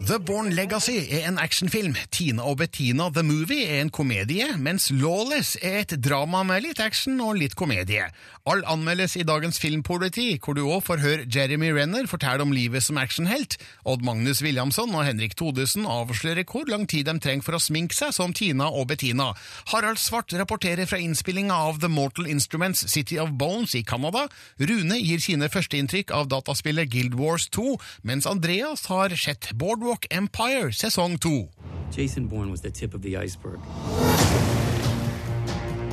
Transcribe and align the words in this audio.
The 0.00 0.16
Born 0.16 0.48
Legacy 0.56 0.94
er 1.12 1.26
en 1.28 1.36
actionfilm. 1.38 1.92
Tina 2.08 2.46
og 2.48 2.56
Bettina 2.62 3.10
The 3.12 3.20
Movie 3.22 3.66
er 3.68 3.82
en 3.82 3.90
komedie, 3.92 4.46
mens 4.56 4.88
Lawless 4.88 5.58
er 5.60 5.82
et 5.82 5.92
drama 6.00 6.40
med 6.48 6.64
litt 6.64 6.80
action 6.80 7.20
og 7.20 7.36
litt 7.36 7.52
komedie. 7.52 8.06
All 8.48 8.64
anmeldes 8.64 9.18
i 9.20 9.26
dagens 9.28 9.60
Filmpoliti, 9.60 10.38
hvor 10.40 10.56
du 10.56 10.62
òg 10.64 10.86
får 10.86 11.02
høre 11.04 11.26
Jeremy 11.28 11.68
Renner 11.76 12.08
fortelle 12.08 12.40
om 12.40 12.54
livet 12.56 12.82
som 12.82 12.96
actionhelt. 12.98 13.58
Odd 13.84 14.00
Magnus 14.06 14.40
Williamson 14.40 14.94
og 14.96 15.04
Henrik 15.04 15.36
Todesen 15.36 15.84
avslører 15.84 16.48
hvor 16.48 16.64
lang 16.72 16.88
tid 16.88 17.04
de 17.10 17.18
trenger 17.20 17.44
for 17.44 17.58
å 17.58 17.62
sminke 17.62 17.94
seg 17.94 18.16
som 18.16 18.32
Tina 18.32 18.70
og 18.72 18.88
Bettina. 18.88 19.34
Harald 19.74 20.00
Svart 20.00 20.32
rapporterer 20.32 20.88
fra 20.88 20.98
innspillinga 20.98 21.60
av 21.68 21.82
The 21.84 21.92
Mortal 21.92 22.30
Instruments 22.32 22.86
City 22.88 23.20
of 23.20 23.36
Bones 23.36 23.76
i 23.76 23.84
Canada. 23.84 24.24
Rune 24.64 24.96
gir 25.04 25.20
sine 25.20 25.52
førsteinntrykk 25.52 26.16
av 26.16 26.32
dataspillet 26.32 26.88
Guild 26.88 27.20
Wars 27.20 27.50
2, 27.52 27.76
mens 28.08 28.26
Andreas 28.30 28.88
har 28.88 29.12
sett 29.20 29.52
Boardwalk 29.52 29.89
Empire 30.10 30.70
sesong 30.70 31.18
2. 31.18 31.48
Jason 31.90 32.28
Bourne 32.28 32.50
was 32.50 32.60
the 32.60 32.70
tip 32.70 32.94
of 32.94 33.02
the 33.02 33.16
iceberg. 33.16 33.58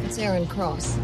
It's 0.05 0.19
Aaron 0.19 0.45
Cross. 0.45 0.97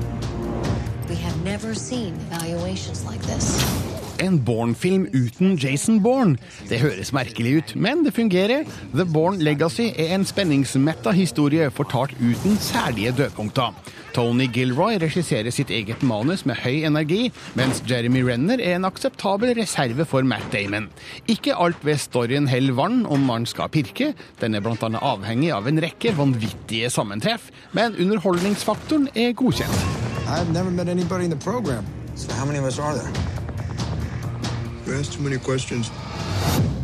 We 1.09 1.16
have 1.16 1.43
never 1.43 1.73
seen 1.73 2.13
evaluations 2.29 3.03
like 3.05 3.21
this. 3.21 4.02
En 4.22 4.38
Bourne-film 4.45 5.08
uten 5.13 5.55
Jason 5.58 6.02
Bourne. 6.03 6.38
Det 6.70 6.80
høres 6.81 7.13
merkelig 7.16 7.55
ut, 7.58 7.73
men 7.76 8.03
det 8.05 8.13
fungerer. 8.13 8.67
The 8.94 9.05
Bourne 9.05 9.41
Legacy 9.41 9.89
er 9.89 10.13
en 10.13 10.26
spenningsmetta 10.26 11.13
historie 11.16 11.70
fortalt 11.73 12.13
uten 12.22 12.58
særlige 12.62 13.16
dødpunkter. 13.17 13.73
Tony 14.13 14.45
Gilroy 14.53 14.99
regisserer 15.02 15.49
sitt 15.49 15.72
eget 15.73 16.03
manus 16.05 16.44
med 16.45 16.59
høy 16.62 16.84
energi, 16.86 17.31
mens 17.58 17.81
Jeremy 17.89 18.22
Renner 18.27 18.62
er 18.62 18.77
en 18.77 18.86
akseptabel 18.86 19.56
reserve 19.58 20.06
for 20.06 20.22
Matt 20.22 20.52
Damon. 20.53 20.91
Ikke 21.28 21.58
alt 21.58 21.81
ved 21.86 21.97
storyen 21.97 22.47
heller 22.52 22.78
vann 22.78 23.06
om 23.09 23.25
man 23.25 23.47
skal 23.50 23.72
pirke. 23.73 24.14
Den 24.41 24.53
er 24.53 24.61
bl.a. 24.61 24.78
avhengig 25.02 25.50
av 25.56 25.67
en 25.67 25.81
rekke 25.81 26.14
vanvittige 26.17 26.94
sammentreff, 26.94 27.50
men 27.73 27.97
underholdningsfaktoren 27.97 29.09
er 29.16 29.34
godkjent. 29.34 29.86
I've 30.28 30.53
never 30.53 30.72
met 30.72 30.88
anybody 30.88 31.25
in 31.25 31.31
the 31.31 31.44
program. 31.44 31.86
So 32.16 32.31
how 32.34 32.45
many 32.45 32.59
of 32.59 32.66
us 32.66 32.80
are 32.80 32.94
there? 32.94 33.42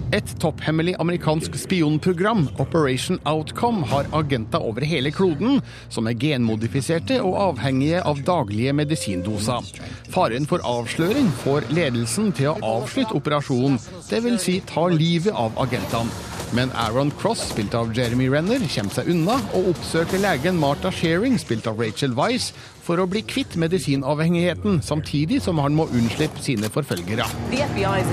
Et 0.09 0.29
topphemmelig 0.41 0.95
amerikansk 0.99 1.53
spionprogram, 1.59 2.47
Operation 2.57 3.19
Outcome, 3.29 3.83
har 3.91 4.07
agenter 4.15 4.63
over 4.63 4.81
hele 4.87 5.11
kloden 5.11 5.59
som 5.93 6.07
er 6.09 6.15
genmodifiserte 6.17 7.19
og 7.21 7.35
avhengige 7.43 8.01
av 8.01 8.23
daglige 8.25 8.73
medisindoser. 8.73 9.67
Faren 10.09 10.47
for 10.49 10.63
avsløring 10.65 11.29
får 11.43 11.67
ledelsen 11.75 12.31
til 12.33 12.55
å 12.55 12.79
avslutte 12.79 13.19
operasjonen, 13.19 13.77
dvs. 14.09 14.41
Si 14.47 14.57
ta 14.65 14.87
livet 14.89 15.35
av 15.35 15.59
agentene. 15.61 16.09
Men 16.57 16.71
Aaron 16.73 17.11
Cross, 17.19 17.51
spilt 17.51 17.75
av 17.77 17.91
Jeremy 17.93 18.31
Renner, 18.33 18.63
kommer 18.73 18.95
seg 18.95 19.11
unna 19.13 19.35
og 19.53 19.75
oppsøker 19.75 20.23
legen 20.23 20.57
Martha 20.57 20.89
Shearing, 20.89 21.37
spilt 21.37 21.69
av 21.69 21.77
Rachel 21.77 22.15
Weisz, 22.17 22.53
for 22.89 22.97
å 22.97 23.05
bli 23.09 23.21
kvitt 23.21 23.53
medisinavhengigheten, 23.61 24.81
samtidig 24.81 25.43
som 25.45 25.61
han 25.61 25.77
må 25.77 25.85
unnslippe 25.93 26.41
sine 26.41 26.71
forfølgere. 26.73 27.29
FBI 27.53 28.05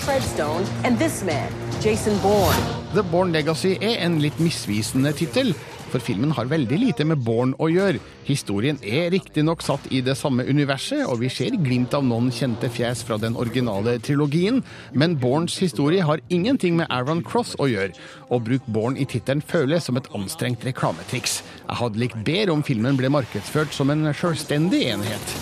Treadstone 0.00 0.64
Jason 1.84 2.16
Bourne. 2.24 2.79
The 2.90 3.04
Born 3.06 3.30
Legacy 3.30 3.76
er 3.78 4.00
en 4.02 4.16
litt 4.18 4.40
misvisende 4.42 5.12
tittel, 5.14 5.52
for 5.92 6.02
filmen 6.02 6.32
har 6.34 6.48
veldig 6.50 6.78
lite 6.78 7.04
med 7.06 7.20
Born 7.22 7.52
å 7.62 7.68
gjøre. 7.70 8.00
Historien 8.26 8.80
er 8.82 9.12
riktignok 9.14 9.62
satt 9.62 9.86
i 9.94 10.00
det 10.02 10.16
samme 10.18 10.42
universet, 10.42 11.04
og 11.06 11.20
vi 11.22 11.30
ser 11.30 11.54
glimt 11.62 11.94
av 11.94 12.02
noen 12.06 12.32
kjente 12.34 12.66
fjes 12.70 13.04
fra 13.06 13.20
den 13.22 13.38
originale 13.38 13.94
trilogien, 14.02 14.58
men 14.90 15.14
Borns 15.22 15.60
historie 15.62 16.02
har 16.02 16.22
ingenting 16.34 16.80
med 16.82 16.90
Aaron 16.90 17.22
Cross 17.22 17.54
å 17.62 17.70
gjøre. 17.70 17.94
Å 18.26 18.42
bruke 18.42 18.74
Born 18.74 18.98
i 18.98 19.06
tittelen 19.06 19.42
føles 19.42 19.86
som 19.86 19.98
et 20.00 20.10
anstrengt 20.10 20.66
reklametriks. 20.66 21.40
Jeg 21.68 21.80
hadde 21.84 22.02
likt 22.02 22.18
bedre 22.26 22.58
om 22.58 22.66
filmen 22.66 22.98
ble 22.98 23.14
markedsført 23.14 23.70
som 23.70 23.94
en 23.94 24.10
selvstendig 24.10 24.88
enhet. 24.96 25.34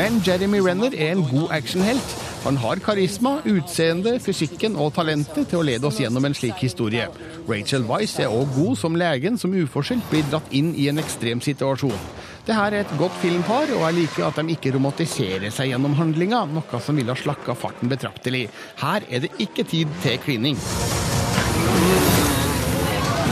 Men 0.00 0.22
Jeremy 0.24 0.64
Renner 0.64 0.96
er 0.96 1.18
en 1.18 1.26
god 1.28 1.50
actionhelt. 1.60 2.31
Han 2.42 2.56
har 2.58 2.80
karisma, 2.82 3.36
utseende, 3.46 4.16
fysikken 4.18 4.74
og 4.74 4.96
talentet 4.96 5.46
til 5.46 5.60
å 5.60 5.66
lede 5.66 5.86
oss 5.86 6.00
gjennom 6.02 6.24
en 6.26 6.34
slik 6.34 6.58
historie. 6.64 7.04
Rachel 7.46 7.86
Weisz 7.86 8.16
er 8.18 8.34
òg 8.34 8.50
god 8.56 8.80
som 8.80 8.98
legen 8.98 9.38
som 9.38 9.54
uforskyldt 9.54 10.08
blir 10.10 10.26
dratt 10.26 10.50
inn 10.50 10.72
i 10.74 10.88
en 10.90 10.98
ekstrem 10.98 11.42
situasjon. 11.44 11.94
Det 12.42 12.56
her 12.58 12.74
er 12.74 12.82
et 12.82 12.96
godt 12.98 13.14
filmpar, 13.22 13.70
og 13.76 13.86
jeg 13.86 13.98
liker 14.00 14.26
at 14.26 14.42
de 14.42 14.56
ikke 14.56 14.74
romantiserer 14.74 15.54
seg 15.54 15.70
gjennom 15.70 15.94
handlinga, 15.94 16.42
noe 16.50 16.82
som 16.82 16.98
ville 16.98 17.14
ha 17.14 17.22
slakka 17.22 17.54
farten 17.54 17.92
betraktelig. 17.92 18.48
Her 18.82 19.06
er 19.06 19.22
det 19.22 19.30
ikke 19.38 19.62
tid 19.62 19.94
til 20.02 20.18
klining. 20.26 20.58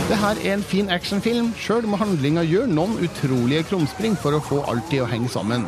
Det 0.07 0.19
her 0.23 0.39
er 0.39 0.55
en 0.55 0.63
fin 0.67 0.91
actionfilm, 0.91 1.51
sjøl 1.59 1.91
må 1.91 1.99
handlinga 1.99 2.47
gjøre 2.47 2.71
noen 2.71 2.95
utrolige 3.03 3.67
krumspring 3.73 4.15
for 4.19 4.39
å 4.39 4.43
få 4.43 4.63
alt 4.71 4.87
til 4.91 5.03
å 5.03 5.11
henge 5.11 5.31
sammen. 5.35 5.67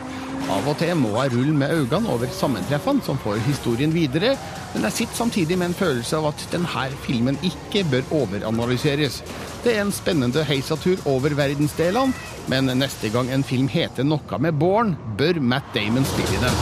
Av 0.50 0.66
og 0.68 0.76
til 0.80 0.96
må 0.98 1.12
jeg 1.14 1.32
rulle 1.36 1.54
med 1.54 1.70
øynene 1.70 2.10
over 2.10 2.30
sammentreffene 2.34 3.02
som 3.06 3.18
får 3.22 3.38
historien 3.46 3.92
videre, 3.94 4.34
men 4.74 4.86
jeg 4.88 4.96
sitter 4.96 5.16
samtidig 5.16 5.58
med 5.58 5.70
en 5.70 5.78
følelse 5.78 6.18
av 6.18 6.30
at 6.32 6.44
denne 6.52 6.88
filmen 7.04 7.38
ikke 7.46 7.84
bør 7.90 8.10
overanalyseres. 8.22 9.22
Det 9.64 9.76
er 9.76 9.84
en 9.84 9.92
spennende 9.94 10.44
heisatur 10.44 10.98
over 11.06 11.36
verdensdelene, 11.38 12.12
men 12.48 12.70
neste 12.78 13.08
gang 13.14 13.30
en 13.30 13.44
film 13.46 13.68
heter 13.68 14.04
noe 14.04 14.38
med 14.38 14.58
Born, 14.58 14.96
bør 15.18 15.40
Matt 15.40 15.70
Damon 15.74 16.04
spille 16.04 16.34
i 16.34 16.42
den. 16.42 16.56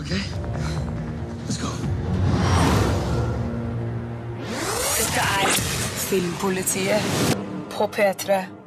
Okay. 0.00 0.22
Let's 1.46 1.60
go. 1.62 1.70
Dette 4.98 5.28
er 5.40 5.60
Filmpolitiet 6.10 7.36
på 7.70 7.86
P3. 7.94 8.59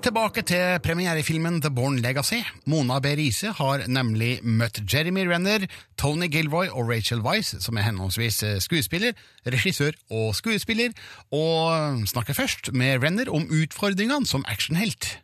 Tilbake 0.00 0.40
til 0.48 0.78
premierefilmen 0.80 1.58
The 1.60 1.68
Born 1.70 1.98
Legacy. 2.00 2.38
Mona 2.64 2.96
B. 3.04 3.10
Riise 3.18 3.50
har 3.52 3.82
nemlig 3.84 4.38
møtt 4.42 4.80
Jeremy 4.88 5.26
Renner, 5.28 5.66
Tony 6.00 6.30
Gilroy 6.32 6.70
og 6.72 6.88
Rachel 6.88 7.20
Weisz, 7.20 7.52
som 7.60 7.76
er 7.76 7.84
henholdsvis 7.84 8.40
skuespiller, 8.64 9.12
regissør 9.44 9.92
og 10.08 10.32
skuespiller, 10.38 10.96
og 11.36 12.00
snakker 12.08 12.34
først 12.34 12.72
med 12.72 13.04
Renner 13.04 13.28
om 13.28 13.44
utfordringene 13.44 14.24
som 14.26 14.46
actionhelt. 14.48 15.18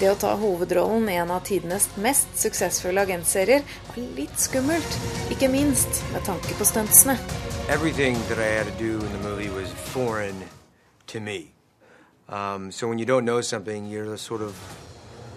Det 0.00 0.10
å 0.10 0.18
ta 0.18 0.34
hovedrollen 0.36 1.06
i 1.08 1.16
en 1.22 1.30
av 1.32 1.46
tidenes 1.46 1.86
mest 2.02 2.34
suksessfulle 2.36 3.06
agentserier 3.06 3.62
var 3.86 4.02
litt 4.18 4.34
skummelt. 4.36 4.98
Ikke 5.30 5.48
minst 5.48 6.02
med 6.12 6.26
tanke 6.26 6.58
på 6.58 6.66
stuntsene. 6.68 7.14
Everything 7.70 8.18
that 8.28 8.42
I 8.42 8.50
had 8.58 8.66
to 8.66 8.74
do 8.82 8.98
in 8.98 9.12
the 9.12 9.22
movie 9.22 9.48
was 9.48 9.70
foreign 9.94 10.42
to 11.06 11.20
me. 11.20 11.55
Um, 12.28 12.72
so 12.72 12.88
when 12.88 12.98
you 12.98 13.04
don't 13.04 13.24
know 13.24 13.40
something, 13.40 13.86
you're 13.86 14.16
sort 14.16 14.42
of 14.42 14.58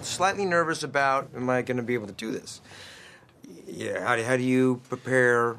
slightly 0.02 0.46
nervous 0.46 0.84
about, 0.84 1.30
am 1.36 1.50
I 1.50 1.62
going 1.62 1.78
to 1.78 1.84
be 1.84 1.94
able 1.94 2.08
to 2.08 2.14
do 2.14 2.32
this? 2.32 2.62
Yeah, 3.68 4.06
how 4.06 4.16
do, 4.16 4.24
how 4.24 4.38
do 4.38 4.44
you 4.44 4.82
prepare 4.90 5.58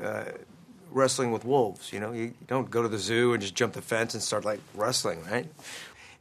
uh, 0.00 0.24
wrestling 0.90 1.32
with 1.32 1.44
wolves? 1.44 1.92
You 1.92 2.00
know, 2.00 2.12
you 2.12 2.34
don't 2.46 2.70
go 2.70 2.82
to 2.82 2.88
the 2.88 2.98
zoo 2.98 3.32
and 3.32 3.42
just 3.42 3.54
jump 3.54 3.72
the 3.72 3.82
fence 3.82 4.14
and 4.14 4.22
start 4.22 4.44
like 4.44 4.60
wrestling, 4.74 5.24
right? 5.24 5.46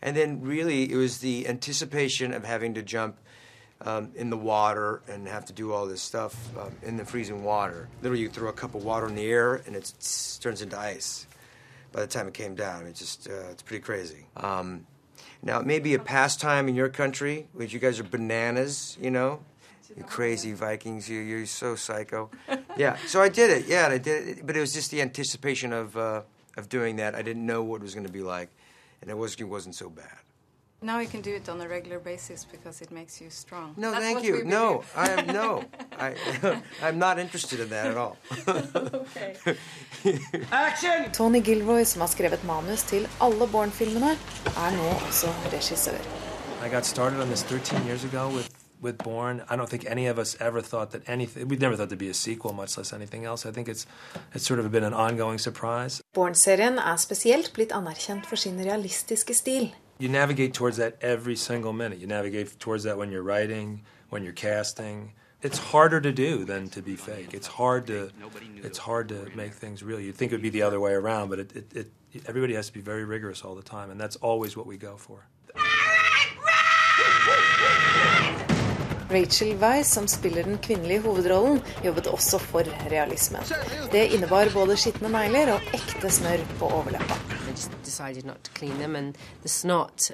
And 0.01 0.17
then 0.17 0.41
really, 0.41 0.91
it 0.91 0.95
was 0.95 1.19
the 1.19 1.47
anticipation 1.47 2.33
of 2.33 2.43
having 2.43 2.73
to 2.73 2.81
jump 2.81 3.17
um, 3.81 4.11
in 4.15 4.29
the 4.29 4.37
water 4.37 5.01
and 5.07 5.27
have 5.27 5.45
to 5.45 5.53
do 5.53 5.71
all 5.71 5.85
this 5.85 6.01
stuff 6.01 6.35
um, 6.57 6.71
in 6.81 6.97
the 6.97 7.05
freezing 7.05 7.43
water. 7.43 7.87
Literally, 8.01 8.23
you 8.23 8.29
throw 8.29 8.49
a 8.49 8.53
cup 8.53 8.75
of 8.75 8.83
water 8.83 9.07
in 9.07 9.15
the 9.15 9.25
air 9.25 9.55
and 9.65 9.75
it 9.75 9.93
turns 10.41 10.61
into 10.61 10.79
ice 10.79 11.27
by 11.93 12.01
the 12.01 12.07
time 12.07 12.27
it 12.27 12.33
came 12.33 12.55
down. 12.55 12.85
It 12.85 12.95
just 12.95 13.29
uh, 13.29 13.51
it's 13.51 13.61
pretty 13.61 13.81
crazy. 13.81 14.25
Um, 14.35 14.85
now 15.41 15.59
it 15.59 15.65
may 15.65 15.79
be 15.79 15.93
a 15.93 15.99
pastime 15.99 16.67
in 16.67 16.75
your 16.75 16.89
country, 16.89 17.47
which 17.53 17.71
you 17.71 17.79
guys 17.79 17.99
are 17.99 18.03
bananas, 18.03 18.97
you 18.99 19.11
know. 19.11 19.39
You 19.95 20.03
crazy 20.03 20.53
Vikings, 20.53 21.07
you 21.07 21.19
you're 21.19 21.45
so 21.45 21.75
psycho. 21.75 22.31
yeah, 22.77 22.97
so 23.05 23.21
I 23.21 23.29
did 23.29 23.51
it. 23.51 23.67
Yeah, 23.67 23.87
I 23.87 23.99
did 23.99 24.27
it, 24.27 24.45
but 24.45 24.57
it 24.57 24.59
was 24.59 24.73
just 24.73 24.89
the 24.89 25.01
anticipation 25.01 25.71
of 25.71 25.95
uh, 25.95 26.23
of 26.57 26.67
doing 26.67 26.97
that. 26.97 27.15
I 27.15 27.21
didn't 27.21 27.45
know 27.45 27.63
what 27.63 27.81
it 27.81 27.83
was 27.83 27.93
going 27.93 28.07
to 28.07 28.11
be 28.11 28.23
like, 28.23 28.49
and 29.01 29.11
it 29.11 29.17
was 29.17 29.35
it 29.35 29.43
wasn't 29.43 29.75
so 29.75 29.89
bad. 29.89 30.22
Now 30.83 30.99
you 30.99 31.07
can 31.07 31.21
do 31.21 31.33
it 31.33 31.47
on 31.47 31.61
a 31.61 31.67
regular 31.67 31.97
basis 31.99 32.43
because 32.43 32.81
it 32.81 32.91
makes 32.91 33.21
you 33.21 33.29
strong. 33.29 33.73
No, 33.77 33.91
That's 33.91 34.03
thank 34.03 34.23
you. 34.25 34.43
No. 34.43 34.83
I 34.97 35.09
am 35.11 35.27
no. 35.27 35.63
I 35.97 36.13
I'm 36.83 36.99
not 36.99 37.19
interested 37.19 37.61
in 37.61 37.69
that 37.69 37.87
at 37.87 37.97
all. 37.97 38.17
Tony 41.13 41.39
Gilroy, 41.39 41.83
som 41.85 42.01
har 42.01 42.07
skrevet 42.07 42.43
manus 42.43 42.83
til 42.83 43.07
alle 43.21 43.47
Bourne-filmene, 43.47 44.17
er 44.57 44.75
nå 44.75 44.89
også 45.07 45.27
regissør. 45.53 46.03
I 46.65 46.69
got 46.69 46.85
started 46.85 47.21
on 47.21 47.27
this 47.27 47.43
13 47.43 47.87
years 47.87 48.03
ago 48.03 48.27
with 48.27 48.49
with 48.81 48.97
Born. 48.97 49.41
I 49.49 49.55
don't 49.55 49.69
think 49.69 49.85
any 49.89 50.07
of 50.07 50.17
us 50.17 50.35
ever 50.39 50.61
thought 50.61 50.91
that 50.91 51.01
anything. 51.07 51.47
We 51.47 51.55
never 51.55 51.77
thought 51.77 51.87
there'd 51.89 51.97
be 51.97 52.09
a 52.09 52.13
sequel, 52.13 52.53
much 52.53 52.77
less 52.77 52.91
anything 52.93 53.23
else. 53.25 53.49
I 53.49 53.53
think 53.53 53.69
it's 53.69 53.87
it's 54.35 54.45
sort 54.45 54.59
of 54.59 54.69
been 54.71 54.83
an 54.83 54.93
ongoing 54.93 55.39
surprise. 55.39 56.01
Bourne-serien 56.13 56.77
er 56.77 56.97
spesielt 56.97 57.53
blitt 57.53 57.71
anerkjent 57.71 58.25
for 58.25 58.35
sin 58.35 58.59
realistiske 58.59 59.33
stil. 59.33 59.71
You 59.99 60.09
navigate 60.09 60.53
towards 60.53 60.77
that 60.77 60.97
every 61.01 61.35
single 61.35 61.73
minute. 61.73 61.99
You 61.99 62.07
navigate 62.07 62.59
towards 62.59 62.83
that 62.83 62.97
when 62.97 63.11
you're 63.11 63.23
writing, 63.23 63.83
when 64.09 64.23
you're 64.23 64.33
casting. 64.33 65.13
It's 65.41 65.57
harder 65.59 65.99
to 66.01 66.11
do 66.11 66.45
than 66.45 66.69
to 66.69 66.81
be 66.81 66.95
fake. 66.95 67.33
It's 67.33 67.47
hard 67.47 67.87
to 67.87 68.09
it's 68.63 68.77
hard 68.77 69.09
to 69.09 69.27
make 69.35 69.53
things 69.53 69.83
real. 69.83 69.99
You'd 69.99 70.15
think 70.15 70.31
it 70.31 70.35
would 70.35 70.41
be 70.41 70.49
the 70.49 70.61
other 70.61 70.79
way 70.79 70.93
around, 70.93 71.29
but 71.29 71.39
it, 71.39 71.55
it, 71.55 71.73
it 71.75 71.87
everybody 72.25 72.53
has 72.53 72.67
to 72.67 72.73
be 72.73 72.81
very 72.81 73.03
rigorous 73.03 73.43
all 73.43 73.55
the 73.55 73.61
time, 73.61 73.91
and 73.91 73.99
that's 73.99 74.15
always 74.17 74.55
what 74.55 74.65
we 74.65 74.77
go 74.77 74.95
for. 74.97 75.25
Rachel 79.09 79.57
Weisz, 79.59 79.87
som 79.87 80.07
spiller 80.07 80.43
den 80.43 80.57
kvinnelige 80.57 81.01
hovedrollen, 81.01 81.61
jobbet 81.85 82.07
også 82.07 82.37
for 82.37 82.63
realismen. 82.91 83.41
Det 83.91 84.05
innebar 84.13 84.49
både 84.53 84.77
skitne 84.77 85.09
negler 85.09 85.53
og 85.53 85.61
ekte 85.73 86.09
smør 86.09 86.45
på 86.59 86.65
overleppa. 86.65 87.22
Decided 87.93 88.25
not 88.25 88.43
to 88.43 88.51
clean 88.51 88.79
them, 88.79 88.95
and 88.95 89.15
the 89.43 89.49
snot. 89.49 90.09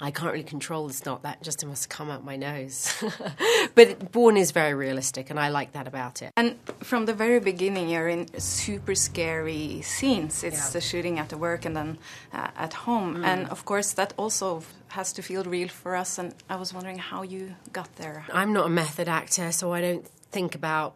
I 0.00 0.10
can't 0.10 0.32
really 0.32 0.42
control 0.42 0.88
the 0.88 0.94
snot. 0.94 1.22
That 1.22 1.42
just 1.42 1.64
must 1.66 1.90
come 1.90 2.10
out 2.10 2.24
my 2.24 2.34
nose. 2.36 2.90
but 3.74 4.10
Born 4.10 4.38
is 4.38 4.52
very 4.52 4.72
realistic, 4.72 5.28
and 5.28 5.38
I 5.38 5.50
like 5.50 5.72
that 5.72 5.86
about 5.86 6.22
it. 6.22 6.32
And 6.34 6.56
from 6.80 7.04
the 7.04 7.12
very 7.12 7.40
beginning, 7.40 7.90
you're 7.90 8.08
in 8.08 8.26
super 8.40 8.94
scary 8.94 9.82
scenes. 9.82 10.42
It's 10.42 10.64
Yeah. 10.68 10.72
the 10.72 10.80
shooting 10.80 11.18
at 11.18 11.28
the 11.28 11.36
work 11.36 11.66
and 11.66 11.76
then 11.76 11.98
uh, 12.32 12.48
at 12.56 12.72
home. 12.72 13.16
Mm. 13.18 13.24
And 13.26 13.48
of 13.50 13.66
course, 13.66 13.92
that 13.92 14.14
also 14.16 14.62
has 14.88 15.12
to 15.12 15.22
feel 15.22 15.44
real 15.44 15.68
for 15.68 15.94
us. 15.94 16.18
And 16.18 16.34
I 16.48 16.56
was 16.56 16.72
wondering 16.72 16.98
how 16.98 17.22
you 17.22 17.54
got 17.70 17.94
there. 17.96 18.24
I'm 18.32 18.52
not 18.54 18.64
a 18.66 18.70
method 18.70 19.08
actor, 19.08 19.52
so 19.52 19.74
I 19.74 19.82
don't 19.82 20.06
think 20.32 20.54
about 20.54 20.94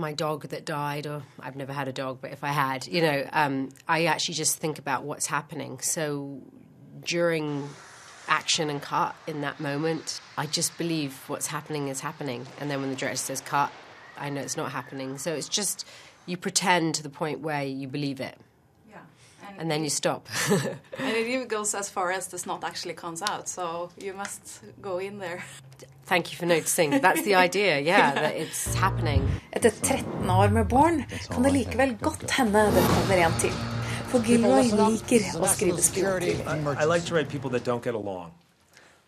my 0.00 0.12
dog 0.12 0.48
that 0.48 0.64
died, 0.64 1.06
or 1.06 1.22
I've 1.38 1.56
never 1.56 1.72
had 1.72 1.88
a 1.88 1.92
dog, 1.92 2.18
but 2.20 2.32
if 2.32 2.42
I 2.42 2.48
had, 2.48 2.86
you 2.86 3.02
know, 3.02 3.28
um, 3.32 3.68
I 3.86 4.06
actually 4.06 4.34
just 4.34 4.58
think 4.58 4.78
about 4.78 5.04
what's 5.04 5.26
happening. 5.26 5.80
So 5.80 6.40
during 7.04 7.68
action 8.28 8.70
and 8.70 8.80
cut 8.80 9.14
in 9.26 9.42
that 9.42 9.60
moment, 9.60 10.20
I 10.36 10.46
just 10.46 10.76
believe 10.78 11.14
what's 11.28 11.46
happening 11.46 11.88
is 11.88 12.00
happening. 12.00 12.46
And 12.58 12.70
then 12.70 12.80
when 12.80 12.90
the 12.90 12.96
director 12.96 13.18
says 13.18 13.40
cut, 13.40 13.70
I 14.16 14.30
know 14.30 14.40
it's 14.40 14.56
not 14.56 14.72
happening. 14.72 15.18
So 15.18 15.32
it's 15.32 15.48
just 15.48 15.86
you 16.26 16.36
pretend 16.36 16.94
to 16.96 17.02
the 17.02 17.10
point 17.10 17.40
where 17.40 17.62
you 17.62 17.88
believe 17.88 18.20
it. 18.20 18.38
And, 19.58 19.70
then 19.70 19.84
you 19.84 19.90
stop. 19.90 20.26
and 20.50 20.78
it 20.98 21.26
even 21.26 21.46
goes 21.46 21.74
as 21.74 21.90
far 21.90 22.12
as 22.12 22.28
this 22.28 22.46
not 22.46 22.64
actually 22.64 22.94
comes 22.94 23.20
out. 23.20 23.46
So 23.48 23.90
you 23.98 24.14
must 24.14 24.60
go 24.80 24.98
in 24.98 25.18
there. 25.18 25.44
Thank 26.10 26.32
you 26.32 26.36
for 26.36 26.46
noticing. 26.46 26.90
That's 27.00 27.22
the 27.22 27.36
idea, 27.36 27.78
yeah, 27.78 28.12
that 28.22 28.34
it's 28.34 28.74
happening. 28.74 29.28
Etter 29.52 29.70
13 29.70 30.30
år 30.30 30.48
med 30.48 30.68
barn 30.68 31.04
kan 31.30 31.42
det 31.42 31.52
likevel 31.52 31.98
godt 32.00 32.30
hende 32.30 32.64
det 32.74 32.82
kommer 32.82 33.26
en 33.26 33.32
til. 33.38 33.52
For 34.10 34.18
Gilroy 34.26 34.72
liker 34.74 35.28
å 35.38 35.46
skrive 35.46 35.78
spionthriller. 35.78 36.74
I, 36.82 36.84
like 36.84 37.04
to 37.06 37.14
write 37.14 37.28
people 37.28 37.50
that 37.50 37.62
don't 37.62 37.84
get 37.84 37.94
along. 37.94 38.32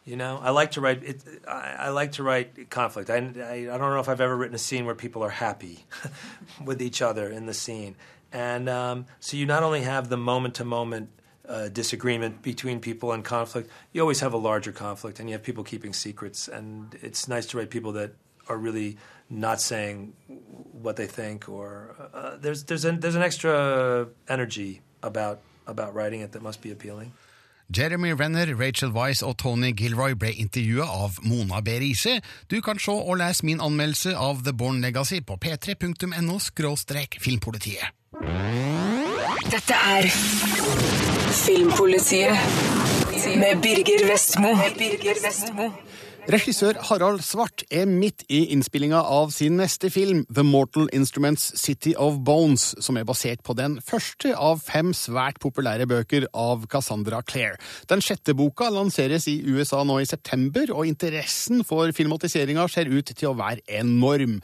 You 0.05 0.15
know, 0.15 0.39
I 0.43 0.51
like 0.51 0.71
to 0.73 0.81
write. 0.81 1.03
It, 1.03 1.25
I, 1.49 1.87
I 1.87 1.89
like 1.89 2.13
to 2.13 2.23
write 2.23 2.71
conflict. 2.71 3.11
I, 3.11 3.17
I, 3.17 3.75
I 3.75 3.79
don't 3.79 3.91
know 3.91 3.99
if 3.99 4.09
I've 4.09 4.21
ever 4.21 4.37
written 4.37 4.55
a 4.55 4.65
scene 4.69 4.87
where 4.87 4.95
people 4.95 5.25
are 5.25 5.35
happy 5.47 5.85
with 6.65 6.81
each 6.81 7.03
other 7.03 7.29
in 7.29 7.47
the 7.47 7.55
scene, 7.55 7.97
and 8.33 8.69
um, 8.69 9.07
so 9.19 9.37
you 9.37 9.47
not 9.47 9.65
only 9.65 9.83
have 9.83 10.09
the 10.09 10.17
moment-to-moment 10.17 11.09
uh, 11.49 11.69
disagreement 11.69 12.43
between 12.43 12.81
people 12.81 13.13
and 13.13 13.25
conflict, 13.25 13.71
you 13.93 14.01
always 14.01 14.21
have 14.21 14.33
a 14.33 14.39
larger 14.39 14.73
conflict, 14.73 15.21
and 15.21 15.29
you 15.29 15.35
have 15.35 15.43
people 15.43 15.65
keeping 15.65 15.93
secrets. 15.93 16.49
And 16.49 16.97
it's 17.03 17.29
nice 17.29 17.47
to 17.47 17.59
write 17.59 17.71
people 17.71 17.93
that 17.93 18.13
are 18.49 18.57
really 18.57 18.97
not 19.31 19.61
saying 19.61 20.13
what 20.73 20.97
they 20.97 21.07
think, 21.07 21.49
or 21.49 21.95
uh, 22.15 22.37
there's 22.41 22.65
there's 22.65 22.85
an, 22.85 23.01
there's 23.01 23.15
an 23.15 23.23
extra 23.23 24.09
energy 24.29 24.83
about 25.03 25.41
about 25.67 25.95
writing 25.95 26.21
it 26.21 26.33
that 26.33 26.43
must 26.43 26.61
be 26.61 26.71
appealing. 26.71 27.13
Jeremy 27.71 28.13
Renner, 28.13 28.55
Rachel 28.55 28.91
Wise 28.91 29.23
og 29.23 29.39
Tony 29.39 29.73
Gilroy 29.73 30.13
ble 30.15 30.33
intervjua 30.33 30.85
av 30.85 31.17
Mona 31.23 31.63
B. 31.63 31.79
Riise. 31.81 32.21
Du 32.51 32.61
kan 32.61 32.79
se 32.79 32.93
og 32.93 33.17
lese 33.17 33.47
min 33.47 33.61
anmeldelse 33.61 34.13
av 34.17 34.45
The 34.45 34.53
Born 34.53 34.81
Legacy 34.81 35.23
på 35.25 35.39
p3.no 35.41 36.39
filmpolitiet. 37.19 37.89
Dette 39.51 39.75
er 39.75 40.07
Filmpolitiet 41.35 42.37
med 43.41 43.63
Birger 43.65 44.05
Vestmo. 44.07 44.53
Regissør 46.31 46.77
Harald 46.87 47.25
Svart 47.27 47.65
er 47.75 47.89
midt 47.91 48.23
i 48.31 48.45
innspillinga 48.55 49.01
av 49.03 49.33
sin 49.35 49.57
neste 49.59 49.91
film, 49.91 50.21
The 50.31 50.45
Mortal 50.47 50.87
Instruments 50.95 51.49
City 51.59 51.97
of 51.99 52.21
Bones, 52.23 52.69
som 52.79 53.01
er 53.01 53.07
basert 53.09 53.43
på 53.43 53.57
den 53.59 53.81
første 53.83 54.31
av 54.39 54.63
fem 54.63 54.93
svært 54.95 55.41
populære 55.43 55.89
bøker 55.91 56.29
av 56.31 56.69
Cassandra 56.71 57.25
Clare. 57.27 57.59
Den 57.91 58.05
sjette 58.05 58.37
boka 58.39 58.71
lanseres 58.71 59.27
i 59.33 59.41
USA 59.49 59.83
nå 59.83 59.99
i 59.99 60.07
september, 60.07 60.71
og 60.71 60.87
interessen 60.87 61.65
for 61.67 61.91
filmatiseringa 61.97 62.69
ser 62.71 62.93
ut 62.93 63.11
til 63.11 63.33
å 63.33 63.39
være 63.41 63.67
enorm. 63.81 64.39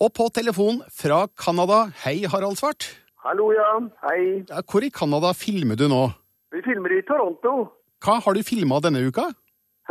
Og 0.00 0.10
på 0.16 0.26
telefon 0.34 0.82
fra 0.90 1.26
Canada, 1.38 1.84
hei 2.02 2.24
Harald 2.26 2.58
Svart. 2.58 2.88
Hallo, 3.20 3.50
ja. 3.52 3.68
Hei. 4.00 4.44
Ja, 4.48 4.62
Hvor 4.64 4.80
i 4.80 4.88
Canada 4.88 5.34
filmer 5.36 5.76
du 5.76 5.88
nå? 5.92 6.06
Vi 6.54 6.62
filmer 6.64 6.94
i 6.96 7.02
Toronto. 7.04 7.66
Hva 8.00 8.14
har 8.24 8.32
du 8.32 8.40
filma 8.40 8.78
denne 8.80 9.02
uka? 9.04 9.26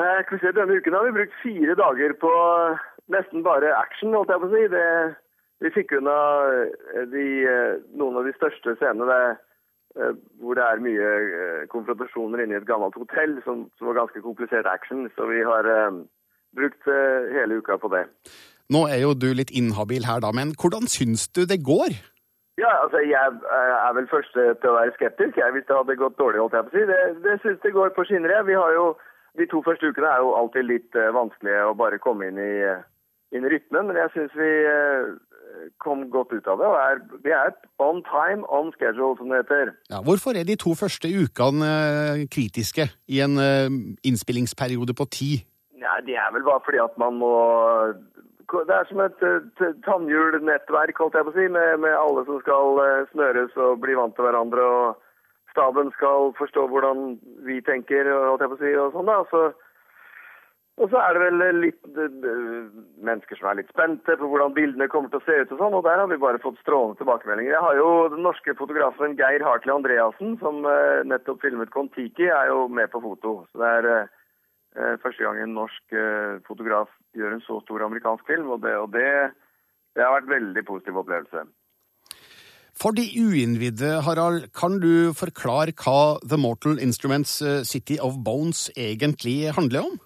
Eh, 0.02 0.31
Denne 0.58 0.78
uken 0.80 0.96
har 0.98 1.06
vi 1.06 1.14
brukt 1.20 1.36
fire 1.44 1.76
dager 1.78 2.16
på 2.18 2.31
nesten 3.14 3.46
bare 3.46 3.70
action, 3.78 4.16
holdt 4.18 4.34
jeg 4.34 4.42
på 4.42 4.50
å 4.50 4.54
si. 4.56 4.64
Det, 4.74 4.88
vi 5.62 5.74
fikk 5.78 5.94
unna 6.00 6.18
eh, 6.58 7.06
de, 7.14 7.28
eh, 7.46 7.78
noen 8.02 8.18
av 8.18 8.26
de 8.26 8.34
største 8.40 8.74
scenene 8.81 9.22
eh, 9.38 10.14
hvor 10.42 10.58
det 10.58 10.66
er 10.66 10.81
mye 10.90 11.16
konfrontasjoner 11.70 12.42
inne 12.48 12.58
i 12.58 12.62
et 12.64 12.70
gammelt 12.70 12.98
hotell, 12.98 13.38
som, 13.46 13.68
som 13.78 13.92
var 13.92 14.02
ganske 14.08 14.26
komplisert 14.26 14.66
action. 14.74 15.06
Så 15.14 15.30
vi 15.30 15.46
har 15.46 15.70
eh, 15.70 16.02
brukt 16.58 16.90
hele 16.90 17.62
uka 17.62 17.78
på 17.78 17.94
det. 17.94 18.08
Nå 18.74 18.88
er 18.90 19.04
jo 19.06 19.14
du 19.14 19.30
litt 19.38 19.54
inhabil 19.54 20.10
her, 20.10 20.26
da, 20.26 20.34
men 20.34 20.58
hvordan 20.58 20.90
syns 20.90 21.30
du 21.30 21.44
det 21.46 21.62
går? 21.62 21.94
Ja, 22.59 22.71
altså 22.83 23.00
Jeg 23.06 23.27
eh, 23.56 23.75
er 23.88 23.94
vel 23.97 24.07
første 24.11 24.47
til 24.61 24.71
å 24.71 24.77
være 24.79 24.95
skeptisk 24.97 25.38
jeg, 25.39 25.53
hvis 25.56 25.67
det 25.69 25.77
hadde 25.77 25.95
gått 26.01 26.19
dårlig. 26.19 26.41
holdt 26.44 26.57
jeg 26.57 26.67
på 26.67 26.73
å 26.73 26.77
si. 26.77 26.85
Det, 26.91 27.00
det 27.25 27.38
syns 27.44 27.61
det 27.63 27.75
går 27.77 27.94
på 27.95 28.06
skinner. 28.09 28.35
jeg. 28.35 28.47
Vi 28.51 28.57
har 28.61 28.73
jo, 28.79 28.85
De 29.39 29.45
to 29.47 29.61
første 29.65 29.88
ukene 29.88 30.09
er 30.09 30.19
jo 30.25 30.35
alltid 30.35 30.65
litt 30.67 30.95
uh, 30.97 31.11
vanskelige 31.15 31.65
å 31.69 31.75
bare 31.77 32.00
komme 32.03 32.27
inn 32.27 32.39
i, 32.41 32.53
eh, 32.65 32.81
inn 33.38 33.45
i 33.45 33.51
rytmen, 33.53 33.88
men 33.88 34.00
jeg 34.01 34.09
syns 34.15 34.33
vi 34.35 34.50
uh, 34.67 35.13
kom 35.83 36.01
godt 36.11 36.33
ut 36.33 36.47
av 36.50 36.59
det. 36.59 36.67
og 36.67 36.77
er, 36.81 37.00
Vi 37.23 37.31
er 37.31 37.53
on 37.79 38.01
time, 38.09 38.44
on 38.50 38.71
schedule, 38.75 39.15
som 39.17 39.29
det 39.29 39.44
heter. 39.44 39.71
Ja, 39.94 40.01
hvorfor 40.01 40.35
er 40.35 40.44
de 40.50 40.57
to 40.59 40.73
første 40.75 41.07
ukene 41.07 41.69
uh, 41.69 42.25
kritiske 42.33 42.89
i 43.07 43.21
en 43.25 43.38
eh, 43.39 43.69
innspillingsperiode 44.09 44.97
på 44.97 45.07
ti? 45.13 45.31
Ja, 45.80 45.99
Det 46.06 46.18
er 46.18 46.33
vel 46.33 46.44
bare 46.44 46.66
fordi 46.66 46.81
at 46.83 46.97
man 46.99 47.21
må 47.21 47.31
Det 48.49 48.75
er 48.75 48.89
som 48.89 49.03
et 49.03 49.23
eh, 49.25 49.77
tannhjulnettverk, 49.85 50.97
holdt 50.97 51.19
jeg 51.19 51.27
på 51.27 51.33
å 51.33 51.37
si, 51.37 51.47
med, 51.53 51.79
med 51.85 51.95
alle 51.97 52.25
som 52.25 52.41
skal 52.41 52.83
snøres 53.13 53.56
og 53.61 53.79
bli 53.83 53.97
vant 53.99 54.15
til 54.18 54.25
hverandre. 54.25 54.65
og 54.65 55.53
Staben 55.53 55.89
skal 55.95 56.33
forstå 56.37 56.68
hvordan 56.69 57.18
vi 57.45 57.61
tenker, 57.65 58.09
holdt 58.09 58.45
jeg 58.45 58.53
på 58.53 58.59
å 58.59 58.63
si, 58.63 58.75
og 58.77 58.94
sånn. 58.97 59.09
da, 59.09 59.23
så 59.31 59.49
og 60.79 60.87
så 60.94 60.99
er 61.03 61.15
det 61.15 61.23
vel 61.25 61.57
litt 61.59 61.97
eh, 61.99 62.68
mennesker 63.03 63.39
som 63.39 63.49
er 63.49 63.57
litt 63.59 63.71
spente 63.73 64.15
på 64.15 64.29
hvordan 64.31 64.53
bildene 64.56 64.87
kommer 64.91 65.11
til 65.11 65.19
å 65.19 65.25
se 65.25 65.35
ut. 65.41 65.51
Og 65.51 65.59
sånn, 65.59 65.75
og 65.75 65.83
der 65.83 65.99
har 65.99 66.07
vi 66.07 66.19
bare 66.21 66.39
fått 66.39 66.61
strålende 66.61 67.01
tilbakemeldinger. 67.01 67.51
Jeg 67.51 67.65
har 67.65 67.79
jo 67.79 67.89
Den 68.13 68.23
norske 68.23 68.56
fotografen 68.56 69.18
Geir 69.19 69.44
Hartley 69.44 69.75
Andreassen, 69.75 70.37
som 70.39 70.63
eh, 70.63 71.01
nettopp 71.07 71.44
filmet 71.44 71.73
Kon-Tiki, 71.75 72.29
er 72.31 72.53
jo 72.53 72.69
med 72.71 72.87
på 72.94 73.03
foto. 73.03 73.41
Så 73.51 73.59
det 73.59 73.73
er 73.81 73.89
eh, 73.91 74.07
eh, 74.07 74.15
første 75.04 75.23
gang 75.23 75.40
en 75.42 75.56
norsk 75.57 75.95
eh, 75.97 76.40
fotograf 76.47 76.92
gjør 77.18 77.35
en 77.35 77.45
så 77.45 77.59
stor 77.64 77.85
amerikansk 77.85 78.28
film, 78.28 78.52
og 78.54 78.61
det, 78.61 78.76
og 78.78 78.92
det, 78.94 79.07
det 79.95 80.06
har 80.06 80.14
vært 80.18 80.30
en 80.30 80.35
veldig 80.35 80.66
positiv 80.68 80.99
opplevelse. 81.02 81.45
For 82.80 82.95
de 82.95 83.04
uinnvidde, 83.19 83.97
Harald, 84.06 84.45
kan 84.56 84.78
du 84.80 85.11
forklare 85.18 85.73
hva 85.76 86.19
The 86.23 86.38
Mortal 86.40 86.80
Instruments 86.80 87.42
eh, 87.42 87.64
City 87.68 87.97
of 87.99 88.21
Bones 88.23 88.69
egentlig 88.78 89.52
handler 89.57 89.90
om? 89.90 89.97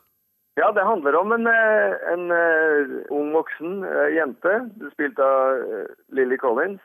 Ja, 0.57 0.71
det 0.73 0.85
handler 0.85 1.17
om 1.17 1.33
en, 1.35 1.47
eh, 1.49 1.93
en 2.13 2.31
eh, 2.31 2.95
ung 3.13 3.33
voksen 3.33 3.83
eh, 3.89 4.15
jente, 4.15 4.55
spilt 4.93 5.19
av 5.21 5.61
eh, 5.61 5.93
Lily 6.13 6.37
Collins, 6.41 6.81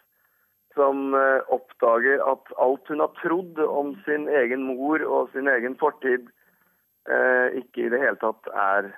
som 0.77 1.15
eh, 1.17 1.41
oppdager 1.53 2.21
at 2.27 2.53
alt 2.61 2.93
hun 2.93 3.05
har 3.05 3.15
trodd 3.23 3.61
om 3.65 3.95
sin 4.05 4.29
egen 4.29 4.67
mor 4.69 5.05
og 5.05 5.33
sin 5.33 5.49
egen 5.49 5.77
fortid, 5.81 6.29
eh, 6.29 6.38
ikke 7.09 7.87
i 7.87 7.93
det 7.93 8.03
hele 8.03 8.19
tatt 8.21 8.51
er 8.53 8.91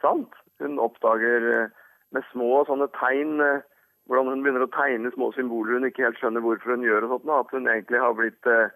sant. 0.00 0.32
Hun 0.62 0.78
oppdager 0.82 1.46
eh, 1.52 1.72
med 2.14 2.24
små 2.32 2.64
sånne 2.68 2.88
tegn 2.96 3.40
eh, 3.44 3.64
hvordan 4.06 4.30
hun 4.30 4.44
begynner 4.44 4.64
å 4.66 4.72
tegne 4.74 5.10
små 5.14 5.32
symboler 5.34 5.76
hun 5.76 5.88
ikke 5.88 6.06
helt 6.06 6.20
skjønner 6.20 6.44
hvorfor 6.44 6.76
hun 6.76 6.84
gjør, 6.86 7.08
og 7.08 7.16
sånt, 7.16 7.32
at 7.34 7.54
hun 7.56 7.70
egentlig 7.70 8.02
har 8.02 8.14
blitt 8.16 8.50
eh, 8.50 8.74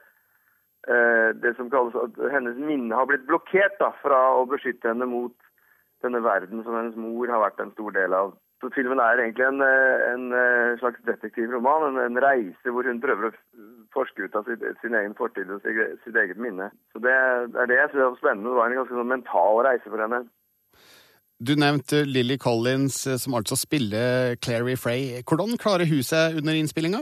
eh, 0.90 1.28
det 1.38 1.54
som 1.56 1.70
kalles 1.72 1.96
at 2.00 2.18
hennes 2.34 2.58
minne 2.58 2.96
har 2.96 3.08
blitt 3.10 3.28
blokkert 3.30 3.78
da, 3.82 3.92
fra 4.02 4.20
å 4.40 4.46
beskytte 4.50 4.90
henne 4.90 5.08
mot 5.08 5.36
denne 6.04 6.22
verden 6.24 6.64
som 6.64 6.76
hennes 6.76 6.98
mor 6.98 7.30
har 7.30 7.44
vært 7.44 7.62
en 7.62 7.74
stor 7.76 7.94
del 7.94 8.16
av. 8.16 8.34
Så 8.60 8.68
filmen 8.74 9.00
er 9.00 9.22
egentlig 9.22 9.46
en, 9.46 9.62
eh, 9.64 10.06
en 10.10 10.26
eh, 10.36 10.78
slags 10.82 11.00
detektivroman, 11.08 11.92
en, 11.92 12.02
en 12.08 12.22
reise 12.24 12.74
hvor 12.74 12.88
hun 12.88 13.00
prøver 13.00 13.30
å 13.30 13.36
forske 13.94 14.26
ut 14.26 14.36
av 14.38 14.46
sin, 14.46 14.62
sin 14.82 14.94
egen 14.94 15.14
fortid 15.18 15.50
og 15.50 15.62
sitt, 15.64 15.78
sitt 16.04 16.16
eget 16.16 16.38
minne. 16.40 16.70
Så 16.92 17.02
Det, 17.02 17.14
det 17.54 17.62
er 17.62 17.70
det 17.70 17.78
jeg 17.80 17.92
synes 17.92 18.04
var 18.04 18.20
spennende. 18.20 18.50
Det 18.50 18.60
var 18.60 18.70
en 18.70 18.80
ganske 18.80 18.98
sånn 18.98 19.14
mental 19.14 19.62
reise 19.66 19.88
for 19.88 20.04
henne. 20.04 20.24
Du 21.40 21.54
nevnte 21.56 22.02
Lily 22.04 22.36
Collins, 22.36 23.06
eh, 23.06 23.16
som 23.16 23.34
altså 23.34 23.56
spiller 23.56 24.36
Clary 24.44 24.76
Frey. 24.76 25.22
Hvordan 25.24 25.56
klarer 25.62 25.88
hun 25.88 26.04
seg 26.04 26.36
under 26.36 26.52
innspillinga? 26.52 27.00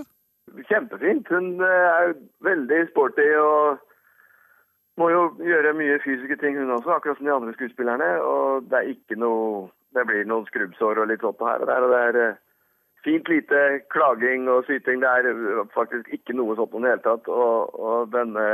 Kjempefint. 0.70 1.26
Hun 1.32 1.58
eh, 1.58 1.88
er 1.98 2.14
veldig 2.46 2.84
sporty 2.92 3.26
og 3.42 3.82
må 4.98 5.10
jo 5.10 5.24
gjøre 5.42 5.74
mye 5.78 5.98
fysiske 6.02 6.38
ting, 6.38 6.58
hun 6.58 6.70
også, 6.74 6.94
akkurat 6.94 7.18
som 7.18 7.26
de 7.26 7.34
andre 7.34 7.54
skuespillerne. 7.56 8.10
Og 8.22 8.70
det 8.70 8.78
er 8.78 8.94
ikke 8.94 9.18
noe 9.18 9.68
Det 9.96 10.02
blir 10.04 10.26
noen 10.28 10.44
skrubbsår 10.44 10.98
og 11.00 11.06
litt 11.08 11.22
sånt 11.24 11.40
her 11.40 11.62
og 11.64 11.70
der. 11.70 11.84
og 11.86 11.90
det 11.90 12.00
er 12.06 12.16
eh, 12.20 12.34
fint 13.04 13.28
lite 13.30 13.62
klaging 13.94 14.48
og 14.52 14.64
syting. 14.66 15.02
Det 15.02 15.10
er 15.10 15.30
eh, 15.30 15.62
faktisk 15.74 16.10
ikke 16.12 16.36
noe 16.38 16.56
sånt 16.58 16.74
i 16.74 16.82
det 16.84 16.92
hele 16.94 17.06
tatt. 17.06 17.30
Og, 17.30 17.78
og 17.78 18.12
denne 18.14 18.48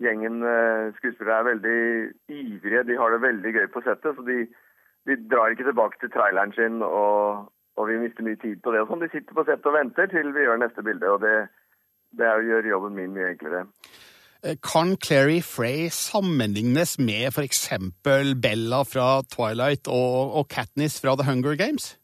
gjengen 0.00 0.40
skuespillere 0.96 1.38
er 1.38 1.48
veldig 1.50 1.80
ivrige. 2.32 2.86
De 2.88 2.96
har 2.96 3.12
det 3.12 3.24
veldig 3.26 3.54
gøy 3.56 3.66
på 3.72 3.82
settet. 3.84 4.16
så 4.16 4.22
de, 4.24 4.46
de 5.08 5.16
drar 5.32 5.52
ikke 5.52 5.68
tilbake 5.68 6.00
til 6.00 6.12
traileren 6.14 6.54
sin 6.56 6.80
og, 6.86 7.50
og 7.76 7.88
vi 7.88 7.98
mister 8.00 8.24
mye 8.24 8.40
tid 8.40 8.62
på 8.64 8.72
det. 8.72 8.80
og 8.80 8.88
sånn. 8.92 9.04
De 9.04 9.10
sitter 9.12 9.36
på 9.36 9.44
settet 9.44 9.68
og 9.68 9.76
venter 9.76 10.08
til 10.12 10.32
vi 10.32 10.46
gjør 10.46 10.62
neste 10.62 10.84
bilde. 10.86 11.10
og 11.10 11.20
det, 11.24 11.36
det 12.16 12.32
gjør 12.48 12.72
jobben 12.74 12.96
min 12.96 13.12
mye 13.16 13.34
enklere. 13.34 13.66
Eh, 14.42 14.56
kan 14.64 14.96
Clary 14.96 15.42
Frey 15.44 15.88
sammenlignes 15.92 16.96
med 16.98 17.28
f.eks. 17.28 17.68
Bella 18.40 18.82
fra 18.88 19.20
Twilight 19.28 19.88
og, 19.88 20.36
og 20.38 20.48
Katniss 20.48 21.00
fra 21.00 21.16
The 21.16 21.28
Hunger 21.28 21.56
Games? 21.60 21.99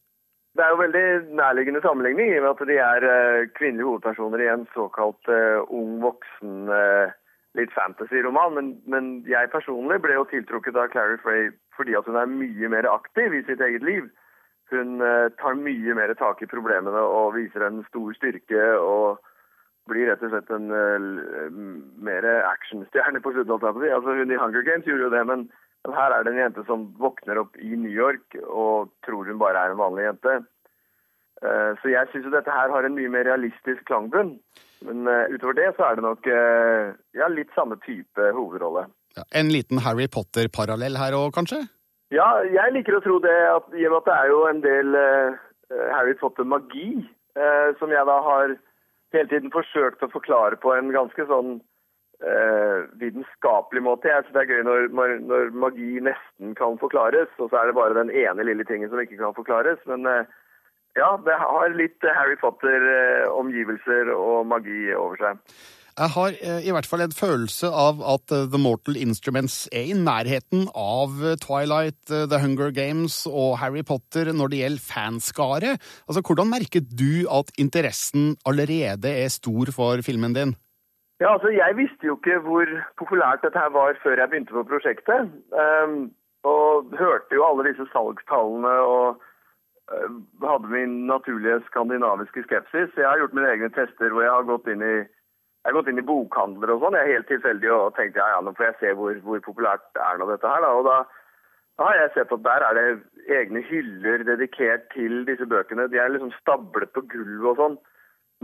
Det 0.57 0.65
er 0.65 0.73
jo 0.73 0.81
veldig 0.81 1.37
nærliggende 1.37 1.81
sammenligning 1.85 2.31
i 2.33 2.37
og 2.39 2.45
med 2.45 2.53
at 2.55 2.69
de 2.69 2.77
er 2.81 3.05
uh, 3.05 3.49
kvinnelige 3.59 3.89
hovedpersoner 3.89 4.41
i 4.41 4.49
en 4.49 4.65
såkalt 4.73 5.29
uh, 5.29 5.61
ung 5.79 5.99
voksen, 6.01 6.71
uh, 6.73 7.13
litt 7.59 7.73
fantasy-roman. 7.77 8.55
Men, 8.57 8.71
men, 8.93 9.11
jeg 9.29 9.53
personlig 9.53 9.99
ble 10.05 10.17
jo 10.17 10.25
tiltrukket 10.31 10.79
av 10.81 10.89
Clary 10.95 11.19
Frey 11.21 11.51
fordi 11.77 11.97
at 11.99 12.09
hun 12.09 12.17
er 12.17 12.33
mye 12.33 12.71
mer 12.73 12.89
aktiv 12.89 13.37
i 13.37 13.43
sitt 13.45 13.61
eget 13.61 13.85
liv. 13.85 14.09
Hun 14.73 14.97
tar 15.39 15.59
mye 15.61 15.95
mer 15.95 16.15
tak 16.19 16.41
i 16.43 16.49
problemene 16.51 17.03
og 17.05 17.37
viser 17.37 17.63
en 17.67 17.85
stor 17.91 18.17
styrke. 18.17 18.63
og 18.81 19.21
blir 19.87 20.09
rett 20.11 20.23
og 20.27 20.33
slett 20.33 20.49
en 20.51 20.67
mer 22.03 22.25
actionstjerne 22.49 23.21
på 23.23 23.31
slutten. 23.31 23.69
Altså, 23.71 24.17
hun 24.19 24.33
i 24.33 24.41
Hunger 24.41 24.65
Games 24.67 24.89
gjorde 24.89 25.05
jo 25.05 25.13
det, 25.13 25.21
men, 25.29 25.45
men, 25.87 25.95
her 25.95 26.13
er 26.13 26.27
det 26.27 26.33
en 26.35 26.41
jente 26.41 26.65
som 26.67 26.89
våkner 26.99 27.39
opp 27.39 27.57
i 27.63 27.77
New 27.79 27.93
York 27.93 28.35
og 28.43 28.91
tror 29.07 29.29
hun 29.31 29.39
bare 29.39 29.63
er 29.63 29.75
en 29.75 29.81
vanlig 29.81 30.09
jente. 30.09 30.37
Uh, 31.45 31.77
så 31.79 31.93
jeg 31.93 32.11
syns 32.11 32.27
jo 32.27 32.33
dette 32.33 32.53
her 32.53 32.73
har 32.73 32.87
en 32.87 32.97
mye 32.97 33.13
mer 33.13 33.27
realistisk 33.29 33.85
klangbunn. 33.87 34.35
Men 34.89 35.07
uh, 35.07 35.29
utover 35.31 35.57
det 35.61 35.71
så 35.77 35.87
er 35.87 35.99
det 35.99 36.05
nok 36.05 36.27
ja, 36.27 37.31
litt 37.33 37.53
samme 37.55 37.79
type 37.87 38.31
hovedrolle. 38.37 38.89
Ja, 39.17 39.25
en 39.39 39.53
liten 39.55 39.81
Harry 39.85 40.09
Potter-parallell 40.13 40.99
her 41.01 41.17
òg, 41.17 41.31
kanskje? 41.37 41.63
Ja, 42.13 42.27
jeg 42.45 42.75
liker 42.75 42.99
å 42.99 43.05
tro 43.05 43.21
det. 43.23 43.37
At, 43.51 43.71
I 43.73 43.87
og 43.89 43.95
med 43.95 44.03
at 44.03 44.11
det 44.11 44.17
er 44.17 44.33
jo 44.33 44.43
en 44.51 44.61
del 44.65 44.99
Harry 45.95 46.13
Potter-magi, 46.21 46.91
som 47.81 47.95
jeg 47.95 48.05
da 48.09 48.19
har 48.27 48.53
hele 49.17 49.31
tiden 49.31 49.55
forsøkt 49.55 50.05
å 50.05 50.13
forklare 50.13 50.59
på 50.61 50.75
en 50.75 50.93
ganske 50.95 51.27
sånn 51.31 51.57
eh, 52.25 52.89
vitenskapelig 53.01 53.83
måte. 53.85 54.11
Jeg 54.11 54.25
synes 54.25 54.37
det 54.37 54.43
er 54.45 54.53
gøy 54.55 54.65
når, 54.67 54.89
når, 55.29 55.53
magi 55.53 56.01
nesten 56.05 56.57
kan 56.59 56.81
forklares, 56.81 57.31
og 57.39 57.51
så 57.51 57.61
er 57.61 57.71
det 57.71 57.79
bare 57.79 57.99
den 57.99 58.13
ene 58.13 58.49
lille 58.49 58.67
tingen 58.69 58.91
som 58.91 59.01
ikke 59.03 59.21
kan 59.21 59.37
forklares. 59.37 59.81
Men 59.91 60.07
eh, 60.11 60.29
ja, 60.97 61.15
det 61.21 61.41
har 61.41 61.73
litt 61.77 62.11
Harry 62.17 62.39
Potter-omgivelser 62.41 64.13
eh, 64.13 64.17
og 64.17 64.47
magi 64.49 64.93
over 64.97 65.21
seg. 65.21 65.43
Jeg 65.97 66.13
har 66.13 66.35
eh, 66.45 66.67
i 66.69 66.73
hvert 66.77 66.89
fall 66.89 67.07
en 67.07 67.15
følelse 67.17 67.71
av 67.73 68.03
at 68.05 68.33
uh, 68.35 68.43
The 68.53 68.61
Mortal 68.61 68.99
Instruments 69.01 69.63
er 69.73 69.89
i 69.89 69.97
nærheten 69.97 70.67
av 70.77 71.15
Twilight, 71.41 72.03
The 72.09 72.41
Hunger 72.43 72.69
Games 72.77 73.23
og 73.31 73.57
Harry 73.63 73.81
Potter 73.81 74.29
når 74.37 74.53
det 74.53 74.61
gjelder 74.61 74.85
fanskare. 74.85 75.73
Altså, 76.05 76.21
Hvordan 76.21 76.53
merker 76.53 76.85
du 76.85 77.25
at 77.33 77.53
interessen 77.57 78.35
allerede 78.45 79.09
er 79.25 79.33
stor 79.33 79.73
for 79.73 80.05
filmen 80.05 80.37
din? 80.37 80.57
Ja, 81.21 81.33
altså 81.33 81.49
Jeg 81.49 81.77
visste 81.77 82.07
jo 82.07 82.17
ikke 82.17 82.39
hvor 82.45 82.69
populært 83.01 83.45
dette 83.45 83.59
her 83.59 83.71
var 83.73 83.97
før 84.03 84.21
jeg 84.21 84.29
begynte 84.31 84.53
på 84.53 84.67
prosjektet. 84.69 85.31
Um, 85.63 86.11
og 86.45 86.93
hørte 86.99 87.35
jo 87.35 87.47
alle 87.47 87.65
disse 87.69 87.87
salgstallene 87.93 88.75
og 88.95 89.23
hadde 90.43 90.69
min 90.69 91.07
naturlige 91.07 91.63
skandinaviske 91.67 92.43
skepsis. 92.43 92.91
Jeg 92.97 93.09
har 93.09 93.19
gjort 93.19 93.35
mine 93.35 93.51
egne 93.51 93.71
tester 93.75 94.11
hvor 94.11 94.23
jeg 94.23 94.35
har 94.35 94.49
gått 94.51 94.67
inn 94.73 94.83
i 94.83 94.97
gått 95.75 95.89
inn 95.91 95.99
i 95.99 96.07
bokhandler 96.07 96.71
og 96.71 96.83
sånn, 96.83 96.95
jeg 96.95 97.03
er 97.03 97.17
helt 97.17 97.27
tilfeldig 97.27 97.71
og 97.75 97.95
tenkte 97.97 98.21
ja, 98.21 98.27
ja, 98.37 98.43
nå 98.45 98.53
får 98.55 98.69
jeg 98.69 98.77
se 98.81 98.93
hvor, 98.99 99.17
hvor 99.27 99.41
populært 99.43 99.99
er 99.99 100.21
nå 100.21 100.29
dette 100.31 100.47
her. 100.47 100.63
da, 100.63 100.69
og 100.79 100.87
da, 100.87 100.99
da 101.79 101.89
har 101.89 101.99
jeg 101.99 102.13
sett 102.15 102.35
at 102.37 102.45
der 102.45 102.67
er 102.69 102.79
det 102.79 102.85
egne 103.41 103.63
hyller 103.67 104.23
dedikert 104.29 104.87
til 104.95 105.25
disse 105.27 105.49
bøkene. 105.51 105.89
De 105.91 105.99
er 105.99 106.13
liksom 106.15 106.31
stablet 106.39 106.93
på 106.95 107.03
gulvet 107.11 107.51
og 107.51 107.59
sånn. 107.59 107.77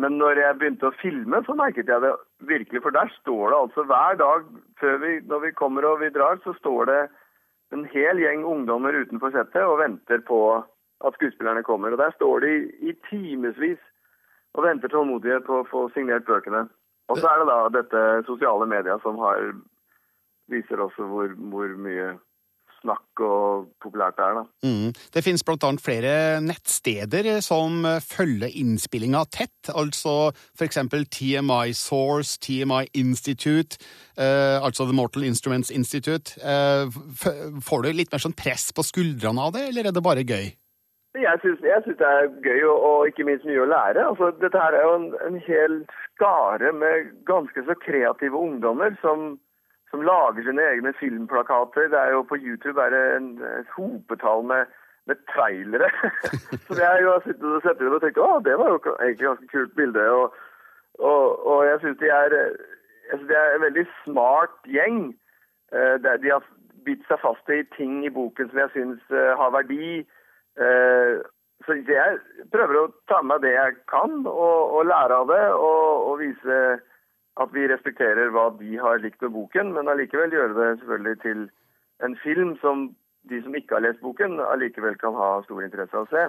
Men 0.01 0.17
når 0.17 0.41
jeg 0.41 0.57
begynte 0.59 0.89
å 0.89 0.99
filme, 1.03 1.43
så 1.45 1.55
merket 1.57 1.91
jeg 1.91 2.01
det 2.01 2.13
virkelig. 2.49 2.81
For 2.85 2.95
der 2.97 3.11
står 3.19 3.53
det 3.53 3.59
altså 3.59 3.85
hver 3.91 4.17
dag 4.21 4.47
vi, 5.03 5.13
når 5.29 5.43
vi 5.47 5.53
kommer 5.59 5.87
og 5.89 6.01
vi 6.01 6.09
drar, 6.15 6.41
så 6.45 6.55
står 6.57 6.89
det 6.89 7.01
en 7.77 7.85
hel 7.93 8.21
gjeng 8.21 8.45
ungdommer 8.49 8.97
utenfor 9.05 9.33
settet 9.35 9.65
og 9.65 9.81
venter 9.83 10.25
på 10.29 10.41
at 11.05 11.19
skuespillerne 11.19 11.65
kommer. 11.67 11.93
Og 11.93 12.01
der 12.01 12.15
står 12.17 12.45
de 12.45 12.55
i 12.89 12.95
timevis 13.11 13.81
og 14.57 14.65
venter 14.67 14.93
tålmodighet 14.93 15.45
på 15.45 15.61
å 15.61 15.69
få 15.69 15.87
signert 15.93 16.27
bøkene. 16.29 16.67
Og 17.13 17.21
så 17.21 17.29
er 17.29 17.41
det 17.41 17.49
da 17.49 17.61
dette 17.77 18.03
sosiale 18.29 18.69
medier 18.69 19.01
som 19.05 19.19
har, 19.21 19.53
viser 20.53 20.81
også 20.81 21.09
hvor, 21.09 21.33
hvor 21.53 21.73
mye 21.85 22.15
snakk 22.83 23.23
og 23.25 23.69
populært 23.83 24.19
det 24.19 24.27
er. 24.27 24.41
da. 24.41 24.45
Mm. 24.67 24.93
Det 25.15 25.25
finnes 25.25 25.45
bl.a. 25.47 25.73
flere 25.83 26.15
nettsteder 26.45 27.31
som 27.45 27.83
følger 28.05 28.53
innspillinga 28.63 29.25
tett. 29.33 29.73
Altså 29.73 30.33
f.eks. 30.59 30.81
TMI 31.13 31.73
Source, 31.77 32.39
TMI 32.43 32.87
Institute, 32.99 33.79
eh, 34.19 34.59
altså 34.59 34.87
The 34.89 34.97
Mortal 34.97 35.25
Instruments 35.25 35.71
Institute. 35.71 36.37
Eh, 36.43 36.91
får 37.63 37.83
du 37.83 37.93
litt 37.93 38.13
mer 38.13 38.23
sånn 38.23 38.37
press 38.37 38.71
på 38.75 38.85
skuldrene 38.87 39.49
av 39.49 39.55
det, 39.57 39.69
eller 39.71 39.89
er 39.89 39.97
det 39.97 40.05
bare 40.05 40.27
gøy? 40.27 40.53
Jeg 41.13 41.41
syns, 41.43 41.61
det 41.61 42.09
er 42.09 42.31
gøy 42.41 42.63
og, 42.71 42.79
og, 42.89 43.01
ikke 43.11 43.27
minst 43.29 43.45
mye 43.45 43.61
å 43.61 43.69
lære. 43.69 44.01
Altså, 44.01 44.31
dette 44.41 44.57
her 44.57 44.73
er 44.73 44.87
jo 44.87 44.95
en, 44.97 45.09
en 45.27 45.37
hel 45.45 45.75
skare 46.15 46.73
med 46.73 47.11
ganske 47.29 47.65
så 47.67 47.77
kreative 47.85 48.39
ungdommer 48.39 48.97
som, 49.03 49.35
som, 49.93 50.03
lager 50.03 50.47
sine 50.47 50.65
egne 50.73 50.93
filmplakater. 50.99 51.91
Det 51.93 51.99
er 52.01 52.15
jo 52.17 52.23
På 52.27 52.37
YouTube 52.41 52.89
det 52.95 53.03
en, 53.17 53.33
et 53.61 53.75
hopetall 53.77 54.45
med, 54.49 54.71
med 55.07 55.21
trailere. 55.33 55.91
så 56.67 56.79
jeg 56.81 57.09
har 57.09 57.25
sittet 57.27 57.45
og 57.45 57.63
sett 57.63 57.79
det 57.79 57.93
og 57.93 58.01
tenkt 58.03 58.23
å, 58.23 58.31
det 58.45 58.57
var 58.59 58.73
jo 58.73 58.81
egentlig 58.97 59.29
ganske 59.29 59.51
kult 59.53 59.75
bilde. 59.77 60.07
Og, 60.11 60.41
og, 60.99 61.47
og 61.47 61.67
jeg 61.69 61.83
syns 61.85 62.01
de 62.01 62.11
de 63.21 63.37
er 63.37 63.55
en 63.55 63.67
veldig 63.67 63.87
smart 64.05 64.57
gjeng. 64.65 65.13
Eh, 65.73 65.95
de 66.23 66.31
har 66.31 66.45
bitt 66.87 67.05
seg 67.09 67.21
fast 67.23 67.53
i 67.53 67.63
ting 67.77 68.03
i 68.07 68.13
boken 68.13 68.51
som 68.51 68.63
jeg 68.63 68.75
syns 68.75 69.15
eh, 69.15 69.33
har 69.39 69.55
verdi. 69.55 70.03
Eh, 70.61 71.23
så 71.67 71.77
jeg 71.79 72.19
prøver 72.53 72.79
å 72.81 72.89
ta 73.11 73.21
med 73.23 73.45
det 73.45 73.53
jeg 73.55 73.77
kan, 73.91 74.25
og, 74.27 74.73
og 74.79 74.89
lære 74.91 75.21
av 75.23 75.31
det. 75.31 75.45
Og, 75.55 76.09
og, 76.09 76.17
vise 76.23 76.59
at 77.41 77.53
vi 77.55 77.65
respekterer 77.71 78.33
hva 78.35 78.51
de 78.59 78.77
har 78.77 79.01
likt 79.01 79.23
med 79.25 79.33
boken, 79.33 79.73
men 79.77 79.89
allikevel 79.89 80.35
gjøre 80.35 80.57
det 80.59 80.71
selvfølgelig 80.81 81.19
til 81.23 81.45
en 82.05 82.17
film 82.25 82.57
som 82.61 82.91
de 83.31 83.39
som 83.43 83.55
ikke 83.55 83.79
har 83.79 83.85
lest 83.87 84.03
boken, 84.03 84.41
allikevel 84.53 84.99
kan 85.01 85.15
ha 85.17 85.37
stor 85.47 85.63
interesse 85.65 85.97
av 85.97 86.09
å 86.09 86.11
se. 86.11 86.25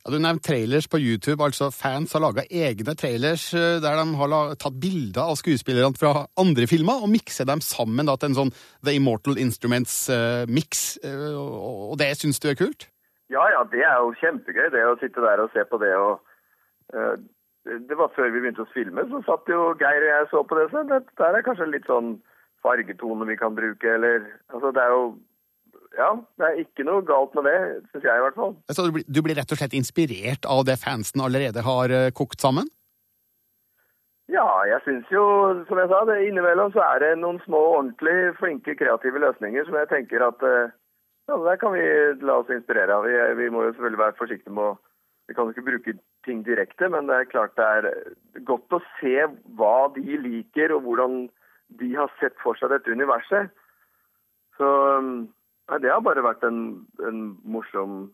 Ja, 0.00 0.10
du 0.14 0.16
nevnte 0.18 0.48
trailers 0.48 0.88
på 0.88 0.98
YouTube. 0.98 1.44
altså 1.44 1.68
Fans 1.70 2.14
har 2.16 2.22
laga 2.24 2.46
egne 2.50 2.94
trailers 2.98 3.50
eh, 3.54 3.78
der 3.82 3.98
de 3.98 4.06
har 4.16 4.54
tatt 4.58 4.78
bilder 4.80 5.28
av 5.30 5.36
skuespillerne 5.38 5.98
fra 5.98 6.24
andre 6.40 6.66
filmer 6.70 7.04
og 7.04 7.12
mikser 7.12 7.46
dem 7.46 7.60
sammen 7.60 8.08
da, 8.08 8.16
til 8.16 8.32
en 8.32 8.38
sånn 8.38 8.54
The 8.86 8.96
Immortal 8.96 9.38
Instruments-mix. 9.38 10.86
Eh, 11.04 11.12
uh, 11.12 11.36
uh, 11.36 11.90
og 11.92 11.98
det 12.00 12.14
syns 12.18 12.40
du 12.40 12.48
er 12.50 12.58
kult? 12.58 12.88
Ja, 13.30 13.44
ja, 13.52 13.60
det 13.70 13.84
er 13.86 14.00
jo 14.00 14.16
kjempegøy 14.18 14.72
det 14.74 14.86
å 14.88 14.96
sitte 14.98 15.22
der 15.22 15.44
og 15.44 15.52
se 15.54 15.66
på 15.68 15.78
det. 15.82 15.92
og 15.94 16.24
uh, 16.96 17.14
Det 17.68 17.96
var 17.96 18.12
før 18.16 18.30
vi 18.32 18.40
begynte 18.40 18.64
å 18.64 18.72
filme, 18.72 19.02
så 19.10 19.20
satt 19.26 19.50
jo 19.52 19.74
Geir 19.80 20.04
og 20.06 20.10
jeg 20.10 20.28
så 20.30 20.40
på 20.48 20.56
det. 20.56 20.68
Så 20.72 20.84
det 20.88 21.00
der 21.20 21.36
er 21.36 21.44
kanskje 21.44 21.68
litt 21.68 21.88
sånn 21.90 22.14
fargetone 22.64 23.28
vi 23.28 23.36
kan 23.40 23.56
bruke, 23.56 23.96
eller 23.96 24.24
Altså, 24.52 24.72
det 24.72 24.82
er 24.84 24.94
jo 24.94 25.02
Ja, 25.98 26.10
det 26.38 26.46
er 26.46 26.58
ikke 26.62 26.84
noe 26.86 27.02
galt 27.02 27.34
med 27.34 27.48
det, 27.50 27.56
syns 27.90 28.04
jeg 28.06 28.20
i 28.20 28.22
hvert 28.22 28.36
fall. 28.38 28.52
Så 28.70 28.84
du 28.86 28.92
blir, 28.94 29.04
du 29.10 29.20
blir 29.26 29.34
rett 29.34 29.52
og 29.52 29.58
slett 29.58 29.74
inspirert 29.74 30.46
av 30.46 30.62
det 30.68 30.76
fansen 30.78 31.20
allerede 31.24 31.64
har 31.66 31.90
uh, 31.90 32.12
kokt 32.14 32.40
sammen? 32.40 32.68
Ja, 34.30 34.46
jeg 34.70 34.78
syns 34.84 35.08
jo, 35.10 35.24
som 35.66 35.80
jeg 35.82 35.90
sa, 35.90 36.04
det 36.06 36.20
innimellom 36.28 36.70
så 36.70 36.84
er 36.86 37.02
det 37.02 37.08
noen 37.18 37.40
små, 37.42 37.58
ordentlig 37.80 38.36
flinke, 38.38 38.76
kreative 38.78 39.18
løsninger 39.18 39.66
som 39.66 39.80
jeg 39.80 39.90
tenker 39.90 40.22
at 40.28 40.46
uh, 40.46 40.70
ja, 41.26 41.40
Der 41.48 41.58
kan 41.58 41.74
vi 41.74 41.82
la 42.22 42.38
oss 42.38 42.54
inspirere 42.54 42.94
av. 42.94 43.10
Vi, 43.10 43.18
vi, 43.42 43.50
må 43.50 43.66
jo 43.66 43.74
selvfølgelig 43.74 44.04
være 44.04 44.18
forsiktige 44.22 44.54
med 44.54 44.70
å 44.70 44.78
Vi 45.26 45.34
kan 45.34 45.46
jo 45.46 45.54
ikke 45.54 45.66
bruke 45.66 45.98
ting 46.26 46.42
direkte, 46.46 46.88
men 46.92 47.08
det 47.08 47.16
er 47.16 47.30
klart 47.30 47.56
det 47.58 47.66
er 47.66 48.44
godt 48.48 48.76
å 48.76 48.82
se 48.98 49.16
hva 49.58 49.90
de 49.94 50.18
liker, 50.20 50.74
og 50.74 50.84
hvordan 50.86 51.22
de 51.80 51.90
har 51.94 52.10
sett 52.20 52.36
for 52.42 52.58
seg 52.58 52.72
dette 52.72 52.92
universet. 52.92 53.50
Så 54.58 54.68
nei, 55.00 55.78
det 55.80 55.92
har 55.92 56.02
bare 56.04 56.24
vært 56.26 56.44
en, 56.46 56.82
en 57.06 57.22
morsom 57.44 58.10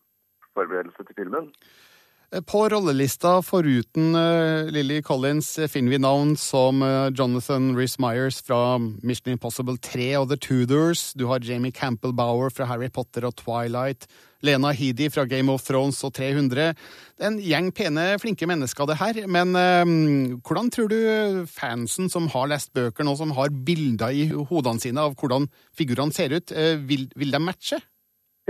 forberedelse 0.56 1.06
til 1.08 1.18
filmen. 1.18 1.50
På 2.26 2.68
rollelista, 2.68 3.38
foruten 3.42 4.14
uh, 4.14 4.66
Lily 4.74 5.02
Collins, 5.02 5.46
finner 5.70 5.92
vi 5.94 5.98
navn 6.02 6.32
som 6.36 6.82
uh, 6.82 7.06
Jonathan 7.14 7.68
Rhys-Myers 7.78 8.40
fra 8.42 8.78
Mission 8.78 9.30
Impossible 9.36 9.76
3 9.78 10.08
og 10.18 10.32
The 10.32 10.36
Tudors. 10.42 11.12
Du 11.14 11.28
har 11.30 11.44
Jamie 11.46 11.70
Campbell 11.70 12.10
Bower 12.10 12.50
fra 12.50 12.66
Harry 12.66 12.88
Potter 12.90 13.28
og 13.28 13.36
Twilight. 13.38 14.08
Lena 14.42 14.72
Headey 14.74 15.06
fra 15.14 15.22
Game 15.30 15.54
of 15.54 15.62
Thrones 15.62 16.02
og 16.02 16.16
300. 16.18 16.74
Det 17.14 17.22
er 17.22 17.30
en 17.30 17.38
gjeng 17.38 17.70
pene, 17.70 18.08
flinke 18.18 18.48
mennesker, 18.50 18.88
det 18.90 18.98
her. 18.98 19.20
Men 19.30 19.54
uh, 19.54 20.40
hvordan 20.42 20.70
tror 20.74 20.90
du 20.90 20.98
fansen 21.46 22.10
som 22.10 22.26
har 22.34 22.50
lest 22.50 22.72
bøker 22.74 23.06
nå, 23.06 23.14
som 23.20 23.36
har 23.38 23.54
bilder 23.54 24.10
i 24.10 24.26
hodene 24.34 24.82
sine 24.82 25.04
av 25.04 25.14
hvordan 25.14 25.46
figurene 25.78 26.16
ser 26.16 26.34
ut, 26.34 26.50
vil, 26.90 27.06
vil 27.14 27.30
de 27.30 27.40
matche? 27.44 27.78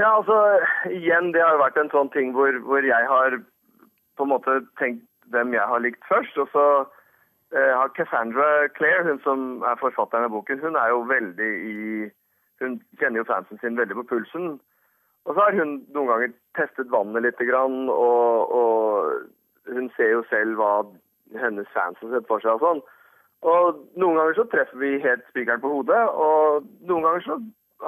Ja, 0.01 0.17
altså, 0.17 0.41
igjen, 0.93 1.31
det 1.37 1.45
har 1.45 1.61
vært 1.61 1.77
en 1.81 1.93
sånn 1.93 2.09
ting 2.17 2.33
hvor, 2.37 2.57
hvor 2.65 2.85
jeg 2.85 3.13
har 3.13 3.37
på 4.17 4.27
en 4.27 4.33
måte 4.35 4.61
tenkt 4.81 5.05
hvem 5.33 5.55
jeg 5.55 5.69
har 5.73 5.83
likt 5.83 6.05
først. 6.09 6.39
Og 6.43 6.49
så 6.53 6.67
eh, 7.55 7.73
har 7.73 7.93
Cassandra 7.97 8.69
Clare, 8.79 9.07
hun 9.09 9.21
som 9.25 9.47
er 9.67 9.81
forfatteren 9.81 10.29
av 10.29 10.35
boken, 10.35 10.63
hun 10.63 10.79
er 10.81 10.95
jo 10.95 11.03
veldig 11.11 11.53
i 11.73 11.77
Hun 12.57 12.79
kjenner 12.97 13.21
jo 13.21 13.29
fansen 13.29 13.59
sin 13.61 13.77
veldig 13.77 13.99
på 13.99 14.07
pulsen. 14.15 14.55
Og 15.29 15.35
så 15.35 15.43
har 15.45 15.53
hun 15.59 15.75
noen 15.93 16.09
ganger 16.09 16.31
testet 16.57 16.89
vannet 16.89 17.27
litt, 17.27 17.43
grann, 17.51 17.91
og, 17.93 18.55
og 18.57 19.75
hun 19.77 19.91
ser 19.97 20.15
jo 20.15 20.23
selv 20.31 20.57
hva 20.57 20.71
hennes 21.37 21.69
fans 21.75 22.01
har 22.01 22.15
sett 22.15 22.31
for 22.31 22.41
seg 22.41 22.57
og 22.57 22.65
sånn. 22.65 22.81
Og 23.45 23.83
noen 24.01 24.17
ganger 24.17 24.39
så 24.39 24.47
treffer 24.49 24.81
vi 24.81 24.95
helt 25.05 25.27
spikeren 25.29 25.61
på 25.61 25.69
hodet, 25.69 26.01
og 26.09 26.65
noen 26.89 27.05
ganger 27.05 27.27
så 27.27 27.39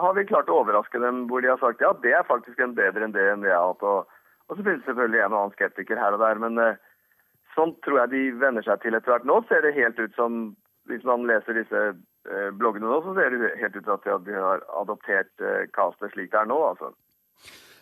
har 0.03 0.15
vi 0.19 0.27
klart 0.29 0.51
å 0.53 0.61
overraske 0.61 1.01
dem 1.01 1.25
hvor 1.31 1.41
de 1.41 1.49
har 1.49 1.61
sagt 1.63 1.81
ja, 1.81 1.95
det 2.03 2.13
er 2.13 2.29
faktisk 2.29 2.61
en 2.61 2.77
bedre 2.77 3.07
enn 3.07 3.15
det 3.15 3.25
enn 3.33 3.47
vi 3.47 3.55
har 3.55 3.71
hatt. 3.71 3.87
og 3.87 4.18
og 4.49 4.57
så 4.57 4.63
finnes 4.63 4.81
det 4.83 4.91
selvfølgelig 4.91 5.21
en 5.23 5.35
og 5.35 5.41
annen 5.43 5.57
skeptiker 5.57 6.01
her 6.01 6.17
og 6.17 6.23
der, 6.25 6.41
men 6.43 6.61
sånn 7.59 7.75
tror 7.85 8.03
jeg 8.03 8.13
de 8.15 8.23
venner 8.41 8.65
seg 8.67 8.83
til 8.83 8.97
etter 8.97 9.15
hvert. 9.15 9.27
Nå 9.29 9.41
ser 9.49 9.65
det 9.65 9.77
helt 9.77 9.99
ut 10.01 10.15
som, 10.19 10.39
hvis 10.91 11.05
man 11.09 11.27
leser 11.29 11.59
disse 11.59 11.83
uh, 11.93 12.51
bloggene 12.61 12.89
nå, 12.89 13.01
så 13.05 13.17
ser 13.17 13.35
det 13.35 13.53
helt 13.61 13.77
ut 13.77 13.89
til 13.89 14.15
at 14.15 14.27
de 14.27 14.37
har 14.37 14.65
adoptert 14.81 15.33
uh, 15.45 15.65
castet 15.75 16.15
slik 16.15 16.33
det 16.35 16.43
er 16.43 16.51
nå, 16.51 16.59
altså. 16.71 16.93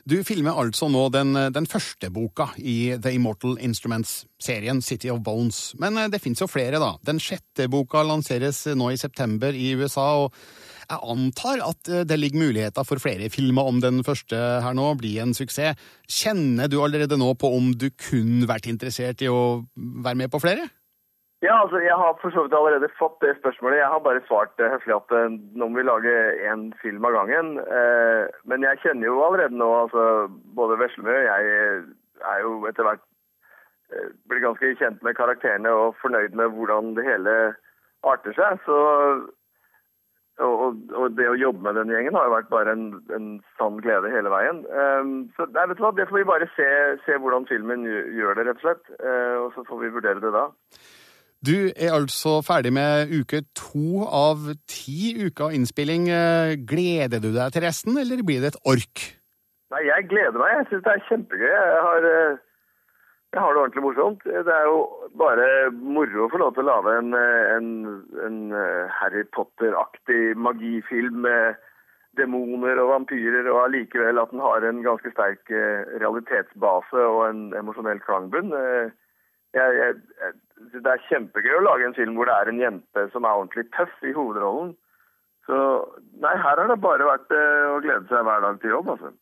Du 0.07 0.21
filmer 0.23 0.55
altså 0.55 0.87
nå 0.87 1.09
den, 1.11 1.35
den 1.51 1.67
første 1.67 2.13
boka 2.15 2.53
i 2.63 2.95
The 3.03 3.11
Immortal 3.17 3.57
Instruments-serien 3.59 4.79
City 4.85 5.11
of 5.11 5.25
Bones. 5.27 5.73
Men 5.83 5.99
det 6.13 6.21
fins 6.23 6.39
jo 6.39 6.47
flere, 6.47 6.79
da. 6.79 6.93
Den 7.03 7.19
sjette 7.19 7.67
boka 7.73 8.05
lanseres 8.07 8.63
nå 8.79 8.93
i 8.95 9.01
september 9.01 9.57
i 9.57 9.73
USA. 9.75 10.07
og 10.23 10.37
jeg 10.87 11.03
antar 11.03 11.63
at 11.67 11.91
eh, 11.91 12.05
det 12.07 12.19
ligger 12.21 12.45
muligheter 12.45 12.87
for 12.87 13.03
flere 13.03 13.31
filmer 13.33 13.67
om 13.67 13.81
den 13.83 14.05
første 14.07 14.39
her 14.63 14.77
nå 14.77 14.93
blir 15.01 15.25
en 15.25 15.35
suksess. 15.35 15.75
Kjenner 16.07 16.71
du 16.71 16.79
allerede 16.83 17.19
nå 17.19 17.33
på 17.35 17.51
om 17.57 17.73
du 17.75 17.89
kunne 17.91 18.47
vært 18.47 18.71
interessert 18.71 19.25
i 19.27 19.31
å 19.31 19.67
være 19.75 20.23
med 20.23 20.31
på 20.31 20.43
flere? 20.43 20.69
Ja, 21.45 21.63
altså 21.63 21.79
jeg 21.85 21.93
har 21.93 22.17
for 22.21 22.33
så 22.33 22.43
vidt 22.47 22.55
allerede 22.57 22.89
fått 22.99 23.19
det 23.21 23.35
spørsmålet. 23.37 23.79
Jeg 23.79 23.91
har 23.93 24.01
bare 24.01 24.25
svart 24.29 24.57
eh, 24.61 24.71
høflig 24.73 24.95
at 24.97 25.13
eh, 25.13 25.35
nå 25.61 25.69
må 25.69 25.77
vi 25.77 25.85
lage 25.85 26.15
én 26.49 26.71
film 26.81 27.05
av 27.05 27.13
gangen. 27.13 27.59
Men 28.49 28.65
jeg 28.65 28.81
kjenner 28.85 29.11
jo 29.11 29.21
allerede 29.27 29.61
nå 29.61 29.69
altså 29.83 30.07
både 30.57 30.81
Veslemø 30.81 31.13
og 31.13 31.29
jeg 31.29 31.85
er 32.33 32.41
jo 32.41 32.57
etter 32.71 32.89
hvert 32.89 33.05
blitt 34.27 34.43
ganske 34.43 34.73
kjent 34.81 35.05
med 35.05 35.15
karakterene 35.15 35.71
og 35.71 35.99
fornøyd 36.01 36.33
med 36.35 36.57
hvordan 36.57 36.95
det 36.97 37.05
hele 37.07 37.35
arter 38.03 38.33
seg. 38.35 38.57
Så 38.65 38.79
og, 40.43 40.81
og, 40.93 41.07
det 41.17 41.29
å 41.31 41.37
jobbe 41.39 41.63
med 41.65 41.79
den 41.79 41.93
gjengen 41.93 42.17
har 42.17 42.27
jo 42.27 42.35
vært 42.35 42.51
bare 42.53 42.73
en, 42.73 42.89
en 43.15 43.29
sann 43.61 43.79
glede 43.85 44.11
hele 44.13 44.33
veien. 44.33 44.65
Så 45.37 45.47
nei, 45.53 45.69
vet 45.69 45.79
du 45.79 45.85
hva, 45.85 45.93
Det 45.97 46.09
får 46.11 46.19
vi 46.19 46.29
bare 46.33 46.49
se, 46.57 46.69
se 47.07 47.17
hvordan 47.21 47.47
filmen 47.49 47.87
gjør 47.87 48.37
det, 48.41 48.49
rett 48.49 48.61
og 48.61 48.67
slett. 48.67 48.91
Og 49.45 49.49
så 49.55 49.65
får 49.69 49.85
vi 49.85 49.95
vurdere 49.95 50.25
det 50.25 50.33
da. 50.35 50.49
Du 51.47 51.71
er 51.71 51.93
altså 51.95 52.41
ferdig 52.43 52.73
med 52.75 53.13
uke 53.15 53.45
to 53.55 54.03
av 54.05 54.49
ti 54.67 55.15
uker 55.27 55.55
innspilling. 55.55 56.09
Eh, 56.11 56.57
gleder 56.67 57.23
du 57.23 57.31
deg 57.35 57.55
til 57.55 57.63
resten, 57.63 57.99
eller 58.01 58.25
blir 58.27 58.43
det 58.43 58.55
et 58.55 58.63
ork? 58.67 59.05
Nei, 59.75 59.83
jeg 59.87 60.09
gleder 60.11 60.41
meg. 60.41 60.57
Jeg 60.57 60.69
syns 60.71 60.85
det 60.87 60.95
er 60.95 61.07
kjempegøy. 61.07 61.53
Jeg 61.53 61.85
har 61.87 62.09
uh, 62.11 62.43
jeg 63.37 63.43
har 63.43 63.53
det 63.53 63.61
ordentlig 63.61 63.83
morsomt. 63.83 64.23
Det 64.25 64.53
er 64.55 64.67
jo 64.71 64.79
bare 65.21 65.47
moro 65.71 66.25
å 66.25 66.31
få 66.33 66.39
lov 66.41 66.55
til 66.57 66.65
å 66.65 66.71
lage 66.71 66.95
en, 67.03 67.11
en, 67.57 67.71
en 68.25 68.39
eh, 68.57 68.95
Harry 68.97 69.27
Potter-aktig 69.37 70.39
magifilm 70.41 71.19
med 71.27 71.59
demoner 72.17 72.81
og 72.81 72.95
vampyrer, 72.95 73.51
og 73.53 73.67
allikevel 73.67 74.23
at 74.23 74.33
den 74.33 74.41
har 74.41 74.65
en 74.65 74.81
ganske 74.87 75.13
sterk 75.13 75.53
eh, 75.53 75.85
realitetsbase 76.01 77.03
og 77.11 77.21
en 77.27 77.43
emosjonell 77.61 78.01
klangbunn. 78.07 78.55
Eh, 78.57 78.95
jeg, 79.59 79.77
jeg, 79.83 80.33
det 80.73 80.89
er 80.89 81.05
kjempegøy 81.11 81.59
å 81.59 81.67
lage 81.67 81.87
en 81.89 81.97
film 81.97 82.17
hvor 82.17 82.29
det 82.29 82.37
er 82.37 82.51
en 82.51 82.63
jente 82.63 83.07
som 83.13 83.25
er 83.25 83.37
ordentlig 83.37 83.67
tøff 83.77 83.95
i 84.07 84.15
hovedrollen. 84.17 84.73
Så 85.47 85.59
nei, 86.23 86.35
her 86.43 86.59
har 86.59 86.67
det 86.71 86.81
bare 86.83 87.07
vært 87.07 87.31
å 87.37 87.79
glede 87.85 88.09
seg 88.11 88.27
hver 88.27 88.43
dag 88.43 88.59
til 88.63 88.75
jobb, 88.75 88.91
altså. 88.97 89.13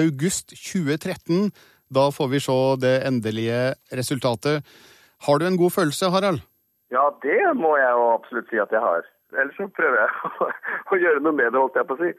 August 0.00 0.54
2013 0.54 1.50
da 1.90 2.10
får 2.14 2.28
vi 2.28 2.40
se 2.40 2.58
det 2.84 2.94
endelige 3.06 3.74
resultatet. 4.00 4.62
Har 5.26 5.38
du 5.38 5.46
en 5.46 5.58
god 5.58 5.70
følelse, 5.70 6.10
Harald? 6.14 6.40
Ja, 6.90 7.10
det 7.22 7.40
må 7.58 7.76
jeg 7.76 7.90
jo 7.98 8.06
absolutt 8.14 8.50
si 8.50 8.62
at 8.62 8.70
jeg 8.70 8.82
har. 8.82 9.02
Ellers 9.34 9.58
så 9.58 9.66
prøver 9.78 9.98
jeg 9.98 10.10
å, 10.46 10.50
å 10.94 11.00
gjøre 11.02 11.24
noe 11.26 11.34
med 11.34 11.50
det, 11.50 11.58
holdt 11.58 11.78
jeg 11.78 11.88
på 11.90 11.98
å 11.98 12.02
si. 12.02 12.14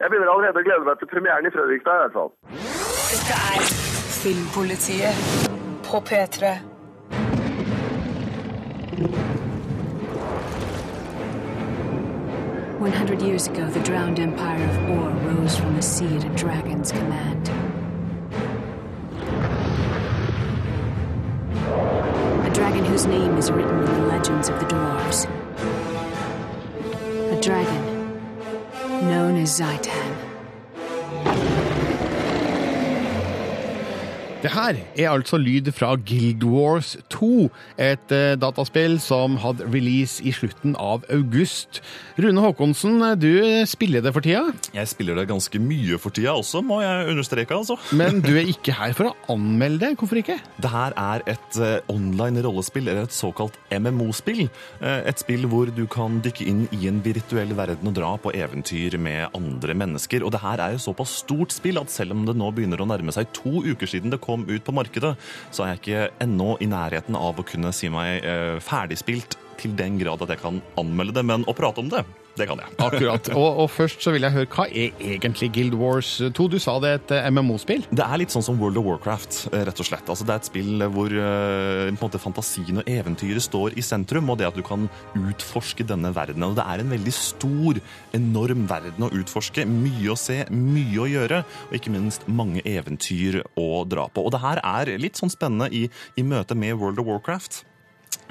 Jeg 0.00 0.10
begynner 0.10 0.32
allerede 0.32 0.64
å 0.64 0.66
glede 0.66 0.88
meg 0.88 0.98
til 1.00 1.12
premieren 1.12 1.46
i 1.46 1.54
Fredrikstad, 1.54 1.94
i 1.94 2.04
hvert 2.06 2.16
fall. 2.16 2.32
Dette 3.12 3.40
er 3.52 3.72
Filmpolitiet 4.22 5.24
på 5.86 6.00
P3. 6.08 6.71
One 12.78 12.92
hundred 12.92 13.22
years 13.22 13.46
ago, 13.46 13.68
the 13.68 13.80
drowned 13.80 14.18
empire 14.18 14.64
of 14.64 14.76
Or 14.90 15.10
rose 15.28 15.56
from 15.56 15.76
the 15.76 15.82
sea 15.82 16.16
at 16.16 16.24
a 16.24 16.28
dragon's 16.30 16.92
command. 16.92 17.48
A 22.46 22.50
dragon 22.54 22.84
whose 22.84 23.06
name 23.06 23.36
is 23.36 23.50
written 23.50 23.78
in 23.78 23.84
the 23.86 24.06
legends 24.06 24.48
of 24.48 24.58
the 24.60 24.66
dwarves. 24.66 25.26
A 27.36 27.40
dragon 27.40 28.20
known 29.08 29.36
as 29.36 29.58
Zaitan. 29.58 30.21
Det 34.42 34.50
her 34.50 34.74
er 34.98 35.06
altså 35.06 35.38
lyd 35.38 35.68
fra 35.70 35.92
Guild 35.94 36.42
Wars 36.50 36.96
2, 37.14 37.46
et 37.78 38.10
uh, 38.10 38.32
dataspill 38.42 38.96
som 38.98 39.36
hadde 39.38 39.68
release 39.70 40.18
i 40.26 40.32
slutten 40.34 40.74
av 40.82 41.04
august. 41.14 41.78
Rune 42.18 42.42
Håkonsen, 42.42 42.98
du 43.22 43.30
spiller 43.70 44.02
det 44.02 44.10
for 44.16 44.26
tida? 44.26 44.48
Jeg 44.74 44.90
spiller 44.90 45.20
det 45.20 45.28
ganske 45.30 45.60
mye 45.62 45.98
for 46.02 46.10
tida 46.10 46.34
også, 46.34 46.58
må 46.66 46.80
jeg 46.82 47.12
understreke. 47.12 47.54
altså. 47.54 47.76
Men 48.00 48.18
du 48.24 48.32
er 48.34 48.50
ikke 48.50 48.74
her 48.74 48.96
for 48.98 49.12
å 49.12 49.14
anmelde 49.30 49.84
det, 49.84 49.92
hvorfor 50.00 50.18
ikke? 50.18 50.40
Det 50.58 50.72
her 50.74 50.98
er 50.98 51.22
et 51.30 51.60
uh, 51.62 51.78
online 51.94 52.42
rollespill, 52.42 52.90
eller 52.90 53.06
et 53.06 53.14
såkalt 53.14 53.54
MMO-spill. 53.70 54.48
Et 54.82 55.22
spill 55.22 55.46
hvor 55.46 55.70
du 55.70 55.84
kan 55.90 56.18
dykke 56.24 56.48
inn 56.50 56.64
i 56.74 56.88
en 56.90 56.98
virtuell 57.04 57.54
verden 57.54 57.92
og 57.92 57.94
dra 57.94 58.10
på 58.18 58.34
eventyr 58.34 58.98
med 58.98 59.38
andre 59.38 59.78
mennesker. 59.78 60.26
Og 60.26 60.34
det 60.34 60.42
her 60.42 60.66
er 60.66 60.74
jo 60.74 60.82
såpass 60.88 61.20
stort 61.22 61.54
spill 61.54 61.78
at 61.78 61.94
selv 61.94 62.16
om 62.16 62.26
det 62.26 62.34
nå 62.38 62.50
begynner 62.50 62.82
å 62.82 62.90
nærme 62.90 63.14
seg 63.14 63.30
to 63.38 63.62
uker 63.62 63.86
siden 63.86 64.10
det 64.10 64.18
kom 64.22 64.31
kom 64.32 64.48
ut 64.48 64.64
på 64.64 64.74
markedet, 64.74 65.14
så 65.52 65.64
er 65.64 65.74
jeg 65.74 65.82
ikke 65.82 66.26
ennå 66.26 66.56
i 66.64 66.70
nærheten 66.70 67.18
av 67.18 67.38
å 67.38 67.46
kunne 67.46 67.72
si 67.76 67.92
meg 67.92 68.24
eh, 68.24 68.58
ferdigspilt 68.64 69.38
til 69.62 69.76
den 69.78 70.00
grad 70.00 70.22
at 70.24 70.34
jeg 70.34 70.42
kan 70.42 70.60
anmelde 70.80 71.14
det, 71.16 71.24
men 71.28 71.46
å 71.48 71.54
prate 71.56 71.82
om 71.82 71.90
det, 71.92 72.02
det 72.38 72.46
kan 72.48 72.60
jeg. 72.62 72.72
Akkurat. 72.80 73.28
Og, 73.36 73.60
og, 73.64 73.68
først 73.72 74.04
så 74.04 74.12
vil 74.14 74.24
jeg 74.24 74.34
høre, 74.34 74.48
hva 74.52 74.64
er 74.68 74.94
egentlig 75.04 75.50
Guild 75.52 75.76
Wars 75.78 76.14
2? 76.22 76.46
Du 76.52 76.58
sa 76.62 76.78
det 76.82 76.90
er 76.90 77.00
et 77.00 77.14
eh, 77.18 77.28
MMO-spill? 77.32 77.84
Det 77.92 78.04
er 78.04 78.20
litt 78.20 78.32
sånn 78.32 78.44
som 78.44 78.60
World 78.60 78.80
of 78.80 78.86
Warcraft, 78.88 79.38
eh, 79.52 79.64
rett 79.68 79.82
og 79.82 79.88
slett. 79.88 80.08
Altså, 80.08 80.26
det 80.28 80.34
er 80.34 80.42
et 80.42 80.48
spill 80.48 80.86
hvor 80.92 81.12
på 81.12 81.88
en 81.90 81.98
måte, 82.00 82.20
fantasien 82.22 82.80
og 82.80 82.88
eventyret 82.90 83.44
står 83.44 83.76
i 83.78 83.84
sentrum, 83.84 84.30
og 84.32 84.40
det 84.40 84.48
at 84.48 84.56
du 84.58 84.62
kan 84.66 84.88
utforske 85.18 85.86
denne 85.88 86.12
verdenen. 86.16 86.50
Og 86.50 86.58
det 86.58 86.66
er 86.66 86.82
en 86.82 86.94
veldig 86.94 87.14
stor, 87.16 87.80
enorm 88.16 88.64
verden 88.70 89.06
å 89.06 89.12
utforske. 89.22 89.66
Mye 89.68 90.12
å 90.14 90.18
se, 90.18 90.42
mye 90.52 91.02
å 91.04 91.10
gjøre, 91.10 91.42
og 91.68 91.76
ikke 91.76 91.92
minst 91.94 92.24
mange 92.28 92.64
eventyr 92.68 93.42
å 93.60 93.84
dra 93.88 94.08
på. 94.08 94.24
Og 94.24 94.32
det 94.34 94.42
her 94.42 94.62
er 94.62 94.96
litt 95.02 95.20
sånn 95.20 95.32
spennende 95.32 95.68
i, 95.72 95.84
i 96.16 96.26
møte 96.26 96.56
med 96.58 96.80
World 96.80 97.02
of 97.02 97.12
Warcraft. 97.12 97.62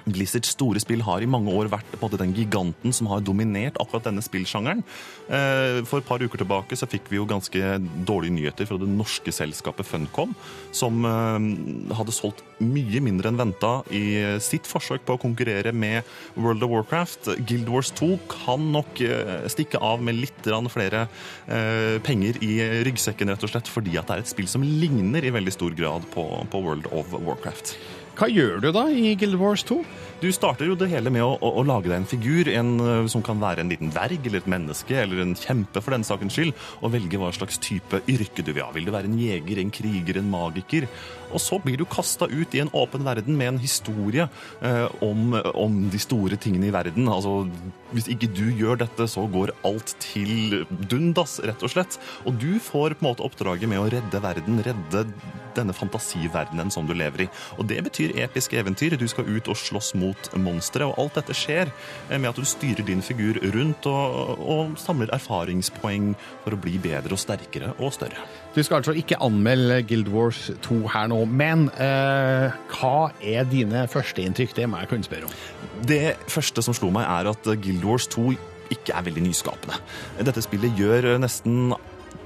Blizzards 0.05 0.53
store 0.55 0.81
spill 0.81 1.03
har 1.05 1.21
i 1.21 1.29
mange 1.29 1.51
år 1.53 1.69
vært 1.71 1.97
på 1.99 2.09
den 2.17 2.33
giganten 2.35 2.93
som 2.95 3.09
har 3.11 3.23
dominert 3.25 3.77
akkurat 3.81 4.07
denne 4.09 4.23
spillsjangeren. 4.25 4.83
Eh, 5.29 5.81
For 5.87 6.01
et 6.01 6.07
par 6.07 6.23
uker 6.23 6.41
tilbake 6.41 6.77
så 6.77 6.89
fikk 6.89 7.09
vi 7.11 7.19
jo 7.19 7.27
ganske 7.29 7.77
dårlige 8.07 8.35
nyheter 8.37 8.69
fra 8.69 8.79
det 8.81 8.89
norske 8.89 9.33
selskapet 9.35 9.87
Funcom, 9.87 10.33
som 10.75 11.05
eh, 11.05 11.95
hadde 11.97 12.15
solgt 12.15 12.43
mye 12.61 13.01
mindre 13.01 13.31
enn 13.31 13.39
venta 13.39 13.73
i 13.89 14.37
sitt 14.43 14.67
forsøk 14.69 15.05
på 15.07 15.17
å 15.17 15.21
konkurrere 15.21 15.73
med 15.73 16.07
World 16.35 16.65
of 16.65 16.73
Warcraft. 16.73 17.31
Guild 17.49 17.69
Wars 17.71 17.93
2 17.97 18.11
kan 18.31 18.67
nok 18.73 19.01
eh, 19.05 19.47
stikke 19.51 19.81
av 19.81 20.01
med 20.03 20.19
litt 20.19 20.29
flere 20.71 21.05
penger 22.05 22.37
i 22.45 22.55
ryggsekken, 22.85 23.29
rett 23.29 23.43
og 23.45 23.51
slett, 23.51 23.69
fordi 23.69 23.97
at 23.99 24.09
det 24.09 24.15
er 24.15 24.23
et 24.23 24.31
spill 24.31 24.47
som 24.49 24.63
ligner 24.63 25.25
i 25.25 25.33
veldig 25.33 25.53
stor 25.53 25.75
grad 25.77 26.05
på 26.13 26.25
World 26.53 26.87
of 26.91 27.13
Warcraft. 27.13 27.75
Hva 28.11 28.27
gjør 28.27 28.59
du 28.59 28.71
da 28.75 28.83
i 28.91 29.13
Guild 29.15 29.37
Wars 29.39 29.63
2? 29.67 29.77
Du 30.21 30.27
starter 30.35 30.67
jo 30.67 30.75
det 30.77 30.89
hele 30.91 31.09
med 31.13 31.23
å, 31.23 31.31
å, 31.39 31.49
å 31.61 31.63
lage 31.65 31.89
deg 31.89 31.95
en 31.95 32.09
figur, 32.09 32.49
en, 32.51 32.73
uh, 32.83 33.07
som 33.09 33.23
kan 33.25 33.39
være 33.41 33.63
en 33.63 33.71
liten 33.71 33.89
dverg 33.93 34.27
eller 34.27 34.41
et 34.41 34.49
menneske 34.51 34.97
eller 34.99 35.23
en 35.23 35.31
kjempe 35.39 35.81
for 35.81 35.95
den 35.95 36.05
sakens 36.05 36.35
skyld, 36.35 36.51
og 36.83 36.93
velge 36.93 37.17
hva 37.21 37.31
slags 37.33 37.57
type 37.63 38.03
yrke 38.11 38.43
du 38.45 38.51
vil 38.51 38.61
ha. 38.65 38.69
Vil 38.75 38.85
du 38.85 38.93
være 38.93 39.09
en 39.09 39.17
jeger, 39.17 39.63
en 39.63 39.73
kriger, 39.73 40.19
en 40.19 40.29
magiker? 40.29 40.89
Og 41.31 41.41
så 41.43 41.59
blir 41.63 41.79
du 41.79 41.85
kasta 41.89 42.27
ut 42.31 42.55
i 42.55 42.61
en 42.63 42.71
åpen 42.77 43.05
verden 43.07 43.37
med 43.39 43.53
en 43.53 43.61
historie 43.61 44.27
eh, 44.61 44.87
om, 45.03 45.35
om 45.55 45.77
de 45.91 46.01
store 46.01 46.39
tingene 46.41 46.69
i 46.69 46.73
verden. 46.75 47.09
Altså, 47.11 47.45
hvis 47.95 48.09
ikke 48.11 48.31
du 48.31 48.45
gjør 48.55 48.81
dette, 48.83 49.07
så 49.11 49.25
går 49.31 49.53
alt 49.67 49.95
til 50.03 50.63
dundas, 50.91 51.39
rett 51.43 51.63
og 51.63 51.73
slett. 51.73 51.99
Og 52.25 52.39
du 52.39 52.55
får 52.59 52.97
på 52.97 53.05
en 53.05 53.11
måte 53.11 53.25
oppdraget 53.25 53.69
med 53.71 53.81
å 53.81 53.89
redde 53.91 54.23
verden, 54.23 54.61
redde 54.65 55.05
denne 55.55 55.75
fantasiverdenen 55.75 56.71
som 56.71 56.87
du 56.87 56.93
lever 56.95 57.25
i. 57.25 57.29
Og 57.59 57.67
det 57.69 57.81
betyr 57.87 58.15
episke 58.23 58.59
eventyr. 58.59 58.97
Du 58.99 59.07
skal 59.11 59.27
ut 59.27 59.49
og 59.51 59.59
slåss 59.59 59.93
mot 59.99 60.31
monstre, 60.39 60.87
og 60.87 60.99
alt 61.01 61.19
dette 61.19 61.35
skjer 61.37 61.71
eh, 61.71 62.17
med 62.17 62.31
at 62.31 62.39
du 62.39 62.47
styrer 62.47 62.85
din 62.87 63.03
figur 63.05 63.39
rundt 63.55 63.87
og, 63.89 64.39
og 64.39 64.77
samler 64.81 65.11
erfaringspoeng 65.15 66.13
for 66.43 66.55
å 66.55 66.61
bli 66.61 66.77
bedre 66.81 67.15
og 67.15 67.21
sterkere 67.21 67.73
og 67.79 67.93
større. 67.95 68.27
Du 68.55 68.59
skal 68.63 68.81
altså 68.81 68.95
ikke 68.97 69.19
anmelde 69.23 69.81
Guild 69.87 70.09
Wars 70.11 70.49
2 70.65 70.81
her 70.91 71.11
nå, 71.11 71.20
men 71.29 71.67
eh, 71.81 72.53
hva 72.73 73.11
er 73.19 73.45
dine 73.49 73.85
førsteinntrykk? 73.91 74.55
Det 74.57 74.69
må 74.69 74.81
jeg 74.81 74.91
kunne 74.91 75.07
spørre 75.07 75.29
om. 75.29 75.35
Det 75.87 76.15
første 76.31 76.63
som 76.65 76.75
slo 76.77 76.91
meg, 76.93 77.07
er 77.09 77.31
at 77.31 77.51
Guild 77.63 77.85
Wars 77.85 78.07
2 78.11 78.31
ikke 78.71 78.95
er 78.95 79.05
veldig 79.07 79.25
nyskapende. 79.25 79.79
Dette 80.23 80.43
spillet 80.43 80.77
gjør 80.79 81.09
nesten 81.19 81.73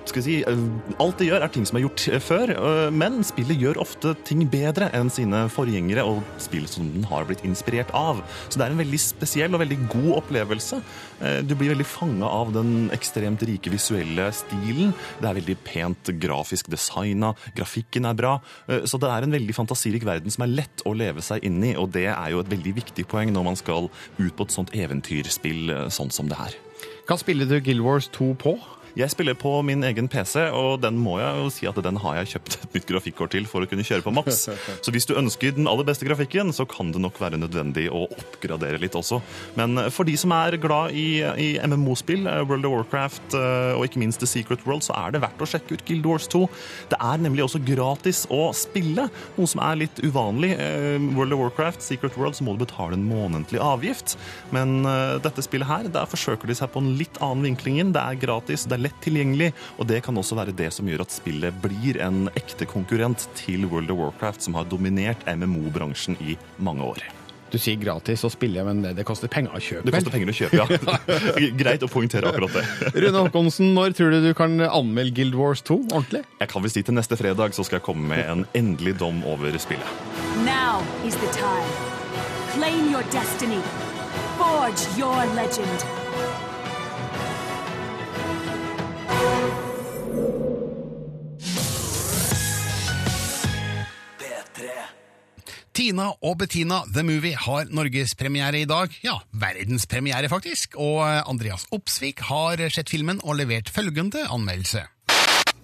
skal 0.10 0.22
vi 0.22 0.26
si, 0.26 0.36
eh, 0.46 1.00
Alt 1.02 1.18
det 1.20 1.28
gjør, 1.30 1.44
er 1.44 1.52
ting 1.52 1.66
som 1.66 1.78
er 1.78 1.84
gjort 1.86 2.04
eh, 2.14 2.20
før, 2.24 2.52
øh, 2.56 2.94
men 2.94 3.24
spillet 3.24 3.60
gjør 3.60 3.80
ofte 3.82 4.14
ting 4.28 4.44
bedre 4.50 4.90
enn 4.94 5.10
sine 5.10 5.46
forgjengere 5.50 6.04
og 6.06 6.22
spill 6.42 6.68
som 6.70 6.88
den 6.94 7.04
har 7.10 7.26
blitt 7.26 7.44
inspirert 7.48 7.90
av. 7.94 8.22
Så 8.50 8.60
det 8.60 8.68
er 8.68 8.76
en 8.76 8.82
veldig 8.84 9.00
spesiell 9.02 9.54
og 9.56 9.64
veldig 9.64 9.80
god 9.90 10.12
opplevelse. 10.22 10.82
Eh, 11.22 11.42
Du 11.46 11.56
blir 11.56 11.74
veldig 11.74 11.86
fanga 11.88 12.26
av 12.30 12.54
den 12.54 12.90
ekstremt 12.96 13.42
rike 13.48 13.72
visuelle 13.74 14.30
stilen. 14.34 14.94
Det 15.22 15.30
er 15.30 15.40
veldig 15.42 15.58
pent 15.64 16.14
grafisk 16.22 16.70
designa, 16.70 17.34
grafikken 17.56 18.06
er 18.06 18.14
bra. 18.14 18.40
Eh, 18.70 18.86
Så 18.86 19.00
det 19.00 19.10
er 19.10 19.24
en 19.24 19.32
veldig 19.32 19.56
fantasirik 19.56 20.06
verden 20.06 20.32
som 20.32 20.44
er 20.44 20.54
lett 20.56 20.84
å 20.86 20.96
leve 20.96 21.22
seg 21.22 21.44
inn 21.44 21.64
i, 21.64 21.76
og 21.76 21.92
det 21.92 22.08
er 22.14 22.30
jo 22.32 22.40
et 22.40 22.50
veldig 22.50 22.76
viktig 22.76 23.08
poeng 23.08 23.32
når 23.34 23.44
man 23.44 23.56
skal 23.56 23.90
ut 24.20 24.36
på 24.36 24.44
et 24.44 24.52
sånt 24.52 24.72
eventyrspill 24.76 25.70
eh, 25.70 25.90
sånn 25.90 26.12
som 26.12 26.28
det 26.30 26.38
her. 26.38 26.54
Hva 27.08 27.18
spiller 27.18 27.46
du 27.46 27.60
Guild 27.62 27.82
Wars 27.82 28.08
2 28.10 28.34
på? 28.42 28.58
Jeg 28.96 29.12
spiller 29.12 29.36
på 29.36 29.50
min 29.68 29.84
egen 29.84 30.08
PC, 30.08 30.46
og 30.56 30.80
den 30.80 30.96
må 30.96 31.18
jeg 31.20 31.40
jo 31.42 31.50
si 31.52 31.68
at 31.68 31.80
den 31.84 31.98
har 32.00 32.16
jeg 32.22 32.30
kjøpt 32.36 32.54
et 32.56 32.76
nytt 32.78 32.86
grafikkort 32.88 33.34
til 33.36 33.48
for 33.50 33.66
å 33.66 33.68
kunne 33.68 33.84
kjøre 33.84 34.06
på 34.06 34.14
maks. 34.16 34.46
Så 34.86 34.94
hvis 34.96 35.08
du 35.10 35.18
ønsker 35.20 35.52
den 35.58 35.68
aller 35.68 35.84
beste 35.88 36.08
grafikken, 36.08 36.54
så 36.56 36.64
kan 36.70 36.94
det 36.96 37.02
nok 37.04 37.20
være 37.20 37.40
nødvendig 37.42 37.90
å 37.92 38.06
oppgradere 38.08 38.80
litt 38.80 38.96
også. 38.96 39.20
Men 39.60 39.76
for 39.92 40.08
de 40.08 40.16
som 40.20 40.32
er 40.32 40.56
glad 40.64 40.96
i, 40.96 41.20
i 41.44 41.50
MMO-spill, 41.60 42.24
eh, 42.32 42.44
World 42.48 42.70
of 42.70 42.76
Warcraft 42.78 43.36
eh, 43.36 43.74
og 43.76 43.84
ikke 43.90 44.00
minst 44.00 44.24
The 44.24 44.30
Secret 44.32 44.64
World, 44.64 44.86
så 44.88 44.96
er 44.96 45.12
det 45.12 45.24
verdt 45.26 45.44
å 45.44 45.50
sjekke 45.50 45.76
ut 45.76 45.84
Guild 45.90 46.08
Wars 46.08 46.30
2. 46.32 46.46
Det 46.94 47.02
er 47.04 47.20
nemlig 47.26 47.44
også 47.44 47.60
gratis 47.68 48.24
å 48.32 48.48
spille, 48.56 49.10
noe 49.36 49.52
som 49.52 49.64
er 49.66 49.82
litt 49.84 50.00
uvanlig. 50.08 50.54
Eh, 50.56 51.04
World 51.20 51.36
of 51.36 51.44
Warcraft, 51.44 51.84
Secret 51.84 52.16
World, 52.16 52.40
så 52.40 52.48
må 52.48 52.56
du 52.56 52.64
betale 52.64 52.96
en 52.96 53.04
månedlig 53.12 53.60
avgift. 53.60 54.16
Men 54.56 54.88
eh, 54.88 55.18
dette 55.28 55.44
spillet 55.44 55.68
her, 55.68 55.92
der 55.92 56.08
forsøker 56.08 56.48
de 56.48 56.56
seg 56.64 56.72
på 56.72 56.80
en 56.80 56.94
litt 56.96 57.20
annen 57.20 57.50
vinkling. 57.52 57.84
Det 57.92 58.00
er 58.00 58.24
gratis, 58.24 58.64
det 58.70 58.80
er 58.80 58.85
lett 58.86 58.98
tilgjengelig, 59.04 59.52
og 59.80 59.90
det 59.92 60.02
kan 60.06 60.18
også 60.18 60.38
være 60.40 60.56
det 60.56 60.72
som 60.76 60.88
gjør 60.90 61.06
at 61.06 61.14
spillet 61.14 61.62
blir 61.66 62.00
en 62.06 62.30
ekte 62.38 62.70
konkurrent 62.70 63.28
til 63.38 63.68
World 63.68 63.92
of 63.94 64.02
Warcraft, 64.06 64.48
som 64.48 64.58
har 64.60 64.70
dominert 64.72 65.26
MMO-bransjen 65.28 66.20
i 66.24 66.40
mange 66.58 66.86
år. 66.96 67.06
Du 67.56 67.60
sier 67.62 67.78
gratis 67.80 68.24
å 68.26 68.30
spille, 68.34 68.64
men 68.68 68.82
det, 68.84 68.96
det 68.98 69.06
koster 69.08 69.30
penger 69.32 69.54
å 69.56 69.62
kjøpe. 69.64 69.86
Det 69.88 69.94
koster 69.96 70.12
penger 70.12 70.32
å 70.32 70.36
kjøpe, 70.36 70.60
ja. 70.60 70.66
Greit 71.62 71.86
å 71.86 71.90
poengtere 71.92 72.32
akkurat 72.32 72.58
det. 72.58 72.66
Rune 73.06 73.22
Håkonsen, 73.28 73.72
når 73.78 73.96
tror 73.96 74.16
du 74.16 74.26
du 74.26 74.32
kan 74.38 74.58
anmelde 74.66 75.16
Guild 75.16 75.38
Wars 75.40 75.64
2 75.64 75.78
ordentlig? 75.86 76.26
Jeg 76.42 76.52
kan 76.52 76.66
vel 76.66 76.74
si 76.74 76.84
til 76.84 76.98
neste 76.98 77.20
fredag, 77.20 77.56
så 77.56 77.64
skal 77.64 77.80
jeg 77.80 77.88
komme 77.88 78.10
med 78.12 78.26
en 78.26 78.48
endelig 78.58 78.98
dom 79.00 79.24
over 79.30 79.56
spillet. 79.62 80.08
Now 80.44 80.84
is 81.08 81.16
the 81.22 81.32
time. 81.38 81.70
Claim 82.58 82.90
your 82.92 83.08
destiny. 83.16 83.62
Forge 84.36 84.84
your 85.00 85.24
legend. 85.40 86.05
Tina 95.86 96.08
og 96.26 96.40
Bettina 96.42 96.80
The 96.90 97.04
Movie 97.06 97.38
har 97.38 97.68
norgespremiere 97.70 98.64
i 98.64 98.66
dag. 98.66 98.94
Ja, 99.06 99.20
verdenspremiere, 99.38 100.32
faktisk. 100.32 100.80
Og 100.82 101.04
Andreas 101.06 101.68
Opsvik 101.76 102.24
har 102.26 102.64
sett 102.74 102.90
filmen 102.90 103.20
og 103.22 103.38
levert 103.38 103.70
følgende 103.70 104.24
anmeldelse. 104.34 104.82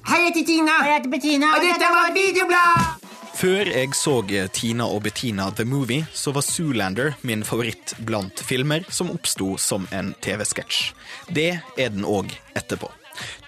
Hei, 0.05 0.19
jeg 0.19 0.27
heter 0.27 0.45
Tina. 0.51 0.77
Og 0.77 0.91
jeg 0.91 0.99
heter 0.99 1.13
Bettina. 1.15 1.49
Og 1.55 1.65
dette 1.65 1.89
var 1.95 2.13
Videoblad! 2.13 3.09
Før 3.41 3.73
jeg 3.73 3.97
så 3.97 4.15
Tina 4.53 4.85
og 4.85 5.01
Bettina 5.07 5.49
The 5.49 5.65
Movie, 5.65 6.05
så 6.13 6.35
var 6.37 6.45
Zoolander 6.45 7.17
min 7.25 7.41
favoritt 7.41 7.95
blant 8.05 8.45
filmer 8.45 8.85
som 8.93 9.09
oppsto 9.09 9.55
som 9.57 9.89
en 9.89 10.13
TV-sketsj. 10.21 10.91
Det 11.33 11.55
er 11.57 11.89
den 11.89 12.05
òg 12.05 12.29
etterpå. 12.53 12.93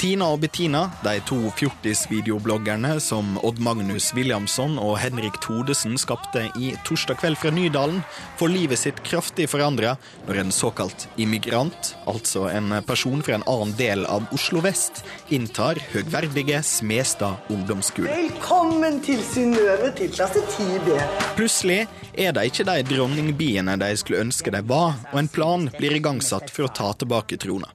Tina 0.01 0.27
og 0.33 0.41
Bettina, 0.43 0.88
de 1.03 1.19
to 1.27 1.38
fjortisvideobloggerne 1.59 2.97
som 3.03 3.38
Odd 3.45 3.62
Magnus 3.63 4.12
Williamson 4.17 4.75
og 4.81 4.97
Henrik 4.99 5.38
Todesen 5.43 5.95
skapte 6.01 6.45
i 6.59 6.73
Torsdag 6.88 7.21
kveld 7.21 7.39
fra 7.39 7.53
Nydalen, 7.55 8.01
får 8.39 8.51
livet 8.51 8.81
sitt 8.81 8.99
kraftig 9.05 9.47
forandra 9.51 9.95
når 10.27 10.41
en 10.41 10.51
såkalt 10.55 11.07
immigrant, 11.21 11.93
altså 12.09 12.49
en 12.51 12.73
person 12.88 13.23
fra 13.23 13.38
en 13.38 13.47
annen 13.47 13.75
del 13.79 14.05
av 14.12 14.27
Oslo 14.36 14.63
vest, 14.65 15.03
inntar 15.33 15.79
høgverdige 15.93 16.59
Smestad 16.67 17.51
ungdomsskole. 17.53 18.12
Velkommen 18.12 18.99
til 19.05 19.21
Synnøve 19.27 19.93
til 19.97 20.12
klasse 20.13 20.43
10B. 20.57 20.97
Plutselig 21.38 21.83
er 22.13 22.36
de 22.36 22.45
ikke 22.49 22.67
de 22.67 22.81
dronningbiene 22.91 23.77
de 23.81 23.93
skulle 23.99 24.23
ønske 24.25 24.53
de 24.53 24.62
var, 24.67 24.99
og 25.13 25.23
en 25.23 25.31
plan 25.31 25.69
blir 25.77 25.97
igangsatt 25.97 26.51
for 26.53 26.67
å 26.67 26.73
ta 26.73 26.91
tilbake 26.97 27.39
trona. 27.41 27.71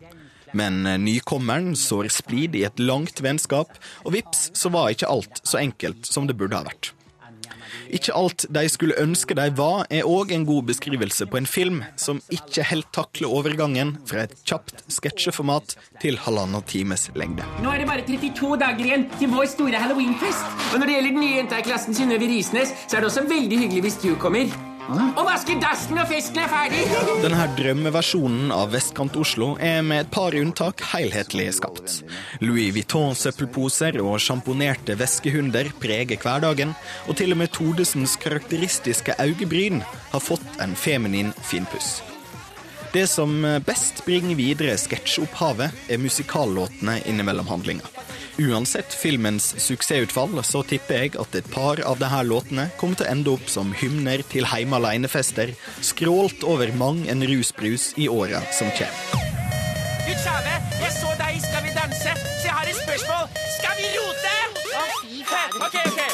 Men 0.56 0.84
nykommeren 1.04 1.74
sår 1.76 2.10
splid 2.12 2.56
i 2.56 2.64
et 2.68 2.80
langt 2.80 3.22
vennskap, 3.24 3.74
og 4.04 4.14
vips, 4.16 4.50
så 4.56 4.72
var 4.72 4.92
ikke 4.94 5.10
alt 5.10 5.42
så 5.44 5.60
enkelt 5.60 6.08
som 6.08 6.28
det 6.28 6.38
burde 6.38 6.56
ha 6.56 6.68
vært. 6.68 6.92
Ikke 7.94 8.12
alt 8.16 8.44
de 8.52 8.64
skulle 8.68 8.96
ønske 9.00 9.36
de 9.36 9.48
var, 9.56 9.86
er 9.90 10.08
òg 10.08 10.32
en 10.36 10.44
god 10.48 10.68
beskrivelse 10.68 11.28
på 11.30 11.40
en 11.40 11.48
film 11.48 11.80
som 12.00 12.20
ikke 12.34 12.66
helt 12.68 12.90
takler 12.94 13.32
overgangen 13.32 13.94
fra 14.08 14.26
et 14.26 14.36
kjapt 14.48 14.84
sketsjeformat 14.92 15.76
til 16.02 16.20
halvannen 16.26 16.64
times 16.68 17.08
lengde. 17.18 17.46
Nå 17.64 17.72
er 17.72 17.82
det 17.82 17.90
bare 17.90 18.06
32 18.08 18.56
dager 18.60 18.90
igjen 18.90 19.08
til 19.18 19.32
vår 19.32 19.48
store 19.54 19.84
halloweenfest. 19.84 20.56
Og 20.72 20.80
når 20.80 20.86
det 20.86 20.98
gjelder 20.98 21.14
den 21.16 21.24
nye 21.24 21.36
jenta 21.40 21.60
i 21.60 21.68
klassen 21.68 21.96
Synnøve 21.96 22.28
Risnes, 22.28 22.74
så 22.86 22.98
er 22.98 23.04
det 23.04 23.12
også 23.12 23.28
veldig 23.28 23.62
hyggelig 23.64 23.86
hvis 23.88 24.02
du 24.04 24.10
kommer. 24.20 24.67
Og 24.88 25.20
vasker 25.26 25.58
dassen 25.60 25.98
når 25.98 26.08
fisken 26.08 26.40
er 26.40 26.48
ferdig! 26.48 26.80
Denne 27.24 27.44
drømmeversjonen 27.58 28.52
av 28.54 28.72
Vestkant-Oslo 28.72 29.50
er 29.60 29.82
med 29.84 30.06
et 30.06 30.10
par 30.14 30.36
unntak 30.38 30.80
helhetlig 30.94 31.50
skapt. 31.58 31.98
Louis 32.40 32.72
Vuitton-søppelposer 32.72 34.00
og 34.00 34.16
sjamponerte 34.24 34.96
veskehunder 34.96 35.68
preger 35.82 36.20
hverdagen, 36.22 36.72
og 37.04 37.20
til 37.20 37.36
og 37.36 37.42
med 37.42 37.52
Todesens 37.52 38.16
karakteristiske 38.22 39.18
øyebryn 39.20 39.82
har 39.84 40.24
fått 40.24 40.48
en 40.64 40.72
feminin 40.72 41.34
finpuss. 41.44 41.98
Det 42.94 43.04
som 43.12 43.42
best 43.68 44.00
bringer 44.06 44.38
videre 44.38 44.78
sketsjopphavet, 44.80 45.88
er 45.92 46.00
musikallåtene 46.00 47.02
innimellom 47.04 47.50
handlinga. 47.52 47.97
Uansett 48.38 48.94
filmens 48.94 49.54
suksessutfall, 49.58 50.36
så 50.46 50.60
tipper 50.62 51.00
jeg 51.02 51.16
at 51.18 51.32
et 51.34 51.46
par 51.50 51.80
av 51.82 51.98
disse 51.98 52.20
låtene 52.22 52.68
kommer 52.78 53.00
til 53.00 53.08
å 53.08 53.10
ende 53.10 53.32
opp 53.34 53.50
som 53.50 53.72
hymner 53.74 54.22
til 54.30 54.46
heime 54.46 54.78
aleine-fester, 54.78 55.56
skrålt 55.82 56.46
over 56.46 56.70
mang 56.78 57.00
en 57.10 57.26
rusbrus 57.26 57.90
i 57.98 58.06
åra 58.06 58.44
som 58.54 58.70
kommer. 58.78 59.26
Gud 60.06 60.22
kjære, 60.22 60.54
jeg 60.84 60.94
så 61.00 61.16
deg 61.18 61.34
i 61.34 61.42
Skal 61.48 61.66
vi 61.66 61.74
danse, 61.74 62.14
så 62.14 62.46
jeg 62.46 62.54
har 62.54 62.70
et 62.70 62.78
spørsmål. 62.78 63.26
Skal 63.58 63.82
vi 63.82 63.90
rote? 63.98 64.36
Okay, 65.66 65.90
okay. 65.90 66.08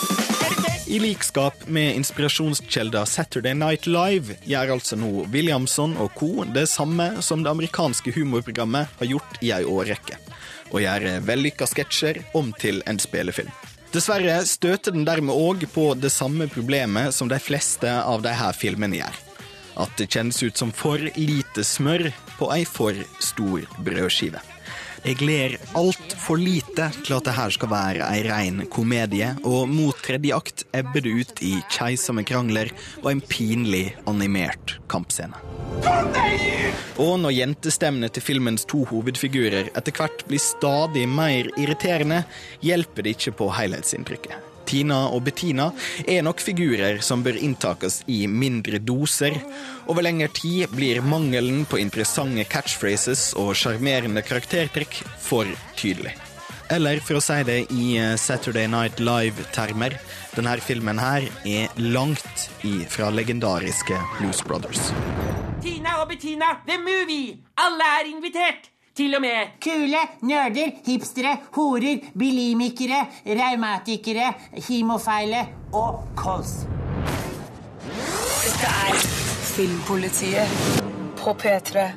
I 0.94 0.98
likskap 1.02 1.68
med 1.68 1.96
inspirasjonskjelda 2.00 3.04
Saturday 3.06 3.52
Night 3.54 3.84
Live 3.86 4.38
gjør 4.48 4.78
altså 4.78 4.96
nå 4.96 5.26
Williamson 5.32 5.96
og 6.00 6.16
co. 6.16 6.44
det 6.56 6.68
samme 6.72 7.18
som 7.20 7.44
det 7.44 7.52
amerikanske 7.52 8.16
humorprogrammet 8.16 8.96
har 9.00 9.12
gjort 9.12 9.40
i 9.44 9.52
ei 9.52 9.64
årrekke. 9.68 10.16
Og 10.74 10.82
gjøre 10.82 11.20
vellykka 11.22 11.68
sketsjer 11.70 12.18
om 12.34 12.50
til 12.58 12.82
en 12.90 12.98
spillefilm. 12.98 13.52
Dessverre 13.94 14.40
støter 14.42 14.90
den 14.90 15.04
dermed 15.06 15.38
òg 15.38 15.68
på 15.70 15.92
det 15.94 16.10
samme 16.10 16.48
problemet 16.50 17.14
som 17.14 17.30
de 17.30 17.38
fleste 17.38 17.86
av 17.86 18.24
disse 18.26 18.48
filmene 18.58 18.98
gjør. 18.98 19.20
At 19.84 19.94
det 19.98 20.10
kjennes 20.10 20.42
ut 20.42 20.58
som 20.58 20.74
for 20.74 20.98
lite 20.98 21.62
smør 21.66 22.08
på 22.40 22.50
ei 22.54 22.64
for 22.66 22.98
stor 23.22 23.62
brødskive. 23.86 24.42
Jeg 25.04 25.20
ler 25.20 25.58
altfor 25.76 26.40
lite 26.40 26.86
til 27.04 27.12
at 27.12 27.26
det 27.26 27.34
her 27.36 27.52
skal 27.52 27.68
være 27.68 28.06
ei 28.08 28.22
rein 28.24 28.62
komedie, 28.72 29.34
og 29.44 29.68
mot 29.68 29.98
tredje 30.00 30.32
akt 30.32 30.64
ebber 30.72 31.04
det 31.04 31.12
ut 31.12 31.42
i 31.44 31.58
keisomme 31.74 32.24
krangler 32.24 32.72
og 33.02 33.10
en 33.10 33.20
pinlig 33.20 33.90
animert 34.08 34.78
kampscene. 34.88 35.36
Og 36.96 37.18
når 37.20 37.36
jentestemmene 37.36 38.08
til 38.08 38.24
filmens 38.24 38.64
to 38.70 38.86
hovedfigurer 38.88 39.68
etter 39.74 39.92
hvert 40.00 40.24
blir 40.30 40.40
stadig 40.40 41.04
mer 41.10 41.52
irriterende, 41.60 42.22
hjelper 42.64 43.04
det 43.04 43.18
ikke 43.18 43.36
på 43.42 43.52
helhetsinntrykket. 43.60 44.53
Tina 44.66 45.04
og 45.14 45.24
Bettina 45.26 45.70
er 46.08 46.24
nok 46.26 46.42
figurer 46.42 47.00
som 47.04 47.22
bør 47.24 47.38
inntakes 47.38 48.02
i 48.10 48.24
mindre 48.30 48.80
doser. 48.82 49.38
Over 49.86 50.06
lengre 50.06 50.30
tid 50.34 50.72
blir 50.74 51.02
mangelen 51.04 51.64
på 51.68 51.80
interessante 51.82 52.46
catchphrases 52.50 53.32
og 53.40 53.54
sjarmerende 53.58 54.24
karaktertrekk 54.26 55.00
for 55.20 55.48
tydelig. 55.78 56.14
Eller 56.72 57.00
for 57.04 57.20
å 57.20 57.22
si 57.22 57.36
det 57.44 57.58
i 57.76 57.88
Saturday 58.18 58.66
Night 58.72 59.00
Live-termer, 59.04 59.98
denne 60.34 60.56
filmen 60.64 60.98
her 60.98 61.28
er 61.44 61.80
langt 61.80 62.48
ifra 62.64 63.12
legendariske 63.12 64.00
Blues 64.18 64.40
Brothers. 64.42 64.88
Tina 65.64 66.00
og 66.02 66.08
Bettina, 66.12 66.56
The 66.66 66.80
Movie! 66.80 67.36
Alle 67.60 67.96
er 68.00 68.14
invitert! 68.16 68.73
Til 68.94 69.10
og 69.16 69.24
med 69.24 69.56
kule, 69.58 69.98
nerder, 70.22 70.68
hipstere, 70.86 71.32
horer, 71.56 71.98
bilimikere, 72.14 73.00
raumatikere, 73.26 74.28
himofeile 74.68 75.40
og 75.74 76.04
kols. 76.14 76.52
Dette 77.88 78.70
er 78.70 79.00
Filmpolitiet 79.48 80.54
på 81.18 81.34
P3. 81.42 81.88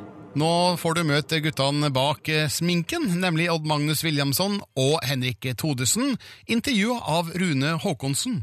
Nå 0.42 0.50
får 0.82 0.98
du 0.98 1.04
møte 1.12 1.42
guttene 1.46 1.94
bak 1.94 2.34
eh, 2.34 2.50
sminken, 2.50 3.06
nemlig 3.22 3.52
Odd 3.54 3.70
Magnus 3.70 4.02
Williamson 4.02 4.58
og 4.74 4.98
Henrik 5.06 5.46
Todesen. 5.54 6.18
Intervjua 6.50 6.98
av 7.20 7.30
Rune 7.38 7.78
Håkonsen. 7.86 8.42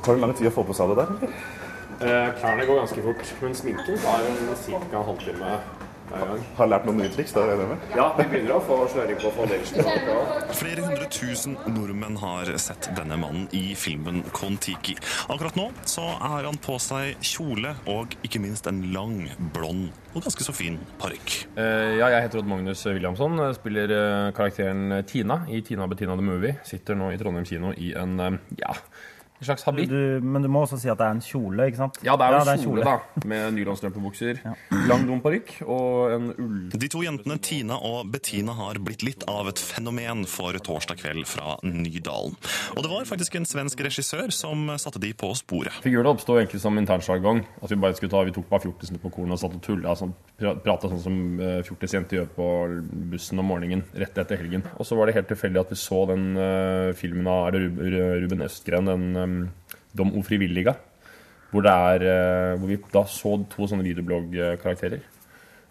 Tar 0.00 0.16
det 0.16 0.20
lang 0.24 0.32
tid 0.32 0.48
å 0.48 0.56
få 0.56 0.64
på 0.64 0.80
seg 0.80 0.96
det 0.96 1.02
der? 1.02 1.16
eller? 1.18 1.57
Eh, 1.98 2.28
klærne 2.38 2.66
går 2.66 2.78
ganske 2.84 3.02
fort, 3.02 3.34
men 3.42 3.54
sminken 3.58 3.98
tar 3.98 4.26
ca. 4.62 4.78
en 4.78 5.04
halvtime 5.04 5.58
hver 6.08 6.28
gang. 6.30 6.44
Har 6.56 6.68
lært 6.70 6.86
noen 6.86 7.00
nye 7.02 7.10
triks? 7.12 7.32
da, 7.34 7.42
regner 7.48 7.64
jeg 7.64 7.70
med? 7.72 7.96
Ja, 7.98 8.04
vi 8.16 8.26
begynner 8.30 8.54
å 8.54 8.60
få 8.64 8.76
sløring 8.92 9.18
på 9.20 9.32
foundation. 9.34 9.88
Flere 10.60 10.84
hundre 10.86 11.08
tusen 11.12 11.56
nordmenn 11.66 12.20
har 12.22 12.52
sett 12.62 12.88
denne 12.96 13.18
mannen 13.20 13.48
i 13.56 13.74
filmen 13.78 14.22
Kon-Tiki. 14.36 14.94
Akkurat 15.26 15.58
nå 15.58 15.66
så 15.90 16.06
har 16.22 16.46
han 16.46 16.60
på 16.64 16.78
seg 16.82 17.18
kjole 17.18 17.74
og 17.90 18.16
ikke 18.22 18.42
minst 18.46 18.70
en 18.70 18.80
lang, 18.94 19.20
blond 19.56 19.90
og 20.14 20.24
ganske 20.24 20.46
så 20.46 20.54
fin 20.56 20.78
parykk. 21.02 21.34
Uh, 21.58 21.98
ja, 21.98 22.08
jeg 22.14 22.28
heter 22.28 22.44
Odd 22.44 22.50
Magnus 22.54 22.86
Williamson. 22.88 23.42
Spiller 23.58 23.92
eh, 23.92 24.30
karakteren 24.38 25.02
Tina 25.06 25.42
i 25.50 25.60
Tina 25.66 25.90
Bettina 25.90 26.16
the 26.18 26.24
Movie. 26.24 26.56
Sitter 26.66 26.98
nå 26.98 27.12
i 27.12 27.20
Trondheim 27.20 27.46
kino 27.48 27.74
i 27.76 27.92
en 27.98 28.18
uh, 28.22 28.32
ja, 28.58 28.72
en 29.38 29.46
slags 29.46 29.66
habit. 29.68 29.90
Du, 29.90 30.24
men 30.24 30.42
du 30.42 30.50
må 30.50 30.64
også 30.66 30.78
si 30.80 30.90
at 30.90 30.98
det 30.98 31.06
er 31.06 31.16
en 31.16 31.22
kjole, 31.22 31.68
ikke 31.70 31.80
sant? 31.80 31.98
Ja, 32.06 32.16
det 32.18 32.26
er 32.26 32.36
jo 32.36 32.52
en 32.52 32.64
kjole, 32.64 32.86
da. 32.86 33.24
Med 33.28 33.54
nylonstrømpebukser, 33.58 34.40
lang, 34.90 35.06
dum 35.06 35.22
og 35.22 36.12
en 36.14 36.30
ull... 36.34 36.56
De 36.74 36.88
to 36.90 37.02
jentene 37.04 37.38
Tina 37.42 37.78
og 37.84 38.10
Bettina 38.12 38.54
har 38.58 38.80
blitt 38.82 39.04
litt 39.06 39.26
av 39.30 39.50
et 39.50 39.60
fenomen 39.62 40.24
for 40.30 40.56
torsdag 40.64 40.98
kveld 41.02 41.26
fra 41.28 41.56
Nydalen. 41.62 42.34
Og 42.74 42.82
det 42.84 42.90
var 42.90 43.08
faktisk 43.08 43.38
en 43.38 43.46
svensk 43.48 43.82
regissør 43.86 44.32
som 44.34 44.68
satte 44.80 45.00
de 45.02 45.12
på 45.16 45.30
sporet. 45.38 45.78
Figurene 45.84 46.14
oppstod 46.14 46.40
egentlig 46.40 46.62
som 46.62 46.78
internsjargong. 46.80 47.44
At 47.62 47.72
vi 47.72 47.80
bare 47.80 47.96
skulle 47.98 48.12
ta, 48.12 48.24
vi 48.26 48.34
tok 48.34 48.48
bare 48.50 48.66
fjortisene 48.66 49.02
på 49.02 49.12
kornet 49.14 49.38
og 49.38 49.42
satt 49.42 49.56
og 49.58 49.62
tulla. 49.64 49.94
Sånn, 49.98 50.14
Prata 50.38 50.90
sånn 50.90 51.02
som 51.02 51.16
eh, 51.42 51.60
fjortisjenter 51.66 52.20
gjør 52.20 52.28
på 52.36 52.48
bussen 53.12 53.42
om 53.42 53.48
morgenen 53.50 53.84
rett 53.98 54.18
etter 54.18 54.40
helgen. 54.40 54.66
Og 54.78 54.86
så 54.88 54.98
var 54.98 55.08
det 55.08 55.16
helt 55.18 55.30
tilfeldig 55.30 55.62
at 55.62 55.72
vi 55.74 55.78
så 55.78 56.04
den 56.10 56.28
uh, 56.38 56.94
filmen 56.98 57.26
av 57.30 57.50
Ruben 57.54 58.44
Østgren, 58.46 58.88
den 58.88 59.18
um, 59.18 59.27
Dom 59.96 60.12
Ofrivilliga. 60.20 60.76
Hvor, 61.48 61.64
det 61.64 61.72
er, 61.72 62.04
uh, 62.04 62.58
hvor 62.60 62.68
vi 62.68 62.76
da 62.92 63.04
så 63.08 63.38
to 63.48 63.68
sånne 63.70 63.86
videobloggkarakterer. 63.86 65.00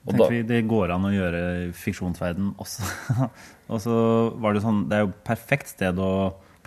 Og 0.08 0.14
Tenkte 0.16 0.32
vi 0.32 0.42
Det 0.48 0.64
går 0.70 0.94
an 0.96 1.06
å 1.06 1.14
gjøre 1.14 1.42
i 1.68 1.72
fiksjonsverden 1.76 2.54
også. 2.64 2.88
og 3.72 3.82
så 3.84 3.98
var 4.40 4.56
det 4.56 4.64
sånn 4.64 4.86
Det 4.88 4.96
er 4.98 5.04
jo 5.04 5.16
perfekt 5.28 5.74
sted 5.74 6.00
å 6.00 6.12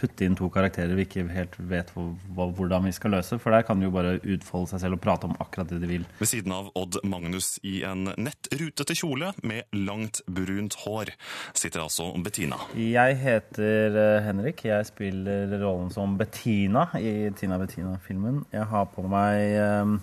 putte 0.00 0.26
inn 0.26 0.36
to 0.38 0.48
karakterer 0.52 0.96
vi 0.96 1.04
ikke 1.06 1.26
helt 1.30 1.56
vet 1.70 1.92
hvor, 1.94 2.14
hvordan 2.56 2.88
vi 2.88 2.94
skal 2.96 3.14
løse. 3.16 3.38
For 3.42 3.54
der 3.54 3.64
kan 3.66 3.80
de 3.80 3.88
jo 3.88 3.94
bare 3.94 4.16
utfolde 4.20 4.72
seg 4.72 4.84
selv 4.84 4.98
og 4.98 5.02
prate 5.04 5.28
om 5.28 5.36
akkurat 5.42 5.70
det 5.72 5.80
de 5.82 5.90
vil. 5.90 6.06
Ved 6.20 6.30
siden 6.30 6.54
av 6.56 6.70
Odd 6.78 7.00
Magnus 7.08 7.52
i 7.66 7.80
en 7.88 8.12
nett 8.16 8.50
rutete 8.60 8.96
kjole 8.98 9.32
med 9.46 9.68
langt, 9.76 10.22
brunt 10.30 10.78
hår 10.84 11.12
sitter 11.56 11.84
altså 11.84 12.10
Bettina. 12.24 12.58
Jeg 12.78 13.18
heter 13.20 13.98
eh, 14.04 14.22
Henrik. 14.26 14.64
Jeg 14.68 14.88
spiller 14.88 15.58
rollen 15.60 15.92
som 15.94 16.16
Bettina 16.20 16.88
i 17.00 17.30
Tina 17.36 17.60
Bettina-filmen. 17.60 18.44
Jeg 18.54 18.68
har 18.72 18.88
på 18.94 19.04
meg 19.10 19.58
eh, 19.60 19.98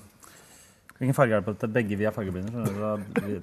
Hvilken 0.98 1.14
farge 1.14 1.36
er 1.36 1.44
det 1.44 1.46
på 1.46 1.54
dette? 1.54 1.68
Begge 1.70 1.98
vi 2.00 2.08
er 2.10 2.14
fargeblinde. 2.16 2.64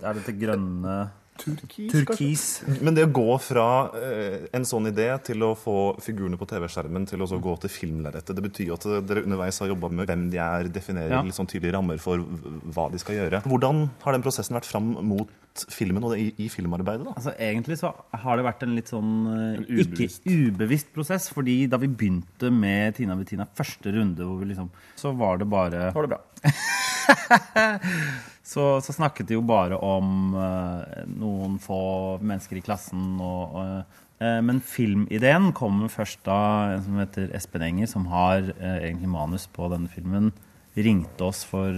Er 0.02 0.16
dette 0.16 0.32
grønne 0.34 0.96
Turkis. 1.36 2.62
Men 2.80 2.94
det 2.96 3.04
å 3.08 3.12
gå 3.12 3.34
fra 3.42 3.66
eh, 3.98 4.46
en 4.54 4.64
sånn 4.68 4.86
idé 4.90 5.08
til 5.26 5.42
å 5.42 5.52
få 5.58 5.74
figurene 6.02 6.38
på 6.40 6.46
TV-skjermen 6.48 7.06
til 7.10 7.24
å 7.24 7.28
så 7.30 7.40
gå 7.42 7.56
til 7.64 7.72
filmlerretet, 7.74 8.34
det 8.38 8.44
betyr 8.46 8.68
jo 8.70 8.76
at 8.78 8.86
dere 9.08 9.24
underveis 9.26 9.58
har 9.62 9.70
jobba 9.72 9.90
med 9.90 10.06
hvem 10.10 10.28
de 10.32 10.38
er, 10.42 10.68
definerer 10.72 11.10
Ja. 11.16 11.22
litt 11.26 11.34
sånn 11.36 11.50
tydelige 11.50 11.74
rammer 11.76 11.98
for 12.02 12.22
hva 12.22 12.86
de 12.92 13.00
skal 13.02 13.18
gjøre. 13.18 13.42
Hvordan 13.50 13.88
har 14.04 14.12
den 14.16 14.22
prosessen 14.24 14.54
vært 14.56 14.68
fram 14.70 14.92
mot 15.10 15.28
filmen 15.70 16.02
og 16.06 16.14
det, 16.14 16.18
i, 16.22 16.46
i 16.46 16.48
filmarbeidet? 16.50 17.04
da? 17.06 17.12
Altså 17.18 17.34
Egentlig 17.38 17.78
så 17.82 17.92
har 18.24 18.36
det 18.40 18.46
vært 18.46 18.62
en 18.66 18.74
litt 18.78 18.90
sånn 18.90 19.12
eh, 19.30 19.42
En 19.58 19.66
ikke 19.84 19.90
ubevisst. 19.90 20.24
ubevisst 20.26 20.92
prosess. 20.94 21.28
fordi 21.34 21.66
da 21.70 21.78
vi 21.82 21.88
begynte 21.90 22.50
med 22.54 22.94
Tina 22.96 23.14
Bettina 23.18 23.46
første 23.54 23.92
runde, 23.94 24.22
hvor 24.26 24.38
vi 24.42 24.50
liksom, 24.52 24.70
så 24.98 25.12
var 25.18 25.38
det 25.42 25.50
bare 25.50 25.90
Var 25.94 26.06
det 26.08 26.14
bra? 26.14 26.22
så, 28.44 28.64
så 28.84 28.92
snakket 28.92 29.30
de 29.30 29.38
jo 29.38 29.44
bare 29.46 29.78
om 29.80 30.34
eh, 30.36 31.04
noen 31.16 31.56
få 31.62 31.80
mennesker 32.20 32.60
i 32.60 32.64
klassen. 32.64 33.14
Og, 33.16 33.56
og, 33.56 34.00
eh, 34.20 34.40
men 34.44 34.60
filmideen 34.60 35.48
kommer 35.56 35.92
først 35.92 36.20
da 36.28 36.38
en 36.74 36.84
som 36.84 37.00
heter 37.00 37.32
Espen 37.36 37.64
Enger, 37.64 37.88
som 37.90 38.04
har 38.12 38.52
eh, 38.58 38.78
egentlig 38.90 39.12
manus 39.14 39.48
på 39.48 39.70
denne 39.72 39.88
filmen, 39.92 40.32
ringte 40.76 41.24
oss 41.24 41.44
for 41.48 41.72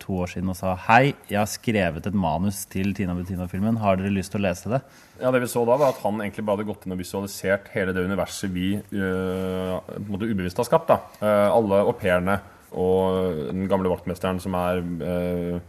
to 0.00 0.18
år 0.22 0.30
siden 0.32 0.50
og 0.52 0.56
sa 0.58 0.74
hei, 0.88 1.12
jeg 1.30 1.38
har 1.38 1.48
skrevet 1.48 2.06
et 2.08 2.16
manus 2.16 2.62
til 2.70 2.92
Tina 2.96 3.14
Bettina-filmen, 3.16 3.78
har 3.82 3.98
dere 4.00 4.12
lyst 4.12 4.32
til 4.34 4.40
å 4.40 4.46
lese 4.46 4.72
det? 4.72 4.80
Ja, 5.20 5.32
Det 5.32 5.42
vi 5.42 5.50
så 5.52 5.64
da, 5.68 5.76
var 5.80 5.92
at 5.92 6.00
han 6.04 6.20
egentlig 6.22 6.44
bare 6.46 6.58
hadde 6.60 6.68
gått 6.70 6.86
inn 6.86 6.96
og 6.96 7.02
visualisert 7.02 7.68
hele 7.74 7.94
det 7.96 8.04
universet 8.08 8.52
vi 8.54 8.72
øh, 8.78 9.76
ubevisst 10.08 10.60
har 10.60 10.68
skapt. 10.68 10.90
da. 10.92 11.00
Uh, 11.20 11.48
alle 11.52 11.82
au 11.84 11.92
pairene 11.96 12.38
og 12.70 13.50
den 13.50 13.66
gamle 13.70 13.90
vaktmesteren 13.90 14.40
som 14.42 14.54
er 14.54 14.80
øh, 14.80 15.60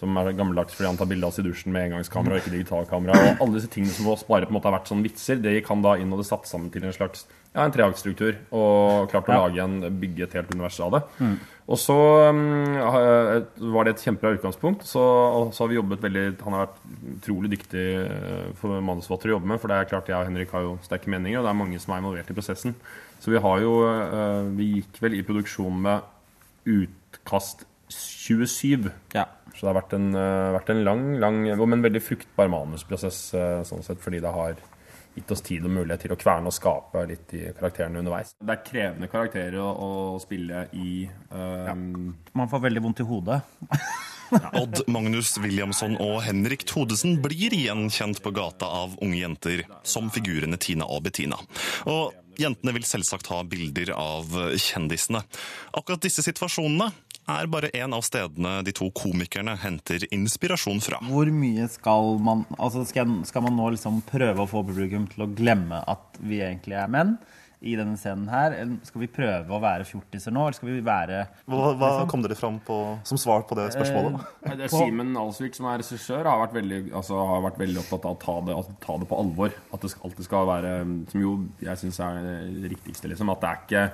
som 0.00 0.18
er 0.18 0.32
gammeldags 0.34 0.74
fordi 0.74 0.90
han 0.90 0.98
tar 0.98 1.08
bilde 1.10 1.26
av 1.26 1.32
oss 1.32 1.38
i 1.38 1.46
dusjen 1.46 1.72
med 1.74 1.88
engangskamera 1.88 2.36
og 2.36 2.42
ikke 2.42 2.56
digitalkamera. 2.56 3.14
Og 3.14 3.44
alle 3.44 3.60
disse 3.60 3.70
tingene 3.70 3.94
som 3.94 4.10
bare 4.10 4.48
på 4.48 4.52
en 4.52 4.58
måte 4.58 4.68
har 4.68 4.76
vært 4.78 4.90
sånn 4.90 5.04
vitser, 5.04 5.38
det 5.42 5.54
gikk 5.54 5.70
han 5.70 5.84
da 5.84 5.94
inn 6.00 6.12
og 6.14 6.20
det 6.20 6.28
satt 6.28 6.50
sammen 6.50 6.72
til 6.74 6.86
en 6.88 6.94
slags 6.96 7.26
ja, 7.54 7.62
en 7.62 7.74
treaktstruktur. 7.74 8.40
Og 8.50 9.10
klarte 9.12 9.30
å 9.30 9.44
lage 9.44 9.62
en, 9.62 9.76
bygge 10.02 10.26
et 10.26 10.34
helt 10.40 10.50
univers 10.50 10.80
av 10.82 10.96
det. 10.96 11.02
Mm. 11.22 11.36
Og 11.64 11.80
så 11.80 11.96
um, 12.34 12.40
var 13.72 13.86
det 13.86 13.94
et 13.94 14.02
kjempebra 14.04 14.34
utgangspunkt. 14.36 14.82
Så, 14.88 15.04
så 15.54 15.62
har 15.62 15.70
vi 15.70 15.78
jobbet 15.78 16.02
veldig 16.04 16.24
Han 16.44 16.56
har 16.56 16.66
vært 16.66 16.80
utrolig 17.14 17.52
dyktig 17.54 17.84
eh, 18.02 18.48
for 18.58 18.82
manusforfatter 18.84 19.30
å 19.30 19.36
jobbe 19.38 19.52
med. 19.52 19.62
For 19.62 19.70
det 19.70 19.78
er 19.78 19.92
klart 19.92 20.10
jeg 20.10 20.18
og 20.18 20.28
Henrik 20.28 20.52
har 20.56 20.66
jo 20.66 20.74
sterke 20.84 21.12
meninger, 21.12 21.38
og 21.38 21.46
det 21.46 21.54
er 21.54 21.60
mange 21.62 21.80
som 21.80 21.94
er 21.94 22.02
involvert 22.02 22.34
i 22.34 22.36
prosessen. 22.36 22.74
Så 23.22 23.32
vi 23.32 23.40
har 23.40 23.62
jo 23.62 23.78
eh, 23.88 24.50
Vi 24.58 24.72
gikk 24.80 24.98
vel 25.04 25.16
i 25.16 25.22
produksjon 25.24 25.78
med 25.86 26.10
utkast 26.74 27.64
27. 27.94 28.90
Så 29.54 29.60
det 29.60 29.70
har 29.70 29.76
vært 29.78 29.92
en, 29.94 30.08
eh, 30.18 30.52
vært 30.56 30.70
en 30.74 30.84
lang, 30.84 31.02
lang, 31.22 31.42
men 31.68 31.82
veldig 31.84 32.02
fruktbar 32.02 32.48
manusprosess 32.50 33.18
eh, 33.38 33.60
sånn 33.68 33.84
sett, 33.86 34.00
fordi 34.02 34.20
det 34.24 34.32
har 34.34 34.56
gitt 35.14 35.30
oss 35.30 35.44
tid 35.46 35.62
og 35.62 35.70
mulighet 35.70 36.02
til 36.02 36.10
å 36.10 36.18
kverne 36.18 36.50
og 36.50 36.56
skape 36.56 37.04
litt 37.06 37.34
i 37.38 37.44
karakterene 37.54 38.00
underveis. 38.02 38.32
Det 38.42 38.50
er 38.56 38.64
krevende 38.66 39.06
karakterer 39.12 39.60
å, 39.62 39.68
å 40.16 40.18
spille 40.22 40.64
i. 40.74 41.04
eh, 41.06 41.70
Man 42.34 42.50
får 42.50 42.64
veldig 42.66 42.82
vondt 42.82 43.04
i 43.04 43.06
hodet. 43.06 43.38
Odd 44.58 44.80
Magnus 44.90 45.36
Williamson 45.38 45.94
og 46.02 46.16
Henrik 46.26 46.64
Thodesen 46.66 47.20
blir 47.22 47.54
igjen 47.54 47.86
kjent 47.92 48.18
på 48.24 48.32
gata 48.34 48.66
av 48.66 48.96
unge 49.04 49.20
jenter 49.20 49.62
som 49.86 50.10
figurene 50.10 50.58
Tina 50.58 50.88
og 50.90 51.04
Bettina. 51.06 51.38
Og 51.86 52.10
jentene 52.40 52.74
vil 52.74 52.82
selvsagt 52.88 53.28
ha 53.30 53.44
bilder 53.46 53.92
av 53.94 54.32
kjendisene. 54.58 55.22
Akkurat 55.78 56.02
disse 56.02 56.24
situasjonene 56.26 56.88
er 57.30 57.50
bare 57.52 57.70
en 57.80 57.96
av 57.96 58.04
stedene 58.06 58.56
de 58.66 58.74
to 58.76 58.90
komikerne 58.96 59.56
henter 59.62 60.06
inspirasjon 60.14 60.82
fra. 60.84 61.00
Hvor 61.08 61.30
mye 61.34 61.68
skal 61.72 62.18
man 62.24 62.44
altså 62.58 62.84
skal, 62.88 63.20
skal 63.28 63.46
man 63.46 63.56
nå 63.58 63.70
liksom 63.76 64.02
prøve 64.08 64.44
å 64.44 64.50
få 64.50 64.64
publikum 64.66 65.08
til 65.12 65.26
å 65.26 65.30
glemme 65.32 65.80
at 65.90 66.20
vi 66.20 66.42
egentlig 66.44 66.78
er 66.80 66.92
menn? 66.92 67.16
i 67.64 67.74
denne 67.78 67.96
scenen 67.96 68.28
her? 68.28 68.54
Eller 68.58 68.76
skal 68.86 69.02
vi 69.04 69.08
prøve 69.10 69.54
å 69.56 69.60
være 69.62 69.86
fjortiser 69.88 70.34
nå, 70.34 70.42
eller 70.44 70.58
skal 70.58 70.70
vi 70.70 70.84
være 70.84 71.20
Hva, 71.48 71.72
hva 71.72 71.90
liksom? 71.90 72.08
kom 72.12 72.24
dere 72.24 72.38
fram 72.38 72.58
på 72.66 72.78
som 73.08 73.20
svar 73.20 73.46
på 73.48 73.56
det 73.58 73.70
spørsmålet? 73.74 74.26
Eh, 74.44 74.56
det 74.60 74.68
er 74.68 74.74
Simen 74.74 75.14
Alsvik, 75.20 75.56
som 75.56 75.70
er 75.70 75.80
regissør, 75.80 76.28
har 76.28 76.42
vært 76.44 76.58
veldig, 76.58 76.80
altså, 76.92 77.20
har 77.32 77.44
vært 77.46 77.60
veldig 77.64 77.82
opptatt 77.84 78.08
av 78.08 78.16
å 78.16 78.20
ta 78.24 78.38
det, 78.48 78.56
å 78.58 78.80
ta 78.84 78.98
det 79.00 79.10
på 79.10 79.20
alvor. 79.20 79.54
At 79.72 79.84
det 79.84 79.94
alltid 80.04 80.28
skal 80.28 80.48
være 80.48 80.72
Som 81.10 81.22
jo 81.22 81.36
jeg 81.64 81.80
syns 81.80 82.00
er 82.04 82.20
det 82.24 82.74
riktigste, 82.74 83.08
liksom. 83.10 83.32
At 83.32 83.44
det 83.44 83.50
er 83.50 83.62
ikke 83.64 83.84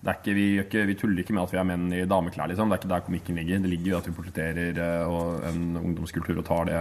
ikke, 0.00 0.32
vi, 0.32 0.44
ikke, 0.62 0.82
vi 0.88 0.94
tuller 0.96 1.20
ikke 1.20 1.34
med 1.36 1.42
at 1.44 1.52
vi 1.52 1.58
er 1.60 1.66
menn 1.68 1.90
i 1.92 2.04
dameklær. 2.08 2.48
Liksom. 2.48 2.70
Det 2.70 2.76
er 2.76 2.80
ikke 2.80 2.92
der 2.94 3.04
komikken 3.04 3.36
ligger. 3.36 3.60
Det 3.60 3.72
ligger 3.72 3.90
jo 3.92 3.98
at 3.98 4.08
vi 4.08 4.14
portretterer 4.16 4.80
eh, 4.80 5.50
en 5.50 5.60
ungdomskultur 5.76 6.40
og 6.40 6.46
tar 6.48 6.70
det 6.70 6.80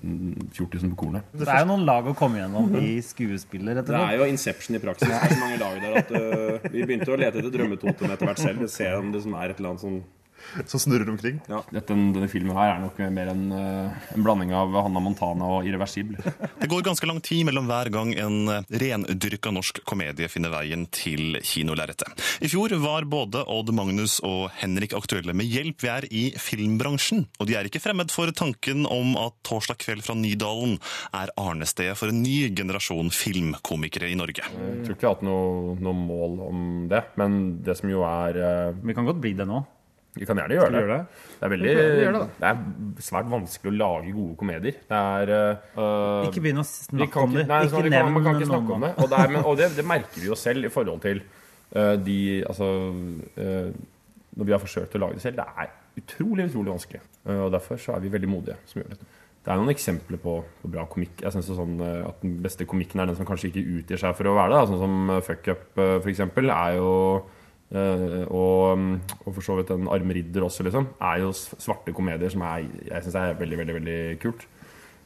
mm, 0.00 0.48
fjortisen 0.56 0.94
på 0.94 1.00
kornet. 1.04 1.28
Det 1.36 1.44
er 1.44 1.60
jo 1.60 1.68
noen 1.74 1.84
lag 1.84 2.08
å 2.08 2.16
komme 2.16 2.40
gjennom 2.40 2.72
i 2.80 2.96
skuespiller. 3.04 3.82
Det 3.84 4.00
er 4.00 4.16
jo 4.16 4.28
Inception 4.32 4.78
i 4.78 4.82
praksis. 4.82 5.12
Det 5.12 5.20
er 5.20 5.36
så 5.36 5.40
mange 5.42 5.60
lag 5.60 5.80
der 5.84 5.98
at 6.00 6.12
uh, 6.16 6.68
vi 6.72 6.86
begynte 6.86 7.12
å 7.12 7.20
lete 7.20 7.42
etter 7.42 7.52
drømmetotem 7.52 8.16
etter 8.16 8.30
hvert 8.30 8.44
selv. 8.46 8.68
Se 8.72 8.88
om 8.96 9.12
det 9.12 9.24
som 9.26 9.36
er 9.36 9.52
et 9.52 9.60
eller 9.60 9.74
annet 9.74 9.84
sånn 9.84 10.00
som 10.70 10.80
snurrer 10.80 11.10
omkring? 11.10 11.40
Ja, 11.50 11.62
dette, 11.70 11.94
Denne 11.94 12.28
filmen 12.30 12.56
her 12.56 12.74
er 12.74 12.82
nok 12.82 12.98
mer 13.14 13.30
en, 13.32 13.44
uh, 13.52 14.10
en 14.14 14.26
blanding 14.26 14.54
av 14.56 14.74
Hanna 14.76 15.02
Montana 15.02 15.50
og 15.56 15.68
Irreversibel. 15.68 16.18
Det 16.60 16.70
går 16.70 16.84
ganske 16.86 17.08
lang 17.08 17.20
tid 17.24 17.44
mellom 17.48 17.68
hver 17.68 17.90
gang 17.94 18.12
en 18.18 18.38
rendyrka 18.68 19.52
norsk 19.54 19.82
komedie 19.88 20.28
finner 20.32 20.52
veien 20.54 20.86
til 20.94 21.38
kinolerretet. 21.44 22.24
I 22.44 22.50
fjor 22.50 22.74
var 22.82 23.06
både 23.10 23.44
Odd 23.50 23.72
Magnus 23.76 24.18
og 24.24 24.48
Henrik 24.60 24.94
aktuelle 24.96 25.34
med 25.36 25.48
hjelp. 25.50 25.82
Vi 25.84 25.90
er 25.90 26.06
i 26.10 26.24
filmbransjen, 26.40 27.26
og 27.38 27.48
de 27.48 27.58
er 27.58 27.68
ikke 27.68 27.82
fremmed 27.82 28.12
for 28.14 28.30
tanken 28.36 28.88
om 28.88 29.14
at 29.20 29.36
Torsdag 29.46 29.80
kveld 29.82 30.04
fra 30.06 30.16
Nydalen 30.18 30.78
er 31.16 31.32
arnestedet 31.40 31.96
for 31.98 32.12
en 32.12 32.22
ny 32.24 32.48
generasjon 32.56 33.12
filmkomikere 33.14 34.10
i 34.10 34.18
Norge. 34.18 34.44
Jeg 34.44 34.84
tror 34.84 34.96
ikke 34.96 35.04
vi 35.04 35.08
har 35.08 35.16
hatt 35.16 35.26
noe, 35.26 35.76
noe 35.84 35.98
mål 35.98 36.40
om 36.48 36.60
det, 36.90 37.02
men 37.20 37.40
det 37.64 37.76
som 37.78 37.90
jo 37.90 38.04
er 38.08 38.40
uh, 38.40 38.84
Vi 38.84 38.96
kan 38.96 39.06
godt 39.06 39.20
bli 39.22 39.34
det 39.36 39.46
nå. 39.48 39.62
Vi 40.14 40.26
kan 40.28 40.38
gjerne 40.38 40.54
gjøre 40.54 40.70
det. 40.70 40.80
gjøre 40.84 40.96
det? 40.96 41.22
Det 41.34 41.46
er 41.46 41.52
veldig 41.52 41.70
det. 41.74 42.20
Det 42.38 42.50
er 42.50 42.58
svært 43.02 43.30
vanskelig 43.32 43.70
å 43.72 43.78
lage 43.80 44.12
gode 44.14 44.36
komedier. 44.38 44.76
Det 44.90 45.00
er 45.00 45.32
uh, 45.74 46.28
Ikke 46.28 46.42
begynn 46.44 46.62
å 46.62 46.66
snakke 46.68 47.24
om 47.24 47.34
det. 47.34 47.46
Nei, 47.50 47.64
Ikke 47.66 47.82
vi 47.82 47.90
kan, 47.90 47.96
nevn 47.96 48.14
man 48.14 48.26
kan 48.26 48.38
ikke 48.38 48.46
noen 48.46 48.52
snakke 48.52 48.76
om 48.76 48.86
det. 48.86 48.92
Og, 48.94 49.10
det, 49.10 49.18
er, 49.18 49.32
men, 49.34 49.42
og 49.50 49.58
det, 49.58 49.68
det 49.74 49.86
merker 49.90 50.22
vi 50.22 50.30
jo 50.30 50.38
selv 50.38 50.68
i 50.68 50.70
forhold 50.70 51.02
til 51.02 51.24
uh, 51.24 51.96
de 51.98 52.20
Altså 52.46 52.70
uh, 52.94 53.74
Når 54.38 54.50
vi 54.50 54.54
har 54.54 54.62
forsøkt 54.62 54.94
å 54.94 55.02
lage 55.02 55.18
det 55.18 55.26
selv. 55.26 55.42
Det 55.42 55.66
er 55.66 55.74
utrolig, 56.04 56.48
utrolig 56.52 56.76
vanskelig. 56.76 57.04
Og 57.34 57.50
derfor 57.54 57.78
så 57.80 57.96
er 57.96 58.02
vi 58.04 58.14
veldig 58.14 58.30
modige 58.30 58.58
som 58.70 58.82
gjør 58.82 58.94
dette. 58.94 59.12
Det 59.44 59.52
er 59.52 59.58
noen 59.60 59.74
eksempler 59.74 60.18
på, 60.22 60.38
på 60.62 60.70
bra 60.72 60.86
komikk. 60.90 61.20
Jeg 61.20 61.34
synes 61.34 61.50
sånn 61.58 61.76
at 61.82 62.22
Den 62.22 62.38
beste 62.42 62.64
komikken 62.68 63.02
er 63.02 63.10
den 63.10 63.18
som 63.18 63.26
kanskje 63.28 63.50
ikke 63.50 63.78
utgir 63.80 64.00
seg 64.00 64.14
for 64.16 64.30
å 64.30 64.34
være 64.38 64.54
det. 64.54 64.60
da. 64.60 64.68
Sånn 64.70 64.82
som 64.82 65.24
Fuck 65.26 65.50
Up, 65.52 65.64
f.eks., 65.74 66.02
for 66.04 66.12
eksempel, 66.14 66.50
er 66.54 66.78
jo 66.78 66.92
Eh, 67.24 67.43
og, 67.72 68.82
og 69.24 69.30
for 69.32 69.42
så 69.42 69.56
vidt 69.58 69.72
en 69.74 69.88
Arme 69.90 70.14
ridder 70.14 70.44
også, 70.46 70.66
liksom, 70.66 70.90
er 71.02 71.22
jo 71.24 71.32
svarte 71.34 71.94
komedier 71.96 72.30
som 72.30 72.44
er, 72.46 72.68
jeg 72.90 73.06
syns 73.06 73.16
er 73.18 73.38
veldig, 73.40 73.58
veldig 73.62 73.78
veldig 73.80 74.00
kult. 74.22 74.44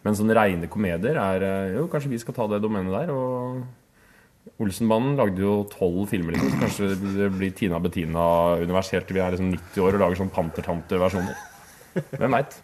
Men 0.05 0.17
sånne 0.17 0.37
reine 0.39 0.71
komedier 0.71 1.19
er 1.19 1.45
eh, 1.45 1.75
Jo, 1.75 1.89
kanskje 1.91 2.13
vi 2.13 2.21
skal 2.23 2.37
ta 2.37 2.47
det 2.51 2.63
domenet 2.63 2.95
der. 2.95 3.11
Og 3.13 4.63
Olsenbanden 4.63 5.19
lagde 5.19 5.43
jo 5.43 5.67
tolv 5.73 6.07
filmer, 6.11 6.35
liksom. 6.35 6.55
Så 6.55 6.61
kanskje 6.63 7.17
det 7.19 7.31
blir 7.35 7.53
Tina 7.57 7.81
Bettina-univers 7.83 8.93
helt 8.95 9.09
til 9.09 9.19
vi 9.19 9.25
er 9.25 9.35
liksom 9.35 9.51
90 9.53 9.85
år 9.85 9.99
og 9.99 10.05
lager 10.05 10.23
sånn 10.23 10.33
Pantertante-versjoner. 10.35 11.45
Hvem 12.15 12.39
veit? 12.39 12.61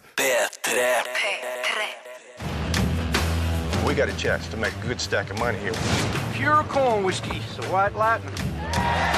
We 3.85 3.93
got 3.93 4.09
a 4.09 4.17
chance 4.17 4.47
to 4.49 4.57
make 4.57 4.73
a 4.83 4.87
good 4.87 4.99
stack 4.99 5.29
of 5.29 5.37
money 5.37 5.59
here. 5.59 5.73
Pure 6.33 6.63
corn 6.69 7.03
whiskey, 7.03 7.39
so 7.53 7.61
white 7.71 7.95
lightning. 7.95 9.13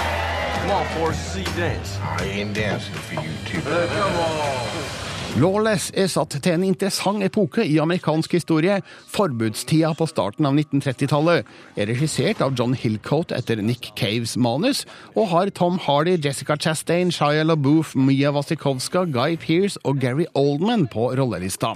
Come 0.68 0.82
on, 0.82 0.98
Forrest, 0.98 1.34
see 1.34 1.40
you 1.40 1.46
dance. 1.56 1.98
I 2.02 2.26
ain't 2.26 2.54
dancing 2.54 2.94
for 2.94 3.14
you 3.22 3.30
two. 3.46 3.60
Uh, 3.60 3.88
come 3.88 4.18
on. 4.18 5.17
Lawless 5.36 5.92
er 5.94 6.08
satt 6.10 6.34
til 6.42 6.56
en 6.56 6.64
interessant 6.66 7.22
epoke 7.22 7.62
i 7.62 7.76
amerikansk 7.84 8.32
historie. 8.38 8.80
Forbudstida 9.12 9.92
på 10.00 10.08
starten 10.10 10.48
av 10.48 10.56
1930-tallet 10.56 11.46
er 11.78 11.90
regissert 11.92 12.42
av 12.42 12.56
John 12.58 12.74
Hillcoat 12.74 13.34
etter 13.36 13.60
Nick 13.62 13.92
Caves 14.00 14.38
manus, 14.40 14.86
og 15.14 15.30
har 15.34 15.52
Tom 15.54 15.78
Hardy, 15.84 16.16
Jessica 16.24 16.58
Chastain, 16.58 17.12
Shia 17.14 17.44
LaBeouf, 17.46 17.94
Mia 18.00 18.32
Wasikowska, 18.34 19.04
Guy 19.14 19.36
Pearce 19.38 19.78
og 19.84 20.00
Gary 20.02 20.26
Oldman 20.34 20.88
på 20.90 21.12
rollelista. 21.20 21.76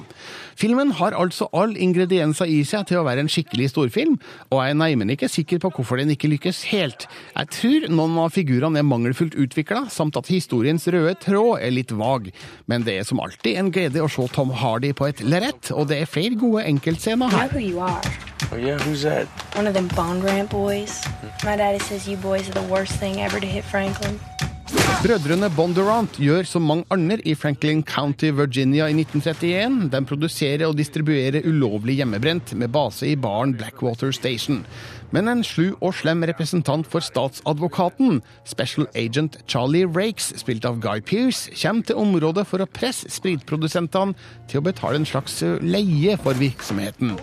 Filmen 0.58 0.96
har 0.98 1.16
altså 1.18 1.48
alle 1.58 1.80
ingredienser 1.82 2.50
i 2.50 2.62
seg 2.68 2.88
til 2.90 3.02
å 3.02 3.06
være 3.06 3.26
en 3.26 3.32
skikkelig 3.32 3.72
storfilm, 3.72 4.18
og 4.50 4.62
jeg 4.62 4.74
er 4.74 4.80
neimen 4.82 5.14
ikke 5.14 5.30
sikker 5.32 5.62
på 5.62 5.74
hvorfor 5.76 6.02
den 6.02 6.14
ikke 6.14 6.30
lykkes 6.32 6.64
helt. 6.72 7.08
Jeg 7.36 7.52
tror 7.58 7.88
noen 7.90 8.18
av 8.26 8.34
figurene 8.36 8.82
er 8.82 8.88
mangelfullt 8.88 9.38
utvikla, 9.38 9.86
samt 9.94 10.18
at 10.18 10.30
historiens 10.34 10.86
røde 10.92 11.16
tråd 11.22 11.62
er 11.62 11.74
litt 11.74 11.94
vag. 11.98 12.30
Men 12.70 12.86
det 12.86 13.00
er 13.00 13.08
som 13.08 13.22
alltid 13.42 13.58
en 13.58 13.72
glede 13.72 14.02
å 14.02 14.10
se 14.10 14.28
Tom 14.36 14.52
Hardy 14.54 14.92
på 14.94 15.08
et 15.10 15.22
lerret, 15.26 15.72
og 15.74 15.88
det 15.90 16.02
er 16.04 16.06
flere 16.06 16.36
gode 16.38 16.62
enkeltscener 16.64 17.32
her. 17.32 17.50
who 17.50 17.60
you 17.60 17.80
are. 17.80 18.02
Oh, 18.52 18.58
yeah? 18.58 18.78
Who's 18.86 19.02
that? 19.02 19.28
One 19.56 19.68
of 19.68 19.74
them 19.74 19.88
Bond 19.96 20.22
Grant 20.22 20.50
boys. 20.52 21.02
My 21.44 21.56
daddy 21.56 21.80
says 21.80 22.08
you 22.08 22.18
boys 22.18 22.50
are 22.50 22.54
the 22.54 22.68
worst 22.70 22.94
thing 23.00 23.20
ever 23.20 23.40
to 23.40 23.48
hit 23.48 23.64
Franklin. 23.64 24.20
Brødrene 25.02 25.50
Bondurant 25.50 26.20
gjør 26.22 26.46
som 26.46 26.62
mange 26.62 26.86
andre 26.94 27.18
i 27.26 27.34
Franklin 27.34 27.82
County, 27.82 28.30
Virginia 28.30 28.86
i 28.86 28.94
1931. 28.94 29.90
De 29.90 30.02
produserer 30.06 30.68
og 30.68 30.78
distribuerer 30.78 31.42
ulovlig 31.50 31.98
hjemmebrent 31.98 32.54
med 32.54 32.70
base 32.70 33.10
i 33.10 33.18
baren 33.18 33.56
Blackwater 33.58 34.14
Station. 34.14 34.62
Men 35.12 35.28
en 35.28 35.44
slu 35.44 35.74
og 35.84 35.94
slem 36.00 36.24
representant 36.28 36.88
for 36.88 37.04
statsadvokaten, 37.04 38.22
special 38.48 38.88
agent 38.96 39.38
Charlie 39.52 39.88
Rakes, 39.88 40.32
spilt 40.40 40.66
av 40.68 40.80
Guy 40.84 41.04
Pearce, 41.04 41.52
kommer 41.62 41.88
til 41.88 42.00
området 42.00 42.46
for 42.48 42.64
å 42.64 42.70
presse 42.70 43.12
spritprodusentene 43.12 44.16
til 44.52 44.62
å 44.62 44.66
betale 44.70 45.02
en 45.02 45.08
slags 45.08 45.42
leie 45.62 46.16
for 46.24 46.40
virksomheten. 46.40 47.18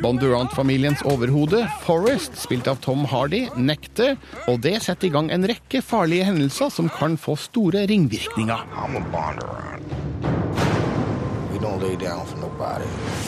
Bondurant-familiens 0.00 1.04
overhode, 1.08 1.62
Forrest, 1.84 2.36
spilt 2.40 2.68
av 2.72 2.80
Tom 2.84 3.04
Hardy, 3.08 3.46
nekter, 3.56 4.16
og 4.48 4.62
det 4.64 4.78
setter 4.84 5.10
i 5.10 5.14
gang 5.14 5.30
en 5.32 5.46
rekke 5.48 5.84
farlige 5.84 6.28
hendelser 6.30 6.72
som 6.72 6.88
kan 6.92 7.20
få 7.20 7.36
store 7.40 7.86
ringvirkninger. 7.90 8.64
I'm 8.76 8.96
a 8.96 10.75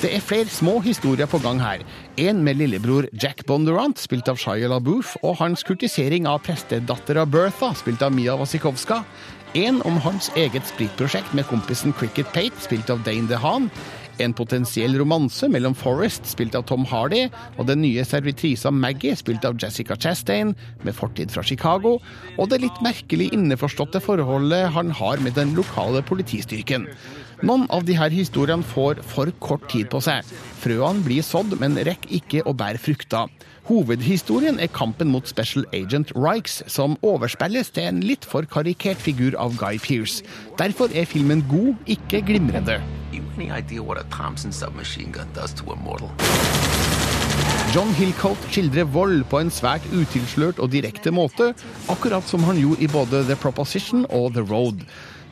Det 0.03 0.11
er 0.15 0.23
flere 0.25 0.49
små 0.53 0.79
historier 0.85 1.29
på 1.29 1.41
gang 1.45 1.61
her. 1.61 1.83
En 2.17 2.41
med 2.47 2.57
lillebror 2.61 3.09
Jack 3.13 3.45
Bondurant, 3.47 3.99
spilt 4.01 4.29
av 4.31 4.41
Shia 4.41 4.71
LaBeouf, 4.73 5.17
og 5.23 5.37
hans 5.43 5.65
kurtisering 5.67 6.29
av 6.31 6.41
prestedattera 6.47 7.27
Bertha, 7.29 7.75
spilt 7.77 8.03
av 8.05 8.15
Mia 8.17 8.37
Wasikowska. 8.41 9.03
En 9.59 9.83
om 9.89 10.01
hans 10.05 10.31
eget 10.37 10.67
spritprosjekt 10.69 11.33
med 11.37 11.49
kompisen 11.49 11.95
Cricket 11.97 12.29
Pate, 12.35 12.57
spilt 12.65 12.91
av 12.93 13.05
Dane 13.05 13.29
DeHaan. 13.31 13.71
En 14.19 14.35
potensiell 14.35 14.97
romanse 14.99 15.47
mellom 15.49 15.77
Forrest, 15.79 16.27
spilt 16.27 16.57
av 16.59 16.65
Tom 16.67 16.85
Hardy, 16.91 17.29
og 17.57 17.69
den 17.69 17.83
nye 17.85 18.03
servitrisa 18.07 18.73
Maggie, 18.75 19.15
spilt 19.17 19.47
av 19.47 19.61
Jessica 19.63 19.97
Chastain, 19.97 20.57
med 20.83 20.97
fortid 20.97 21.31
fra 21.31 21.45
Chicago, 21.47 21.99
og 22.37 22.51
det 22.51 22.63
litt 22.65 22.83
merkelig 22.85 23.31
innforståtte 23.37 24.03
forholdet 24.03 24.73
han 24.75 24.91
har 24.99 25.23
med 25.23 25.39
den 25.39 25.55
lokale 25.59 26.03
politistyrken. 26.03 26.89
Noen 27.47 27.69
av 27.71 27.85
disse 27.87 28.09
historiene 28.11 28.67
får 28.67 28.99
for 29.07 29.31
kort 29.39 29.69
tid 29.71 29.87
på 29.93 30.01
seg. 30.03 30.27
Frøene 30.59 31.05
blir 31.07 31.23
sådd, 31.23 31.55
men 31.61 31.79
rekker 31.87 32.11
ikke 32.19 32.43
å 32.43 32.55
bære 32.57 32.81
frukter. 32.83 33.31
Hovedhistorien 33.69 34.59
er 34.59 34.71
kampen 34.75 35.13
mot 35.13 35.29
Special 35.29 35.67
Agent 35.77 36.11
Rikes, 36.17 36.65
som 36.67 36.97
overspilles 37.07 37.71
til 37.77 37.87
en 37.91 38.01
litt 38.03 38.27
for 38.27 38.49
karikert 38.51 38.99
figur 38.99 39.37
av 39.39 39.55
Guy 39.61 39.79
Pearce. 39.79 40.25
Derfor 40.59 40.91
er 40.91 41.07
filmen 41.07 41.45
god, 41.51 41.77
ikke 41.87 42.25
glimrende. 42.27 42.81
John 47.69 47.93
Hillcoat 47.95 48.49
skildrer 48.49 48.89
vold 48.91 49.23
på 49.31 49.43
en 49.45 49.53
svært 49.53 49.87
utilslørt 49.93 50.59
og 50.59 50.73
direkte 50.73 51.13
måte, 51.15 51.53
akkurat 51.93 52.27
som 52.27 52.43
han 52.49 52.59
gjorde 52.59 52.83
i 52.83 52.91
både 52.91 53.23
The 53.29 53.39
Proposition 53.39 54.09
og 54.09 54.33
The 54.35 54.43
Road. 54.49 54.83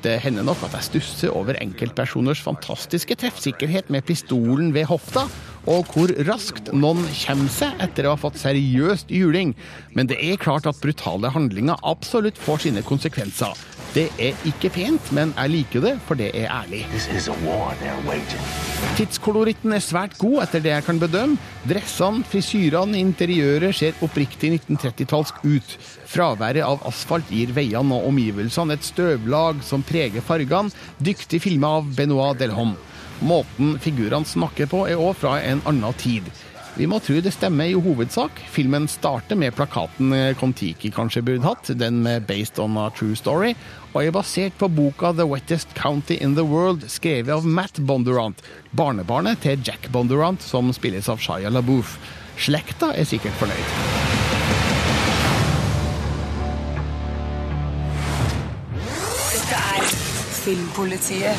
Det 0.04 0.18
hender 0.22 0.44
nok 0.46 0.60
at 0.66 0.74
jeg 0.76 0.86
stusser 0.90 1.34
over 1.34 1.56
enkeltpersoners 1.62 2.42
fantastiske 2.44 3.16
treffsikkerhet 3.18 3.88
med 3.92 4.04
pistolen 4.06 4.74
ved 4.76 4.88
hofta, 4.90 5.24
og 5.66 5.88
hvor 5.90 6.12
raskt 6.28 6.70
noen 6.76 7.02
kommer 7.24 7.50
seg 7.50 7.80
etter 7.82 8.06
å 8.06 8.14
ha 8.14 8.20
fått 8.20 8.38
seriøst 8.38 9.10
juling. 9.10 9.54
Men 9.96 10.10
det 10.10 10.20
er 10.22 10.38
klart 10.40 10.68
at 10.70 10.78
brutale 10.82 11.32
handlinger 11.34 11.80
absolutt 11.82 12.38
får 12.38 12.66
sine 12.68 12.84
konsekvenser. 12.86 13.56
Det 13.96 14.10
er 14.20 14.34
ikke 14.44 14.68
pent, 14.74 15.06
men 15.16 15.30
jeg 15.32 15.48
liker 15.54 15.80
det, 15.80 15.94
for 16.04 16.18
det 16.20 16.26
er 16.36 16.50
ærlig. 16.52 16.82
Tidskoloritten 18.98 19.72
er 19.72 19.80
svært 19.80 20.18
god, 20.20 20.42
etter 20.42 20.60
det 20.60 20.74
jeg 20.74 20.84
kan 20.84 20.98
bedømme. 21.00 21.38
Dressene, 21.64 22.20
frisyrene, 22.28 23.00
interiøret 23.00 23.72
ser 23.78 23.96
oppriktig 24.04 24.50
1930-tallsk 24.58 25.40
ut. 25.48 25.72
Fraværet 26.12 26.66
av 26.66 26.84
asfalt 26.90 27.32
gir 27.32 27.54
veiene 27.56 27.96
og 27.96 28.10
omgivelsene 28.10 28.76
et 28.76 28.84
støvlag 28.84 29.64
som 29.64 29.86
preger 29.86 30.20
fargene. 30.20 30.76
Dyktig 31.00 31.40
filma 31.46 31.78
av 31.78 31.88
Benoit 31.96 32.36
Delhomme. 32.42 32.76
Måten 33.24 33.78
figurene 33.80 34.28
snakker 34.28 34.68
på, 34.68 34.84
er 34.92 35.00
òg 35.00 35.16
fra 35.22 35.38
en 35.40 35.64
annen 35.64 35.96
tid. 35.96 36.28
Vi 36.76 36.84
må 36.84 36.98
tro 37.00 37.14
det 37.24 37.32
stemmer 37.32 37.70
i 37.72 37.76
hovedsak. 37.80 38.36
Filmen 38.52 38.84
starter 38.88 39.38
med 39.40 39.54
plakaten 39.56 40.12
Kon-Tiki 40.36 40.90
kanskje 40.92 41.22
burde 41.24 41.46
hatt, 41.48 41.70
den 41.72 42.02
med 42.04 42.26
'Based 42.28 42.58
on 42.60 42.76
a 42.76 42.90
True 42.90 43.16
Story', 43.16 43.54
og 43.94 44.04
er 44.04 44.12
basert 44.12 44.52
på 44.58 44.68
boka 44.68 45.12
'The 45.12 45.24
Wettest 45.24 45.72
County 45.74 46.18
in 46.20 46.34
the 46.34 46.44
World', 46.44 46.84
skrevet 46.88 47.32
av 47.32 47.46
Matt 47.46 47.80
Bondurant, 47.80 48.42
barnebarnet 48.76 49.40
til 49.40 49.56
Jack 49.64 49.88
Bondurant, 49.88 50.42
som 50.42 50.72
spilles 50.72 51.08
av 51.08 51.18
Shaya 51.18 51.48
LaBouffe. 51.48 51.96
Slekta 52.36 52.92
er 52.92 53.04
sikkert 53.04 53.32
fornøyd. 53.40 53.68
Filmpolitiet 60.44 61.36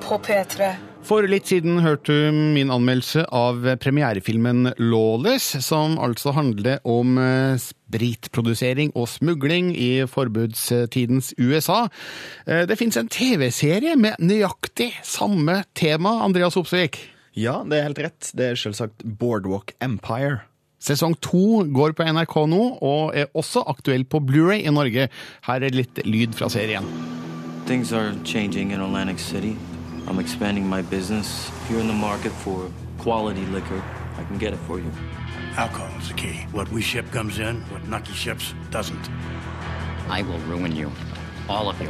på 0.00 0.18
P3. 0.18 0.91
For 1.02 1.26
litt 1.26 1.48
siden 1.50 1.80
hørte 1.82 2.14
du 2.14 2.36
min 2.54 2.70
anmeldelse 2.70 3.24
av 3.34 3.64
premierefilmen 3.82 4.68
Lawless, 4.78 5.48
som 5.66 5.96
altså 6.00 6.30
handler 6.36 6.78
om 6.88 7.16
eh, 7.18 7.56
spritprodusering 7.58 8.92
og 8.94 9.08
smugling 9.10 9.72
i 9.74 10.04
forbudstidens 10.08 11.32
USA. 11.42 11.88
Eh, 12.46 12.62
Det 12.70 12.78
fins 12.78 12.96
en 13.00 13.10
TV-serie 13.10 13.96
med 13.98 14.22
nøyaktig 14.22 14.92
samme 15.02 15.64
tema, 15.74 16.20
Andreas 16.22 16.56
Opsvik. 16.56 17.00
Ja, 17.34 17.58
det 17.66 17.80
er 17.80 17.88
helt 17.90 18.02
rett. 18.06 18.30
Det 18.38 18.52
er 18.52 18.62
selvsagt 18.62 19.02
Boardwalk 19.02 19.74
Empire. 19.82 20.44
Sesong 20.82 21.18
to 21.22 21.64
går 21.74 21.96
på 21.98 22.06
NRK 22.14 22.38
nå, 22.50 22.62
og 22.82 23.12
er 23.18 23.28
også 23.38 23.66
aktuell 23.70 24.06
på 24.06 24.22
Blu-ray 24.22 24.62
i 24.66 24.70
Norge. 24.74 25.10
Her 25.50 25.66
er 25.66 25.74
litt 25.74 25.98
lyd 26.06 26.34
fra 26.38 26.48
serien. 26.50 26.86
Things 27.66 27.92
are 27.92 28.14
changing 28.24 28.70
in 28.72 28.80
Atlantic 28.80 29.18
City. 29.22 29.56
I'm 30.12 30.18
expanding 30.18 30.66
my 30.66 30.82
business. 30.82 31.48
If 31.48 31.70
you're 31.70 31.80
in 31.80 31.86
the 31.86 31.94
market 31.94 32.32
for 32.32 32.70
quality 32.98 33.46
liquor, 33.46 33.82
I 34.18 34.24
can 34.24 34.36
get 34.36 34.52
it 34.52 34.58
for 34.58 34.78
you. 34.78 34.92
Alcohol 35.56 35.98
is 35.98 36.08
the 36.08 36.14
key. 36.14 36.46
What 36.52 36.68
we 36.68 36.82
ship 36.82 37.10
comes 37.10 37.38
in, 37.38 37.62
what 37.70 37.88
Nucky 37.88 38.12
ships 38.12 38.52
doesn't. 38.70 39.08
I 40.10 40.20
will 40.20 40.38
ruin 40.40 40.76
you. 40.76 40.92
All 41.48 41.70
of 41.70 41.80
you. 41.80 41.88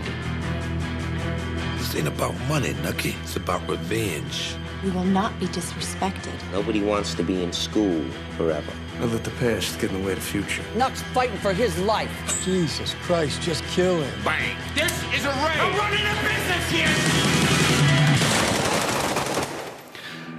This 1.79 1.97
ain't 1.97 2.07
about 2.07 2.39
money, 2.47 2.75
Nucky. 2.85 3.16
It's 3.25 3.35
about 3.35 3.68
revenge. 3.68 4.55
We 4.85 4.93
will 4.93 5.03
not 5.03 5.37
be 5.41 5.47
disrespected. 5.47 6.39
Nobody 6.53 6.81
wants 6.81 7.14
to 7.14 7.25
be 7.25 7.43
in 7.43 7.53
school 7.53 8.05
forever. 8.37 8.73
Don't 9.01 9.11
let 9.11 9.25
the 9.25 9.31
past 9.33 9.81
get 9.81 9.91
in 9.91 10.01
the 10.01 10.07
way 10.07 10.12
of 10.12 10.20
the 10.20 10.25
future. 10.25 10.62
Nuck's 10.77 11.03
fighting 11.12 11.39
for 11.39 11.53
his 11.53 11.77
life. 11.81 12.41
Jesus 12.45 12.95
Christ, 13.03 13.43
just 13.43 13.64
kill 13.64 14.01
him. 14.01 14.25
Bang! 14.25 14.57
This 14.77 14.93
is 15.12 15.25
a 15.25 15.31
raid! 15.31 15.59
I'm 15.59 15.77
running 15.77 16.07
a 16.07 16.14
business 16.23 16.70
here! 16.70 17.61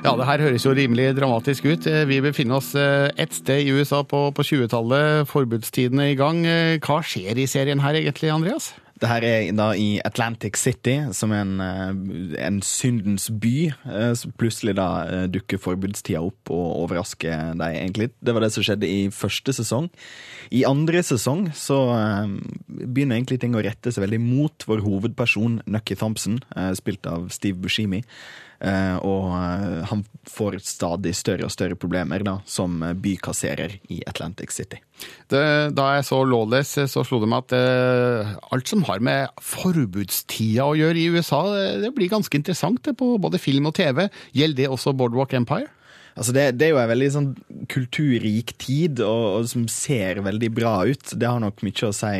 Ja, 0.04 0.18
det 0.20 0.26
her 0.28 0.42
høres 0.44 0.66
jo 0.68 0.74
rimelig 0.76 1.14
dramatisk 1.16 1.64
ut. 1.70 1.86
Eh, 1.88 2.04
Vi 2.10 2.20
befinner 2.22 2.60
oss 2.60 2.74
eh, 2.76 3.08
et 3.16 3.32
sted 3.32 3.64
i 3.64 3.72
USA 3.72 4.02
på, 4.04 4.26
på 4.36 4.44
20-tallet. 4.44 5.24
Forbudstiden 5.32 6.02
er 6.04 6.12
i 6.12 6.18
gang. 6.20 6.42
Eh, 6.44 6.76
Hva 6.84 7.00
skjer 7.08 7.40
i 7.40 7.46
serien 7.48 7.80
her 7.80 7.96
egentlig, 7.96 8.34
Andreas? 8.34 8.74
Det 9.00 9.08
her 9.10 9.24
er 9.28 9.48
da 9.56 9.70
i 9.80 10.02
Atlantic 10.06 10.60
City, 10.60 10.98
som 11.16 11.32
er 11.36 11.42
en, 11.44 12.36
en 12.40 12.60
syndens 12.64 13.26
by. 13.32 13.72
Så 14.16 14.30
plutselig 14.40 14.76
da 14.78 15.26
dukker 15.28 15.60
forbudstida 15.60 16.22
opp 16.24 16.52
og 16.54 16.84
overrasker 16.86 17.58
deg 17.60 17.80
egentlig. 17.82 18.12
Det 18.24 18.36
var 18.36 18.46
det 18.46 18.52
som 18.54 18.64
skjedde 18.64 18.88
i 18.88 19.02
første 19.12 19.56
sesong. 19.58 19.90
I 20.56 20.64
andre 20.70 21.02
sesong 21.04 21.50
så 21.58 21.82
begynner 22.70 23.18
egentlig 23.18 23.42
ting 23.44 23.58
å 23.60 23.66
rette 23.66 23.92
seg 23.92 24.06
veldig 24.06 24.22
mot 24.24 24.70
vår 24.70 24.86
hovedperson, 24.86 25.60
Nucky 25.68 26.00
Thompson, 26.00 26.40
spilt 26.80 27.10
av 27.10 27.28
Steve 27.34 27.60
Buscemi. 27.60 28.06
Eh, 28.64 28.98
og 29.04 29.28
eh, 29.36 29.82
han 29.90 30.06
får 30.30 30.56
stadig 30.64 31.12
større 31.20 31.50
og 31.50 31.52
større 31.52 31.76
problemer 31.80 32.24
da, 32.24 32.38
som 32.48 32.78
eh, 32.86 32.96
bykasserer 32.96 33.76
i 33.92 34.00
Atlantic 34.08 34.56
City. 34.56 34.80
Det, 35.28 35.44
da 35.76 35.90
jeg 35.98 36.06
så 36.08 36.22
Lawless, 36.24 36.78
så 36.94 37.04
slo 37.04 37.20
det 37.20 37.28
meg 37.34 37.44
at 37.44 37.56
eh, 37.58 38.34
alt 38.56 38.72
som 38.72 38.86
har 38.88 39.04
med 39.04 39.44
forbudstida 39.44 40.70
å 40.70 40.78
gjøre 40.80 41.02
i 41.02 41.10
USA, 41.12 41.44
det, 41.84 41.92
blir 41.98 42.12
ganske 42.14 42.40
interessant 42.40 42.80
det, 42.88 42.96
på 43.00 43.18
både 43.20 43.42
film 43.42 43.68
og 43.68 43.76
TV. 43.80 44.06
Gjelder 44.32 44.64
det 44.64 44.72
også 44.72 44.96
Boardwalk 44.96 45.36
Empire? 45.36 45.68
Altså 46.14 46.30
det, 46.36 46.44
det 46.62 46.68
er 46.68 46.76
jo 46.76 46.80
en 46.80 46.92
veldig 46.92 47.12
sånn 47.12 47.30
kulturrik 47.74 48.54
tid, 48.62 49.02
og, 49.02 49.24
og 49.42 49.48
som 49.50 49.66
ser 49.72 50.22
veldig 50.24 50.52
bra 50.56 50.76
ut. 50.88 51.16
Det 51.20 51.28
har 51.28 51.42
nok 51.44 51.66
mye 51.66 51.90
å 51.90 51.96
si, 51.98 52.16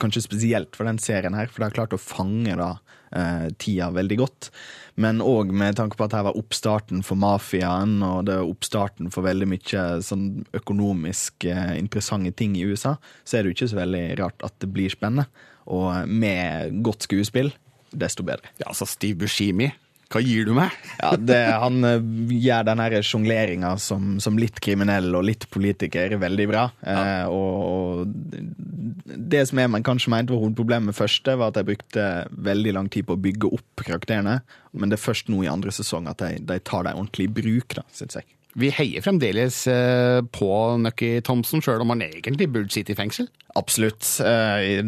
kanskje 0.00 0.24
spesielt 0.24 0.74
for 0.74 0.88
den 0.88 0.98
serien 1.02 1.36
her, 1.36 1.46
for 1.52 1.60
det 1.60 1.70
har 1.70 1.80
klart 1.82 1.94
å 1.94 2.02
fange 2.02 2.56
da 2.58 2.72
eh, 3.12 3.48
tida 3.60 3.90
veldig 3.94 4.18
godt. 4.20 4.50
Men 4.98 5.22
òg 5.22 5.52
med 5.54 5.76
tanke 5.78 5.98
på 5.98 6.08
at 6.08 6.16
her 6.16 6.26
var 6.26 6.38
oppstarten 6.38 7.04
for 7.06 7.20
mafiaen, 7.20 8.00
og 8.02 8.26
det 8.26 8.34
er 8.34 8.48
oppstarten 8.48 9.12
for 9.14 9.26
veldig 9.26 9.46
mye 9.52 9.84
sånn 10.04 10.26
økonomisk 10.58 11.46
eh, 11.46 11.76
interessante 11.78 12.34
ting 12.38 12.56
i 12.58 12.66
USA, 12.66 12.96
så 13.22 13.38
er 13.38 13.44
det 13.44 13.52
jo 13.52 13.58
ikke 13.58 13.72
så 13.74 13.80
veldig 13.82 14.04
rart 14.22 14.46
at 14.48 14.58
det 14.62 14.72
blir 14.74 14.92
spennende. 14.92 15.28
Og 15.68 16.08
med 16.08 16.80
godt 16.82 17.06
skuespill, 17.06 17.52
desto 17.92 18.24
bedre. 18.26 18.50
Ja, 18.58 18.70
altså 18.72 18.88
Steve 18.88 19.22
Buscemi. 19.22 19.70
Hva 20.08 20.22
gir 20.24 20.48
du 20.48 20.54
meg? 20.56 20.72
Ja, 21.02 21.12
det, 21.14 21.36
Han 21.62 21.84
eh, 21.86 22.06
gjør 22.42 22.64
den 22.66 22.80
her 22.82 22.96
sjongleringa 23.06 23.74
som, 23.82 24.16
som 24.22 24.38
litt 24.40 24.58
kriminell 24.64 25.12
og 25.14 25.26
litt 25.28 25.46
politiker 25.52 26.16
veldig 26.18 26.46
bra. 26.50 26.64
Eh, 26.82 27.28
og, 27.30 27.58
og 27.68 29.18
det 29.28 29.44
som 29.50 29.60
jeg 29.60 29.70
men, 29.70 29.84
kanskje 29.86 30.12
mente 30.14 30.34
var 30.34 30.42
hovedproblemet 30.42 30.96
første, 30.96 31.36
var 31.38 31.52
at 31.52 31.60
jeg 31.60 31.68
brukte 31.70 32.08
veldig 32.48 32.74
lang 32.78 32.90
tid 32.92 33.06
på 33.08 33.14
å 33.14 33.22
bygge 33.28 33.52
opp 33.60 33.84
karakterene. 33.84 34.40
Men 34.72 34.90
det 34.90 34.98
er 34.98 35.04
først 35.04 35.30
nå 35.30 35.44
i 35.44 35.52
andre 35.52 35.74
sesong 35.74 36.10
at 36.10 36.24
de, 36.24 36.40
de 36.48 36.58
tar 36.66 36.88
dem 36.88 36.98
ordentlig 36.98 37.28
i 37.28 37.34
bruk, 37.40 37.78
da, 37.78 37.86
syns 37.94 38.18
jeg. 38.18 38.28
Vi 38.58 38.70
heier 38.74 39.04
fremdeles 39.04 39.60
eh, 39.70 40.18
på 40.34 40.48
Nucky 40.82 41.20
Thompson, 41.22 41.60
sjøl 41.62 41.84
om 41.84 41.92
han 41.94 42.02
egentlig 42.02 42.48
burde 42.50 42.72
sitte 42.74 42.90
i 42.90 42.96
fengsel. 42.98 43.28
Absolutt. 43.58 44.02
Eh, 44.26 44.80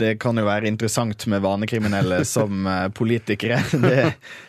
Det 0.00 0.14
kan 0.22 0.40
jo 0.40 0.46
være 0.46 0.70
interessant 0.70 1.26
med 1.28 1.42
vanekriminelle 1.44 2.22
som 2.36 2.64
eh, 2.64 2.86
politikere. 2.96 3.60
Det, 3.76 4.06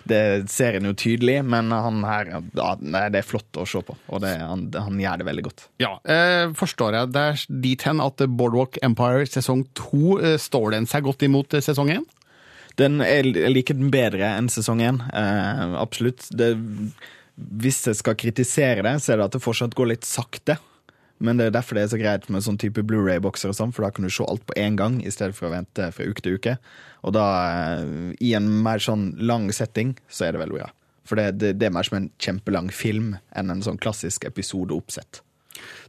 det 0.07 0.21
ser 0.53 0.79
en 0.79 0.87
jo 0.87 0.95
tydelig, 0.95 1.41
men 1.43 1.71
han 1.75 1.99
her 2.07 2.31
ja, 2.31 2.71
Det 2.79 3.19
er 3.19 3.27
flott 3.27 3.59
å 3.59 3.67
se 3.67 3.83
på, 3.83 3.97
og 4.07 4.23
det, 4.23 4.37
han, 4.39 4.65
han 4.71 5.03
gjør 5.03 5.19
det 5.19 5.27
veldig 5.31 5.45
godt. 5.49 5.67
Ja, 5.83 5.91
forstår 6.57 6.95
jeg 7.01 7.11
det 7.15 7.27
er 7.33 7.45
dit 7.67 7.87
hen 7.87 8.03
at 8.03 8.23
Boardwalk 8.27 8.79
Empire 8.85 9.27
sesong 9.27 9.65
to 9.77 10.15
står 10.39 10.77
den 10.77 10.87
seg 10.87 11.03
godt 11.09 11.27
imot 11.27 11.59
sesong 11.59 11.91
én? 11.99 12.07
Den 12.79 13.01
er, 13.03 13.27
jeg 13.27 13.51
liker 13.51 13.75
den 13.75 13.91
bedre 13.91 14.31
enn 14.37 14.47
sesong 14.51 14.79
én. 14.85 15.01
Absolutt. 15.75 16.29
Det, 16.31 16.53
hvis 17.61 17.81
jeg 17.87 17.99
skal 17.99 18.17
kritisere 18.19 18.83
det, 18.85 18.97
så 19.01 19.13
er 19.13 19.21
det 19.21 19.29
at 19.29 19.37
det 19.37 19.43
fortsatt 19.43 19.77
går 19.77 19.93
litt 19.93 20.07
sakte. 20.07 20.57
Men 21.21 21.37
det 21.37 21.49
er 21.49 21.53
derfor 21.53 21.77
det 21.77 21.83
er 21.85 21.91
så 21.91 21.99
greit 22.01 22.27
med 22.33 22.41
sånn 22.45 22.57
type 22.61 22.81
Blu-ray-bokser, 22.87 23.51
og 23.51 23.57
sånn, 23.57 23.73
for 23.75 23.85
da 23.85 23.91
kan 23.93 24.07
du 24.07 24.11
se 24.13 24.25
alt 24.25 24.43
på 24.49 24.57
én 24.57 24.77
gang, 24.79 24.99
i 25.05 25.13
stedet 25.13 25.37
for 25.37 25.49
å 25.49 25.53
vente 25.53 25.91
fra 25.93 26.07
uke 26.09 26.23
til 26.25 26.39
uke. 26.39 26.55
Og 27.05 27.13
da, 27.13 27.25
eh, 27.77 28.13
i 28.21 28.33
en 28.37 28.47
mer 28.65 28.81
sånn 28.81 29.11
lang 29.21 29.51
setting, 29.53 29.93
så 30.09 30.27
er 30.27 30.33
det 30.33 30.41
vel 30.41 30.55
bra. 30.57 30.71
For 31.05 31.19
det, 31.19 31.37
det, 31.41 31.55
det 31.61 31.69
er 31.69 31.75
mer 31.75 31.85
som 31.85 31.99
en 31.99 32.09
kjempelang 32.21 32.71
film 32.73 33.15
enn 33.37 33.53
en 33.53 33.61
sånn 33.65 33.81
klassisk 33.81 34.25
episodeoppsett. 34.29 35.21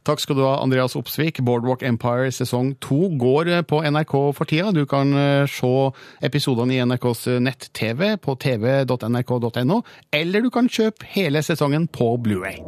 Takk 0.03 0.19
skal 0.23 0.37
du 0.37 0.43
ha, 0.45 0.57
Andreas 0.63 0.97
Opsvik. 0.99 1.41
Boardwalk 1.45 1.83
Empire 1.87 2.31
sesong 2.31 2.73
to 2.83 3.07
går 3.19 3.51
eh, 3.51 3.63
på 3.67 3.81
NRK 3.83 4.15
for 4.35 4.49
tida. 4.49 4.73
Du 4.75 4.83
kan 4.89 5.13
eh, 5.17 5.47
se 5.49 5.73
episodene 6.25 6.75
i 6.75 6.83
NRKs 6.83 7.27
nett-TV 7.43 8.17
på 8.23 8.35
tv.nrk.no, 8.35 9.81
eller 10.13 10.43
du 10.43 10.51
kan 10.53 10.69
kjøpe 10.69 11.07
hele 11.15 11.43
sesongen 11.45 11.87
på 11.87 12.13
Blu-ray. 12.23 12.59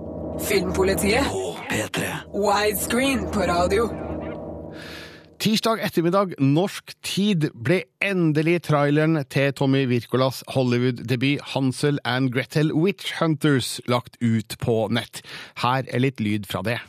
Filmpolitiet 0.46 1.24
P3. 1.70 2.10
widescreen 2.34 3.28
på 3.32 3.48
radio. 3.48 3.88
Tirsdag 5.40 5.82
ettermiddag 5.84 6.38
norsk 6.40 6.94
tid 7.04 7.50
ble 7.54 7.82
endelig 8.04 8.62
traileren 8.70 9.20
til 9.30 9.52
Tommy 9.54 9.84
Wirkolas 9.90 10.42
Hollywood-debut 10.56 11.44
Hansel 11.52 12.00
and 12.08 12.32
Gretel 12.34 12.72
Witch 12.74 13.14
Hunters 13.20 13.78
lagt 13.92 14.16
ut 14.24 14.56
på 14.64 14.78
nett. 14.96 15.22
Her 15.62 15.84
er 15.92 16.06
litt 16.08 16.24
lyd 16.24 16.48
fra 16.50 16.64
det. 16.66 16.80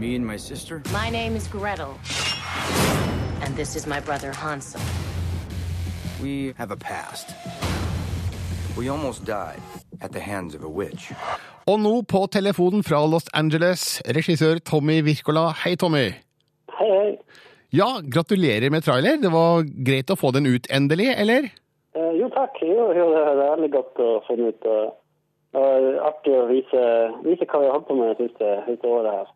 Me 0.00 0.14
and 0.16 0.26
my 0.26 0.38
sister? 0.38 0.82
My 0.92 1.10
name 1.10 1.36
is 1.36 1.46
Gretel. 1.46 1.94
And 3.42 3.54
this 3.56 3.76
is 3.76 3.86
my 3.86 4.00
brother 4.00 4.32
Hansel. 4.32 4.80
We 6.22 6.54
have 6.56 6.70
a 6.70 6.76
past. 6.76 7.26
We 8.76 8.88
almost 8.88 9.24
died. 9.24 9.60
at 10.02 10.12
the 10.12 10.20
hands 10.20 10.54
of 10.54 10.64
a 10.64 10.68
witch. 10.68 11.12
Og 11.66 11.80
nå 11.80 12.02
på 12.02 12.26
telefonen 12.32 12.82
fra 12.82 13.00
Los 13.06 13.28
Angeles, 13.34 14.02
regissør 14.16 14.58
Tommy 14.70 15.02
Wirkola. 15.04 15.50
Hei, 15.64 15.76
Tommy. 15.76 16.06
Hei, 16.78 16.90
hei. 16.90 17.10
Ja, 17.72 17.90
gratulerer 18.14 18.70
med 18.70 18.82
trailer. 18.82 19.20
Det 19.22 19.32
var 19.32 19.66
greit 19.86 20.10
å 20.10 20.18
få 20.18 20.32
den 20.34 20.46
ut 20.46 20.66
endelig, 20.72 21.10
eller? 21.16 21.50
Eh, 21.94 22.12
jo, 22.20 22.30
takk. 22.34 22.56
Jo, 22.64 22.88
jo, 22.96 23.10
det 23.12 23.20
er 23.26 23.36
veldig 23.42 23.70
godt 23.76 24.00
å 24.00 24.08
få 24.26 24.38
den 24.40 24.54
ut. 24.54 24.64
og 24.64 24.96
var 25.52 25.86
artig 26.06 26.30
å 26.38 26.46
vise, 26.46 26.80
vise 27.26 27.46
hva 27.50 27.58
vi 27.58 27.66
har 27.66 27.72
holdt 27.74 27.88
på 27.88 27.94
med 27.98 28.12
det 28.14 28.28
siste, 28.28 28.50
siste 28.68 28.86
året 28.86 29.16
her. 29.18 29.32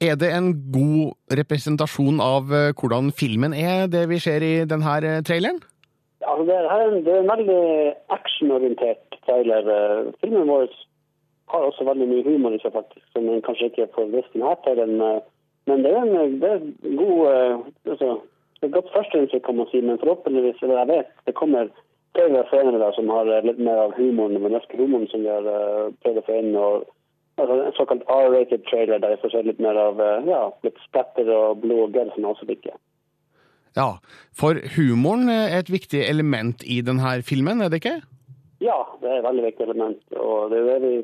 Er 0.00 0.16
det 0.20 0.28
en 0.28 0.50
god 0.72 1.14
representasjon 1.38 2.18
av 2.20 2.50
eh, 2.52 2.74
hvordan 2.76 3.08
filmen 3.16 3.54
er, 3.56 3.86
det 3.88 4.02
vi 4.10 4.18
ser 4.20 4.44
i 4.44 4.66
denne 4.68 4.96
eh, 5.00 5.22
traileren? 5.24 5.62
Ja, 6.20 6.34
altså 6.34 6.44
det, 6.50 6.56
er 6.56 6.82
en, 6.84 6.98
det 7.06 7.12
er 7.14 7.22
en 7.22 7.30
veldig 7.30 7.62
actionorientert 8.12 9.16
trailer. 9.24 9.70
Eh, 9.72 10.10
Filmen 10.20 10.50
vår 10.52 10.68
har 11.48 11.64
også 11.64 11.86
veldig 11.88 12.08
mye 12.10 12.26
humor 12.26 12.52
i 12.52 12.60
seg, 12.60 12.74
faktisk, 12.76 13.06
som 13.14 13.30
en 13.30 13.40
kanskje 13.46 13.70
ikke 13.70 13.88
får 13.94 14.12
visst 14.12 14.36
denne 14.36 14.52
traileren. 14.66 15.24
Men 15.70 15.86
det 15.86 15.94
er 15.94 16.02
en, 16.02 16.36
det 16.42 16.50
er 16.50 16.60
en 16.60 17.00
god 17.00 17.24
altså, 17.88 18.10
et 18.60 18.72
godt 18.76 18.92
førsteinntrykk, 18.92 19.46
kan 19.48 19.56
man 19.62 19.70
si, 19.70 19.80
men 19.80 20.00
forhåpentligvis, 20.02 20.60
eller 20.60 20.82
jeg 20.82 20.90
vet, 20.92 21.14
det 21.24 21.38
kommer 21.40 21.72
flere 22.18 22.44
senere 22.50 22.82
der 22.84 22.92
som 22.98 23.08
har 23.14 23.32
litt 23.48 23.64
mer 23.64 23.80
av 23.86 23.96
humoren, 23.96 24.36
den 24.36 24.52
norske 24.52 24.76
humoren 24.76 25.08
som 25.08 25.24
vi 25.24 25.32
har 25.32 25.48
prøvd 26.04 26.20
å 26.20 26.26
få 26.28 26.36
inn. 26.42 26.52
og 26.60 26.84
altså, 27.36 27.54
En 27.66 27.72
såkalt 27.72 28.04
R-rated 28.08 28.64
trailer 28.70 28.98
der 28.98 29.14
jeg 29.14 29.22
får 29.22 29.34
se 29.34 29.42
litt 29.46 29.62
mer 29.62 29.78
av 29.80 30.00
eh, 30.00 30.28
ja, 30.30 30.42
litt 30.66 30.78
splatter 30.86 31.30
og 31.32 31.62
blod 31.64 31.88
og 31.88 31.96
gørr, 31.96 32.12
som 32.14 32.24
jeg 32.24 32.34
også 32.34 32.50
liker. 32.50 32.76
Ja, 33.76 33.88
for 34.32 34.56
humoren 34.76 35.28
er 35.28 35.58
et 35.58 35.72
viktig 35.72 36.00
element 36.08 36.64
i 36.64 36.80
denne 36.84 37.18
filmen, 37.28 37.60
er 37.60 37.72
det 37.72 37.82
ikke? 37.82 37.98
Ja, 38.64 38.78
det 39.02 39.10
er 39.10 39.18
et 39.18 39.26
veldig 39.28 39.44
viktig 39.50 39.66
element. 39.66 40.04
Og 40.16 40.50
det 40.50 40.62
er 40.62 40.70
det 40.70 40.78
vi 40.86 40.94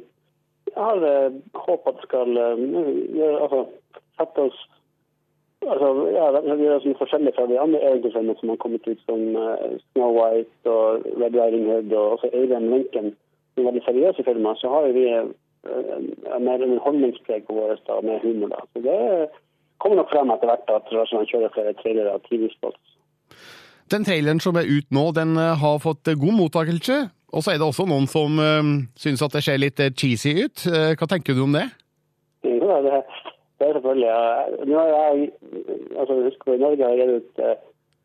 har 0.77 1.03
uh, 1.05 1.35
håp 1.67 1.91
at 1.91 2.01
skal 2.07 2.33
uh, 2.33 2.63
gjøre, 3.13 3.43
altså, 3.45 3.67
sette 4.17 4.47
oss 4.49 4.63
altså, 5.69 5.91
ja, 6.15 6.31
det 6.33 6.57
gjør 6.63 6.79
oss 6.79 6.87
litt 6.89 7.03
forskjellig 7.03 7.35
fra 7.37 7.45
de 7.51 7.61
andre 7.61 7.83
eventyrfilmene 7.91 8.39
som 8.41 8.55
har 8.55 8.63
kommet 8.65 8.89
ut, 8.89 9.05
som 9.05 9.21
Snow 9.93 10.17
White 10.17 10.73
og 10.73 11.05
Red 11.21 11.37
Riding 11.37 11.69
Hood 11.69 11.93
og 11.93 12.17
også 12.17 12.33
Abraham 12.33 12.73
Lincoln. 12.73 13.13
Som 13.53 13.69
veldig 13.69 13.83
seriøse 13.85 14.25
filmer. 14.25 14.57
Så 14.57 14.71
har 14.73 14.89
vi 14.97 15.05
uh, 15.69 16.39
mer 16.43 16.65
en 16.65 16.79
holdningspreg 16.83 17.47
på 17.47 17.57
våre 17.57 17.79
da, 17.87 18.01
med 18.05 18.23
humor. 18.25 18.55
da. 18.55 18.65
Så 18.73 18.85
det 18.85 18.99
kommer 19.83 20.03
nok 20.03 20.13
frem 20.13 20.31
etter 20.31 20.51
hvert 20.51 20.71
at 20.77 20.93
man 21.15 21.29
kjører 21.31 21.55
flere 21.55 21.75
trailere 21.81 22.15
av 22.15 22.23
TV-spots. 22.29 22.97
Den 23.93 24.07
traileren 24.07 24.41
som 24.41 24.57
er 24.57 24.69
ut 24.69 24.89
nå, 24.95 25.11
den 25.17 25.37
eh, 25.37 25.59
har 25.59 25.83
fått 25.83 26.09
eh, 26.09 26.17
god 26.17 26.39
mottakelse. 26.39 26.99
Og 27.33 27.45
så 27.45 27.53
er 27.53 27.61
det 27.61 27.67
også 27.67 27.85
noen 27.89 28.07
som 28.13 28.37
uh, 28.37 28.61
syns 29.01 29.23
at 29.25 29.33
det 29.33 29.41
ser 29.45 29.61
litt 29.61 29.81
cheesy 29.97 30.35
ut. 30.45 30.67
Hva 31.01 31.07
tenker 31.09 31.33
du 31.33 31.47
om 31.47 31.55
det? 31.57 31.63
Ja, 32.45 32.77
det, 32.85 32.99
det 33.57 33.69
er 33.71 33.79
selvfølgelig. 33.79 34.09
Ja. 34.11 34.67
Nå 34.69 34.83
har 34.83 34.91
jeg, 34.93 35.31
altså 35.97 36.19
husk 36.27 36.45
I 36.53 36.59
Norge 36.61 36.85
har 36.85 37.01
jeg 37.01 37.09
gitt 37.09 37.41
ut 37.41 37.41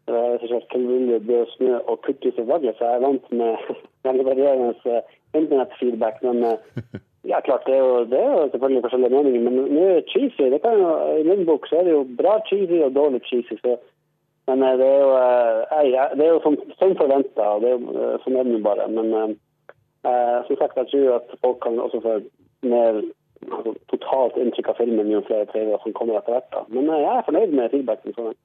uh, 0.08 0.64
Kelvulje, 0.72 1.20
Brød, 1.28 1.51
snø 1.58 1.82
og 1.91 1.99
Kuttis 2.08 2.39
og 2.39 2.47
Vagle, 2.53 2.72
så 2.78 2.88
jeg 2.88 3.01
er 3.01 3.03
vant 3.03 3.28
med 3.41 3.68
veldig 4.08 4.26
varierende 4.30 5.01
internettfeedback. 5.36 6.24
Men 6.24 6.45
ja, 7.28 7.41
klart, 7.43 7.67
det 7.67 7.75
er, 7.75 7.84
jo, 7.84 8.05
det 8.11 8.19
er 8.19 8.32
jo 8.32 8.49
selvfølgelig 8.51 8.84
forskjellige 8.86 9.15
meninger. 9.15 9.41
Men 9.45 9.59
nå 9.75 9.86
er 9.91 10.07
cheesy. 10.11 10.49
Det 10.53 10.61
kan 10.63 10.80
jo, 10.80 10.91
I 11.19 11.23
min 11.28 11.45
bok 11.49 11.67
så 11.67 11.80
er 11.80 11.88
det 11.88 11.95
jo 11.95 12.03
bra 12.19 12.38
cheesy 12.49 12.80
og 12.86 12.95
dårlig 12.95 13.21
cheesy. 13.30 13.59
så 13.61 13.78
men 14.47 14.61
det 14.80 14.88
er 14.88 15.01
jo, 15.03 15.11
jeg, 15.91 16.09
det 16.15 16.23
er 16.23 16.30
jo 16.32 16.39
som, 16.43 16.55
som 16.80 16.93
forventa, 16.95 17.47
og 17.51 17.61
det 17.61 17.69
er 17.69 17.73
jo 17.75 18.11
sånn 18.23 18.53
bare. 18.63 18.86
Men 18.88 19.09
eh, 20.07 20.38
som 20.47 20.59
sagt, 20.59 20.78
jeg 20.80 20.88
tror 20.91 21.17
at 21.17 21.34
folk 21.43 21.59
kan 21.65 21.80
også 21.84 21.99
få 22.05 22.13
mer 22.71 23.01
altså, 23.51 23.73
totalt 23.91 24.39
inntrykk 24.39 24.71
av 24.71 24.80
filmen 24.80 25.11
jo 25.11 25.19
flere 25.28 25.49
trailere 25.51 25.82
som 25.84 25.95
kommer 25.97 26.19
etter 26.19 26.38
hvert. 26.38 26.47
da. 26.55 26.63
Men 26.71 26.88
eh, 26.88 27.03
jeg 27.03 27.11
er 27.11 27.28
fornøyd 27.28 27.57
med 27.59 27.73
feedbacken. 27.75 28.15
sånn. 28.15 28.39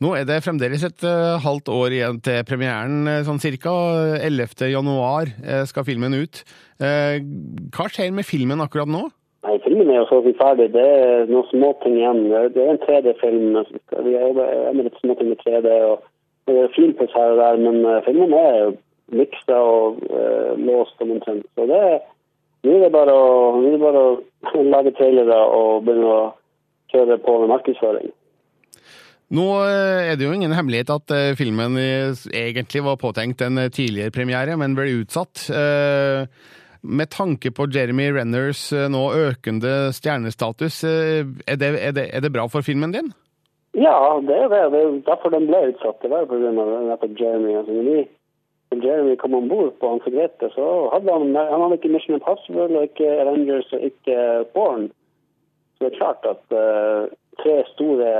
Nå 0.00 0.14
er 0.16 0.24
det 0.24 0.38
fremdeles 0.40 0.82
et 0.86 1.02
uh, 1.04 1.36
halvt 1.44 1.68
år 1.76 1.92
igjen 1.92 2.18
til 2.24 2.38
premieren, 2.48 3.08
sånn 3.26 3.40
cirka. 3.42 3.72
11. 4.24 4.54
januar 4.72 5.28
uh, 5.44 5.64
skal 5.68 5.84
filmen 5.84 6.16
ut. 6.16 6.40
Uh, 6.80 7.20
hva 7.76 7.88
skjer 7.92 8.14
med 8.16 8.24
filmen 8.24 8.64
akkurat 8.64 8.88
nå? 8.88 9.02
Nei, 9.44 9.56
Filmen 9.64 9.90
er 9.92 10.00
jo 10.02 10.06
så 10.08 10.20
vidt 10.24 10.40
ferdig. 10.40 10.70
Det 10.72 10.84
er 10.84 11.28
noen 11.28 11.48
småting 11.50 11.98
igjen. 11.98 12.22
Det 12.54 12.64
er 12.64 12.72
en 12.74 12.80
3D-film. 12.82 13.60
Vi 14.04 14.14
jobber 14.14 14.72
med 14.76 14.88
litt 14.88 14.98
småting 15.00 15.32
med 15.32 15.44
3D. 15.44 15.76
og 15.90 16.08
Det 16.48 16.56
er 16.64 16.74
finpuss 16.76 17.16
her 17.16 17.34
og 17.34 17.40
der, 17.40 17.60
men 17.64 17.84
filmen 18.04 18.34
er 18.36 18.72
miksa 19.16 19.56
og 19.56 20.00
låst 20.60 21.00
omtrent. 21.04 21.48
Så 21.56 21.68
det 21.68 21.80
er 21.92 22.00
nå 22.60 22.76
er 22.76 22.82
det 22.84 22.92
bare 22.92 23.12
å, 23.16 23.28
det 23.64 23.78
bare 23.80 24.00
å 24.04 24.64
lage 24.74 24.92
trailere 24.98 25.36
og 25.56 25.86
begynne 25.86 26.08
å 26.12 26.24
kjøre 26.92 27.16
på 27.24 27.36
med 27.40 27.52
markedsføring. 27.54 28.10
Nå 29.30 29.46
er 29.62 30.16
det 30.18 30.26
jo 30.26 30.32
ingen 30.34 30.54
hemmelighet 30.56 30.90
at 30.90 31.12
filmen 31.38 31.76
egentlig 31.78 32.82
var 32.82 32.98
påtenkt 32.98 33.44
en 33.46 33.60
tidligere 33.70 34.10
premiere, 34.10 34.56
men 34.58 34.74
ble 34.74 34.88
utsatt. 35.04 35.44
Med 36.82 37.12
tanke 37.14 37.52
på 37.54 37.68
Jeremy 37.70 38.08
Renners 38.16 38.64
nå 38.90 39.04
økende 39.14 39.92
stjernestatus, 39.94 40.80
er 40.82 41.60
det, 41.62 41.70
er 41.78 41.94
det, 41.94 42.08
er 42.10 42.24
det 42.26 42.32
bra 42.34 42.48
for 42.50 42.66
filmen 42.66 42.90
din? 42.96 43.12
Ja, 43.78 44.18
det 44.26 44.34
er 44.34 44.48
det. 44.48 44.62
Det 44.72 44.80
er 44.82 44.98
derfor 45.06 45.30
den 45.30 45.46
ble 45.46 45.68
utsatt. 45.70 46.02
Det 46.02 46.10
var 46.10 46.26
pga. 46.26 47.14
Jeremy. 47.20 47.54
Altså, 47.60 47.72
når 48.70 48.84
Jeremy 48.86 49.16
kom 49.16 49.34
om 49.34 49.48
bord 49.48 49.72
på 49.80 49.98
Grete, 50.04 50.50
så 50.54 50.66
hadde 50.92 51.12
han, 51.12 51.34
han 51.36 51.62
hadde 51.62 51.78
ikke 51.78 51.88
Mission 51.88 52.14
Impossible, 52.14 52.78
og 52.78 52.82
ikke 52.82 53.20
Avengers 53.22 53.72
og 53.72 53.80
ikke 53.80 54.16
Born. 54.54 54.90
Så 55.74 55.84
det 55.84 55.92
er 55.92 55.98
klart 55.98 56.26
at 56.32 56.44
uh, 56.54 57.10
tre 57.42 57.56
store 57.74 58.10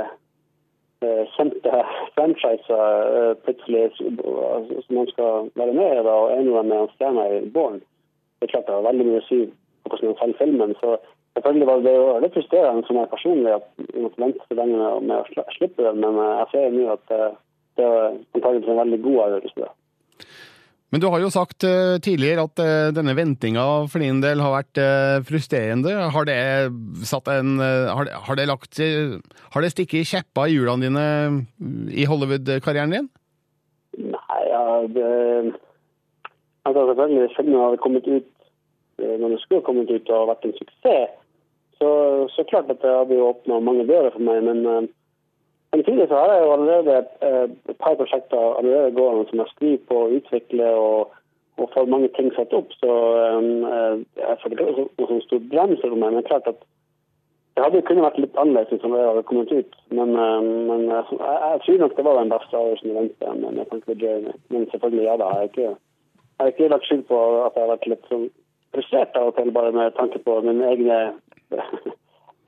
kjente 1.35 1.83
franchiser 2.15 2.83
uh, 3.15 3.33
plutselig 3.45 3.83
altså, 3.89 4.81
som 4.85 4.99
man 4.99 5.09
skal 5.13 5.49
være 5.55 5.73
med 5.73 5.95
i, 5.95 6.03
Da, 6.05 6.13
og 6.13 6.33
en 6.35 6.51
av 6.51 6.59
dem 6.61 6.75
er 6.77 6.93
stjerna 6.95 7.25
i 7.29 7.41
Born. 7.55 7.81
Det 8.39 8.47
er 8.47 8.53
klart 8.53 8.69
det 8.69 8.77
har 8.77 8.87
veldig 8.89 9.07
mye 9.09 9.23
å 9.23 9.27
si 9.29 9.41
på 9.49 9.91
hvordan 9.91 10.11
man 10.11 10.19
selger 10.21 10.39
filmen. 10.43 10.75
så 10.81 10.97
Selvfølgelig 11.35 11.67
var 11.67 11.83
det 11.85 11.93
jo 11.95 12.07
litt 12.19 12.33
frustrerende 12.35 12.87
for 12.87 12.97
meg 12.97 13.11
personlig 13.11 13.53
at 13.55 13.67
vi 13.79 14.01
måtte 14.03 14.19
vente 14.19 14.47
så 14.49 14.57
lenge 14.59 14.89
med 15.07 15.13
å 15.15 15.45
slippe 15.55 15.85
den, 15.85 16.01
men 16.03 16.17
jeg 16.19 16.49
ser 16.51 16.73
nå 16.75 16.89
at 16.91 17.05
det 17.79 17.85
er 17.87 18.17
antakelig 18.35 18.67
en 18.67 18.81
veldig 18.81 18.99
god 19.05 19.21
avgjørelse. 19.25 19.69
Men 20.91 20.99
du 20.99 21.07
har 21.07 21.21
jo 21.23 21.29
sagt 21.31 21.63
uh, 21.63 21.95
tidligere 22.03 22.43
at 22.49 22.59
uh, 22.59 22.89
denne 22.91 23.15
ventinga 23.15 23.63
for 23.91 24.03
din 24.03 24.19
del 24.23 24.41
har 24.43 24.51
vært 24.57 24.81
uh, 24.81 25.23
frustrerende. 25.23 25.93
Har 26.11 26.27
det 26.27 26.35
en 27.31 27.53
har, 27.61 28.03
det, 28.07 28.17
har 28.27 28.39
det 28.39 28.47
lagt 28.49 28.81
Har 29.53 29.63
det 29.63 29.71
stikket 29.71 30.09
kjeppa 30.09 30.47
i 30.47 30.57
hjulene 30.57 30.89
dine 30.89 31.05
i 31.95 32.07
Hollywood-karrieren 32.09 32.95
din? 32.95 33.09
Nei, 34.11 34.41
ja 34.49 34.63
det, 34.91 35.07
altså 36.67 36.85
Selvfølgelig, 36.91 37.31
om 37.39 37.51
jeg 37.55 37.65
hadde 37.65 37.83
kommet 37.87 38.11
ut 38.11 38.29
når 39.01 39.31
jeg 39.33 39.41
skulle 39.41 39.65
kommet 39.65 39.89
ut 39.89 40.09
og 40.13 40.27
vært 40.29 40.43
en 40.45 40.51
suksess, 40.59 41.13
så, 41.81 41.87
så 42.29 42.43
klart 42.51 42.69
at 42.69 42.83
det 42.83 42.91
hadde 42.93 43.15
jo 43.17 43.31
åpna 43.31 43.57
mange 43.63 43.87
dører 43.89 44.11
for 44.13 44.21
meg. 44.21 44.43
men 44.45 44.91
Samtidig 45.71 46.07
så 46.07 46.15
har 46.15 46.33
jeg 46.33 46.43
jo 46.43 46.51
allerede 46.51 46.97
et 46.99 47.77
par 47.79 47.95
prosjekter 47.95 48.57
allerede 48.59 48.95
gående 48.95 49.29
som 49.29 49.39
jeg 49.39 49.51
skriver 49.53 49.77
på 49.89 49.95
og 50.05 50.15
utvikler, 50.17 50.71
og, 50.87 51.13
og 51.57 51.69
får 51.73 51.85
mange 51.93 52.09
ting 52.17 52.33
satt 52.35 52.53
opp. 52.53 52.73
Så 52.81 52.91
um, 53.37 53.63
jeg 54.19 54.37
føler 54.41 54.59
ikke 54.59 54.83
noe, 54.83 55.07
sånn 55.11 55.23
stor 55.27 55.45
brems 55.53 55.85
over 55.87 56.01
meg. 56.01 56.17
Men 56.17 56.27
klart 56.27 56.49
at 56.51 56.59
det 57.55 57.63
hadde 57.63 57.81
kunnet 57.87 58.05
vært 58.07 58.19
litt 58.23 58.37
annerledes 58.41 58.73
hvis 58.73 58.83
det 58.83 59.07
hadde 59.07 59.23
kommet 59.29 59.55
ut. 59.55 59.79
Men, 59.95 60.13
men 60.67 60.85
jeg, 60.91 61.17
jeg, 61.21 61.63
tror 61.63 61.81
nok 61.85 61.95
det 61.95 62.07
var 62.07 62.19
den 62.19 62.35
beste 62.35 62.59
avgjørelsen 62.59 62.91
i 62.91 62.99
vente 62.99 63.31
jeg 63.31 63.71
tanke 63.71 63.87
på 63.87 63.97
Jeremy. 64.03 64.35
Men 64.51 64.69
selvfølgelig, 64.75 65.07
ja 65.07 65.17
da. 65.23 65.31
Jeg 65.31 65.39
har 65.39 65.49
ikke, 65.51 65.73
ikke 66.51 66.71
lagt 66.75 66.87
skyld 66.91 67.07
på 67.09 67.23
at 67.45 67.55
jeg 67.55 67.63
har 67.63 67.73
vært 67.73 67.89
litt 67.95 68.07
sånn 68.11 68.29
frustrert 68.75 69.17
av 69.19 69.31
og 69.31 69.35
til 69.39 69.51
bare 69.55 69.71
med 69.75 69.95
tanke 69.97 70.19
på 70.23 70.37
mine 70.45 70.67
egne 70.75 71.01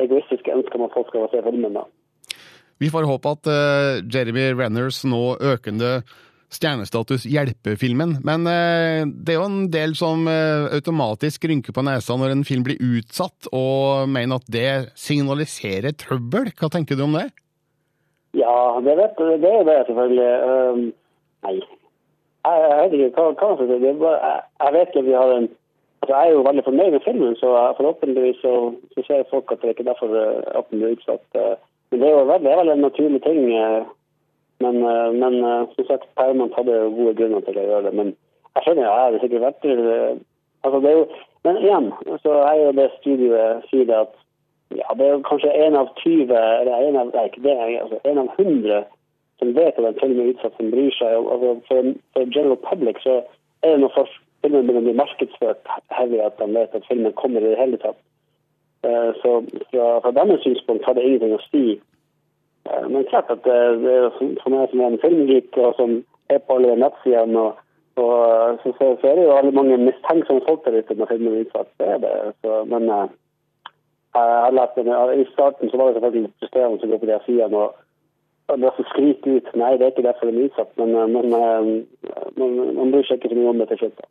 egoistiske 0.04 0.56
ønsker 0.56 0.80
om 0.80 0.88
at 0.88 0.96
folk 0.96 1.12
skal 1.12 1.28
se 1.32 1.44
filmen. 1.48 1.76
da. 1.80 1.88
Vi 2.84 2.92
får 2.92 3.08
håpe 3.08 3.32
at 3.32 3.48
uh, 3.48 4.04
Jeremy 4.12 4.50
Renners 4.58 5.04
nå 5.08 5.38
økende 5.40 6.02
stjernestatus 6.54 7.24
hjelper 7.26 7.78
filmen, 7.80 8.18
men 8.28 8.44
uh, 8.44 9.06
det 9.08 9.34
er 9.34 9.40
jo 9.40 9.46
en 9.48 9.70
del 9.72 9.96
som 9.98 10.28
uh, 10.28 10.68
automatisk 10.76 11.48
rynker 11.50 11.76
på 11.76 11.86
nesa 11.88 12.18
når 12.20 12.36
en 12.36 12.44
film 12.48 12.66
blir 12.68 12.82
utsatt, 12.84 13.48
og 13.56 14.12
mener 14.12 14.42
at 14.42 14.52
det 14.52 14.68
signaliserer 15.00 15.96
trøbbel. 15.96 16.52
Hva 16.60 16.70
tenker 16.74 17.00
du 17.00 17.08
om 17.08 17.16
det? 17.16 17.30
Ja, 18.36 18.82
det, 18.84 18.98
vet, 19.00 19.16
du. 19.18 19.32
det 19.40 19.56
er 19.62 19.66
det 19.70 19.80
selvfølgelig. 19.88 20.30
Um, 20.44 20.86
nei, 21.48 21.58
jeg, 21.64 22.62
jeg, 22.68 22.78
vet 22.84 22.96
ikke 23.00 23.28
hva, 23.32 23.34
hva 23.40 23.52
det 23.64 23.80
er. 23.80 23.84
Jeg, 23.88 24.40
jeg 24.68 24.80
vet 24.80 24.98
at 25.00 25.06
vi 25.08 25.20
har 25.22 25.36
en 25.38 25.52
altså, 26.04 26.14
Jeg 26.18 26.24
er 26.28 26.32
jo 26.36 26.48
veldig 26.50 26.64
fornøyd 26.68 26.98
med 26.98 27.06
filmen, 27.08 27.36
så 27.40 27.52
forhåpentligvis 27.80 28.42
så, 28.44 28.58
så 28.92 29.06
ser 29.08 29.30
folk 29.32 29.54
at 29.54 29.62
det 29.62 29.72
ikke 29.72 29.88
er 29.88 29.94
derfor 29.94 30.18
at 30.20 30.66
den 30.68 30.84
blir 30.84 30.98
utsatt. 30.98 31.24
Det 31.94 32.08
er 32.08 32.16
jo 32.16 32.26
det 32.30 32.52
er 32.52 32.60
vel 32.62 32.74
en 32.74 32.86
naturlig 32.86 33.22
ting. 33.24 33.42
Men, 34.64 34.80
men 35.20 35.36
som 35.76 35.88
sagt, 35.88 36.08
Paramount 36.18 36.56
hadde 36.58 36.76
jo 36.78 36.94
gode 36.98 37.16
grunner 37.20 37.44
til 37.46 37.60
å 37.60 37.66
gjøre 37.68 37.90
det. 37.90 37.94
Men 38.00 38.14
jeg 38.56 38.66
skjønner, 38.66 38.86
jeg 38.88 39.06
hadde 39.08 39.22
sikkert 39.24 39.48
vært 39.48 39.68
Altså, 40.64 40.80
det 40.80 40.90
er 40.90 40.98
jo, 40.98 41.08
men 41.44 41.58
igjen, 41.60 41.88
så 42.24 42.38
er 42.48 42.54
jo 42.56 42.68
det 42.78 42.86
studioet 43.02 43.66
sier 43.68 43.88
det 43.90 43.98
at 44.06 44.14
ja, 44.78 44.94
det 44.98 45.06
er 45.06 45.12
jo 45.12 45.26
kanskje 45.28 45.52
en 45.66 45.76
av 45.76 45.90
20, 46.00 46.32
eller 46.32 46.86
en 46.88 47.00
av, 47.02 47.10
nei, 47.12 47.26
ikke 47.28 47.44
det, 47.44 47.56
altså, 47.82 48.00
en 48.08 48.22
av 48.22 48.30
100 48.40 48.86
som 49.42 49.52
vet 49.58 49.80
at 49.80 49.88
en 49.90 50.00
film 50.00 50.22
er 50.22 50.32
utsatt, 50.32 50.56
som 50.58 50.72
bryr 50.72 50.96
seg. 50.96 51.18
Altså, 51.20 51.52
for, 51.68 51.92
for 52.16 52.32
general 52.36 52.60
public 52.64 53.02
så 53.04 53.20
er 53.64 53.76
det 53.76 53.84
når 53.84 53.94
først 53.98 54.22
filmen 54.44 54.66
begynner 54.68 54.84
å 54.84 54.88
bli 54.88 54.96
markedsført 55.02 55.76
heavy 55.98 56.20
at 56.24 56.40
de 56.40 56.50
vet 56.56 56.76
at 56.80 56.88
filmen 56.88 57.16
kommer 57.20 57.44
i 57.44 57.52
det 57.52 57.60
hele 57.60 57.80
tatt. 57.84 58.00
Eh, 58.84 59.12
Så 59.22 59.32
fra, 59.72 60.00
fra 60.04 60.12
deres 60.12 60.42
synspunkt 60.44 60.86
har 60.86 60.94
det 60.94 61.04
ingenting 61.08 61.36
å 61.36 61.44
si. 61.50 61.82
Eh, 62.70 62.88
Men 62.90 63.06
klart 63.12 63.32
at 63.32 63.44
det, 63.48 63.60
det 63.84 63.94
er 63.96 64.10
for 64.18 64.50
meg 64.52 64.70
som 64.72 64.82
er 64.82 64.90
en 64.92 65.04
filmgeek 65.04 65.58
og 65.58 65.76
som 65.80 66.02
er 66.30 66.40
på 66.44 66.58
alle 66.58 66.76
nettsidene, 66.82 67.40
og, 67.40 67.54
og 67.96 68.60
så, 68.64 68.74
så, 68.78 68.90
så 69.00 69.08
er 69.08 69.16
det 69.16 69.28
jo 69.28 69.38
alle 69.38 69.52
mange 69.56 69.78
mistenksomme 69.78 70.44
folk 70.48 70.66
der 70.66 70.80
ute 70.80 70.98
når 71.00 71.12
filmen 71.12 71.34
er 71.34 71.46
utsatt. 71.46 71.72
Det 71.80 71.88
er 71.94 72.02
det. 72.04 72.14
Så, 72.44 72.64
men 72.72 72.90
eh, 72.90 73.08
jeg 74.16 74.54
lært 74.54 74.76
det, 74.76 74.86
I 75.22 75.26
starten 75.32 75.70
så 75.70 75.78
var 75.78 75.88
det 75.88 75.96
selvfølgelig 75.98 76.34
frustrerende 76.40 76.88
å 76.88 76.92
gå 76.92 77.02
på 77.02 77.10
de 77.10 77.20
sidene 77.26 77.64
og, 77.64 77.80
og 78.52 78.60
nesten 78.60 78.90
skrike 78.92 79.38
ut 79.38 79.48
nei, 79.56 79.78
det 79.78 79.86
er 79.88 79.94
ikke 79.96 80.06
derfor 80.10 80.30
den 80.30 80.42
er 80.42 80.50
utsatt. 80.52 80.76
Men, 80.82 80.96
eh, 81.00 81.08
men 81.16 81.40
eh, 81.40 82.28
man, 82.36 82.60
man 82.82 82.92
bryr 82.92 83.08
seg 83.08 83.22
ikke 83.22 83.32
så 83.32 83.40
mye 83.40 83.54
om 83.54 83.64
det 83.64 83.70
til 83.72 83.86
slutt. 83.86 84.04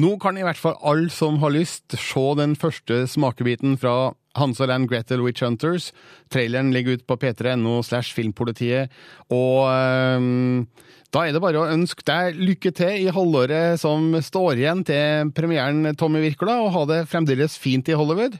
Nå 0.00 0.16
kan 0.22 0.38
i 0.38 0.42
hvert 0.42 0.58
fall 0.58 0.74
alle 0.82 1.10
som 1.14 1.38
har 1.42 1.54
lyst, 1.54 1.94
se 1.94 2.24
den 2.38 2.56
første 2.58 3.04
smakebiten 3.10 3.76
fra 3.78 4.14
Hansel 4.34 4.72
and 4.74 4.88
Gretel 4.90 5.22
Witch 5.22 5.44
Hunters. 5.44 5.92
Traileren 6.34 6.72
ligger 6.74 6.98
ut 6.98 7.06
på 7.06 7.16
p3.no 7.22 7.78
slash 7.86 8.14
filmpolitiet. 8.16 8.90
Og 9.30 9.70
um, 9.70 10.66
da 11.14 11.22
er 11.22 11.36
det 11.36 11.42
bare 11.44 11.62
å 11.62 11.70
ønske 11.70 12.02
deg 12.08 12.40
lykke 12.42 12.74
til 12.74 13.04
i 13.04 13.12
halvåret 13.14 13.78
som 13.78 14.10
står 14.18 14.58
igjen 14.58 14.82
til 14.88 15.30
premieren, 15.36 15.94
Tommy 15.94 16.24
Wirkola, 16.24 16.58
og 16.64 16.74
ha 16.74 16.82
det 16.90 17.04
fremdeles 17.12 17.54
fint 17.60 17.86
i 17.86 17.94
Hollywood. 17.94 18.34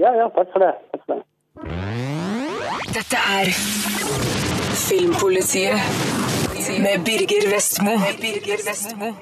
Ja, 0.00 0.14
ja, 0.16 0.30
takk 0.32 0.48
for 0.54 0.64
det. 0.64 0.72
Takk 0.94 1.04
for 1.04 1.20
det. 1.20 1.24
Dette 2.96 3.20
er 3.36 3.52
Filmpolitiet 4.76 5.76
med 6.80 7.04
Birger 7.04 7.50
Vestmo. 7.52 7.98
Birger 8.20 8.64
Vestmo. 8.64 9.12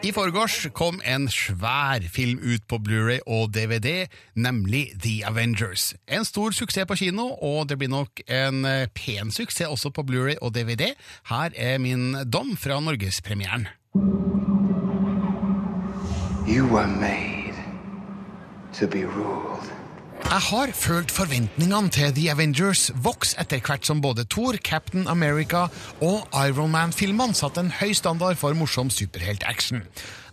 I 0.00 0.12
forgårs 0.16 0.62
kom 0.72 1.02
en 1.04 1.26
svær 1.28 2.00
film 2.08 2.38
ut 2.40 2.62
på 2.64 2.78
Blu-ray 2.80 3.18
og 3.28 3.50
DVD, 3.52 4.06
nemlig 4.32 4.94
The 4.96 5.26
Avengers. 5.28 5.90
En 6.08 6.24
stor 6.24 6.56
suksess 6.56 6.88
på 6.88 6.96
kino, 6.96 7.26
og 7.36 7.68
det 7.68 7.76
blir 7.82 7.92
nok 7.92 8.22
en 8.24 8.64
eh, 8.64 8.88
pen 8.96 9.28
suksess 9.28 9.68
også 9.68 9.92
på 9.92 10.06
Blu-ray 10.08 10.38
og 10.40 10.54
DVD. 10.56 10.94
Her 11.28 11.52
er 11.52 11.76
min 11.84 12.16
dom 12.32 12.56
fra 12.56 12.80
norgespremieren. 12.80 13.68
You 16.48 16.64
were 16.64 16.88
made 16.88 17.60
to 18.72 18.86
be 18.86 19.04
ruled. 19.04 19.79
Jeg 20.20 20.42
har 20.46 20.70
følt 20.76 21.10
forventningene 21.10 21.90
til 21.90 22.12
The 22.14 22.28
Avengers 22.30 22.90
vokse 23.02 23.38
etter 23.40 23.62
hvert 23.64 23.86
som 23.88 24.02
både 24.04 24.26
Thor, 24.30 24.58
Captain 24.62 25.08
America 25.08 25.64
og 26.04 26.28
Iron 26.44 26.70
Man-filmene 26.70 27.34
satte 27.34 27.64
en 27.64 27.72
høy 27.80 27.94
standard 27.96 28.38
for 28.38 28.54
morsom 28.54 28.92
superheltaction. 28.94 29.82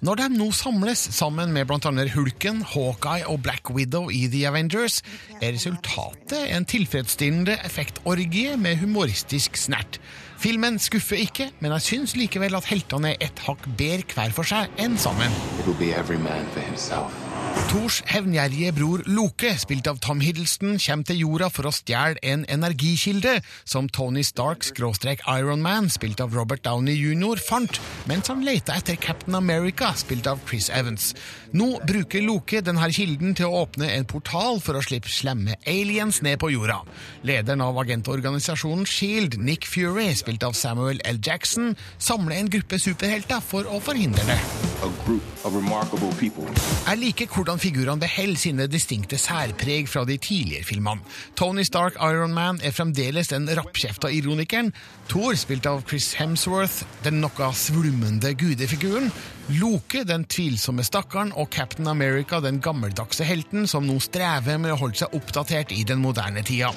Når 0.06 0.20
de 0.20 0.28
nå 0.36 0.52
samles 0.54 1.02
sammen 1.18 1.54
med 1.56 1.66
bl.a. 1.70 2.08
Hulken, 2.14 2.62
Hawkeye 2.62 3.26
og 3.26 3.42
Black 3.48 3.72
Widow 3.74 4.12
i 4.14 4.28
The 4.30 4.46
Avengers, 4.52 5.02
er 5.42 5.56
resultatet 5.56 6.54
en 6.54 6.68
tilfredsstillende 6.70 7.58
effektorgie 7.66 8.58
med 8.58 8.78
humoristisk 8.84 9.58
snert. 9.58 10.02
Filmen 10.38 10.78
skuffer 10.80 11.18
ikke, 11.24 11.50
men 11.60 11.74
jeg 11.78 11.88
syns 11.88 12.18
likevel 12.20 12.60
at 12.60 12.70
heltene 12.70 13.16
er 13.16 13.32
et 13.32 13.48
hakk 13.48 13.66
bedre 13.80 14.06
hver 14.14 14.36
for 14.36 14.46
seg 14.46 14.70
enn 14.78 15.00
sammen. 15.02 15.34
It 15.58 15.66
will 15.66 15.80
be 15.80 15.96
every 15.98 16.22
man 16.22 16.46
for 16.54 16.62
himself. 16.62 17.27
Thors 17.66 18.04
hevngjerrige 18.06 18.70
bror 18.78 19.02
Loke, 19.10 19.50
spilt 19.58 19.88
av 19.90 19.98
Tom 20.04 20.20
Hiddleston, 20.22 20.76
kommer 20.78 21.08
til 21.10 21.22
jorda 21.24 21.48
for 21.50 21.66
å 21.66 21.72
stjele 21.74 22.22
en 22.22 22.44
energikilde 22.54 23.40
som 23.66 23.88
Tony 23.90 24.22
Stark 24.26 24.62
skråstrek 24.68 25.24
Iron 25.34 25.64
Man, 25.66 25.90
spilt 25.90 26.22
av 26.22 26.36
Robert 26.38 26.62
Downey 26.68 26.94
jr., 26.94 27.42
fant 27.42 27.80
mens 28.06 28.30
han 28.30 28.44
leita 28.46 28.76
etter 28.78 29.00
Captain 29.02 29.36
America, 29.40 29.90
spilt 29.98 30.30
av 30.30 30.44
Chris 30.46 30.70
Evans. 30.70 31.16
Nå 31.58 31.80
bruker 31.88 32.22
Loke 32.22 32.62
denne 32.62 32.92
kilden 32.94 33.34
til 33.38 33.50
å 33.50 33.64
åpne 33.64 33.90
en 33.96 34.06
portal 34.06 34.62
for 34.62 34.78
å 34.78 34.84
slippe 34.86 35.10
slemme 35.10 35.58
aliens 35.66 36.22
ned 36.22 36.38
på 36.44 36.52
jorda. 36.54 36.84
Lederen 37.26 37.66
av 37.66 37.80
agentorganisasjonen 37.82 38.86
Shield, 38.86 39.40
Nick 39.42 39.66
Fury, 39.66 40.12
spilt 40.20 40.46
av 40.46 40.54
Samuel 40.54 41.02
L. 41.10 41.18
Jackson, 41.26 41.74
samler 41.98 42.38
en 42.38 42.54
gruppe 42.54 42.78
superhelter 42.80 43.42
for 43.42 43.66
å 43.66 43.82
forhindre 43.82 44.28
det. 44.30 44.40
Er 44.78 44.94
like 44.94 46.38
kort. 46.38 46.68
Jeg 46.88 46.98
liker 47.00 47.28
hvordan 47.32 47.47
figurene 47.56 48.04
beholder 48.04 48.42
sine 48.42 48.66
distinkte 48.68 49.16
særpreg 49.16 49.88
fra 49.88 50.04
de 50.04 50.18
tidligere 50.20 50.68
filmene. 50.68 51.00
Tony 51.40 51.64
Stark 51.64 51.96
Iron 52.04 52.36
Man 52.36 52.60
er 52.60 52.76
fremdeles 52.76 53.32
den 53.32 53.48
rappkjefta 53.48 54.12
ironikeren. 54.12 54.74
Thor, 55.08 55.38
spilt 55.40 55.66
av 55.70 55.86
Chris 55.88 56.12
Hemsworth, 56.20 56.84
den 57.06 57.22
noe 57.24 57.50
svulmende 57.56 58.34
gudefiguren. 58.36 59.08
Loke, 59.56 60.04
den 60.04 60.26
tvilsomme 60.28 60.84
stakkaren, 60.84 61.32
og 61.40 61.48
Captain 61.56 61.88
America, 61.88 62.42
den 62.44 62.60
gammeldagse 62.60 63.24
helten 63.24 63.64
som 63.72 63.88
nå 63.88 63.96
strever 64.04 64.60
med 64.60 64.76
å 64.76 64.80
holde 64.84 65.00
seg 65.06 65.16
oppdatert 65.16 65.72
i 65.72 65.86
den 65.88 66.04
moderne 66.04 66.44
tida. 66.44 66.74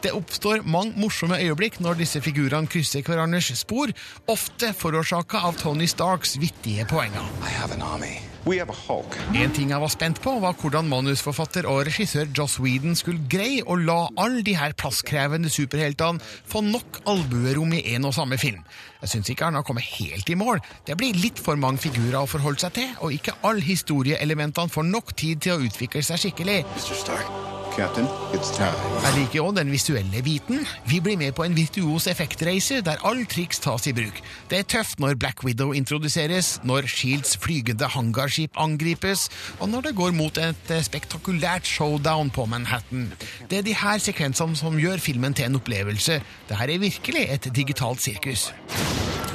Det 0.00 0.14
oppstår 0.16 0.64
mange 0.64 0.96
morsomme 0.96 1.36
øyeblikk 1.44 1.82
når 1.84 2.00
disse 2.00 2.24
figurene 2.24 2.70
krysser 2.70 3.04
hverandres 3.04 3.52
spor, 3.60 3.92
ofte 4.32 4.72
forårsaka 4.72 5.44
av 5.44 5.60
Tony 5.60 5.90
Starks 5.90 6.38
vittige 6.40 6.88
poenger. 6.88 7.28
I 7.44 7.52
have 7.60 7.76
an 7.76 7.84
army. 7.84 8.22
We 8.46 8.58
have 8.58 8.68
a 8.68 8.76
Hulk. 8.76 9.16
En 9.32 9.52
ting 9.56 9.70
jeg 9.72 9.80
var 9.80 9.88
spent 9.92 10.18
på, 10.20 10.34
var 10.42 10.52
hvordan 10.60 10.88
manusforfatter 10.90 11.64
og 11.70 11.86
regissør 11.88 12.28
Joss 12.36 12.58
Whedon 12.60 12.92
skulle 12.98 13.24
greie 13.30 13.64
å 13.64 13.78
la 13.80 14.02
alle 14.20 14.44
de 14.44 14.52
her 14.58 14.76
plasskrevende 14.76 15.48
superheltene 15.52 16.20
få 16.20 16.60
nok 16.66 17.00
albuerom 17.08 17.72
i 17.72 17.80
en 17.94 18.04
og 18.10 18.12
samme 18.18 18.36
film. 18.40 18.60
Jeg 19.00 19.14
syns 19.14 19.32
ikke 19.32 19.48
han 19.48 19.56
har 19.56 19.64
kommet 19.64 19.88
helt 19.96 20.28
i 20.28 20.36
mål. 20.36 20.60
Det 20.84 20.96
blir 21.00 21.16
litt 21.16 21.40
for 21.40 21.56
mange 21.60 21.80
figurer 21.86 22.20
å 22.20 22.28
forholde 22.28 22.66
seg 22.66 22.76
til, 22.76 22.92
og 23.00 23.16
ikke 23.16 23.38
alle 23.48 23.64
historieelementene 23.64 24.72
får 24.72 24.90
nok 24.92 25.16
tid 25.16 25.44
til 25.44 25.56
å 25.56 25.64
utvikle 25.64 26.04
seg 26.04 26.26
skikkelig. 26.26 26.62
Mr. 26.76 27.00
Stark. 27.00 27.63
Captain, 27.76 28.06
it's 28.30 28.52
time. 28.54 28.76
Jeg 29.02 29.16
liker 29.16 29.42
òg 29.42 29.56
den 29.56 29.70
visuelle 29.72 30.20
biten. 30.22 30.60
Vi 30.86 31.00
blir 31.02 31.18
med 31.18 31.32
på 31.34 31.42
en 31.42 31.56
virtuos 31.56 32.06
effektreise 32.10 32.78
der 32.86 33.02
all 33.02 33.24
triks 33.26 33.58
tas 33.64 33.88
i 33.90 33.94
bruk. 33.96 34.20
Det 34.50 34.60
er 34.60 34.68
tøft 34.76 35.02
når 35.02 35.16
Black 35.18 35.42
Widow 35.42 35.74
introduseres, 35.74 36.60
når 36.62 36.86
Shields 36.92 37.34
flygende 37.42 37.88
hangarskip 37.90 38.54
angripes, 38.54 39.26
og 39.58 39.68
når 39.72 39.88
det 39.88 39.94
går 39.98 40.14
mot 40.14 40.38
et 40.38 40.70
eh, 40.70 40.84
spektakulært 40.86 41.66
showdown 41.66 42.30
på 42.30 42.46
Manhattan. 42.46 43.10
Det 43.50 43.58
er 43.58 43.66
de 43.66 43.74
her 43.74 43.98
sekvensene 43.98 44.56
som 44.56 44.78
gjør 44.78 45.02
filmen 45.02 45.34
til 45.34 45.50
en 45.50 45.58
opplevelse. 45.58 46.22
Det 46.48 46.62
her 46.62 46.70
er 46.70 46.78
virkelig 46.78 47.26
et 47.26 47.50
digitalt 47.56 48.02
sirkus. 48.02 48.52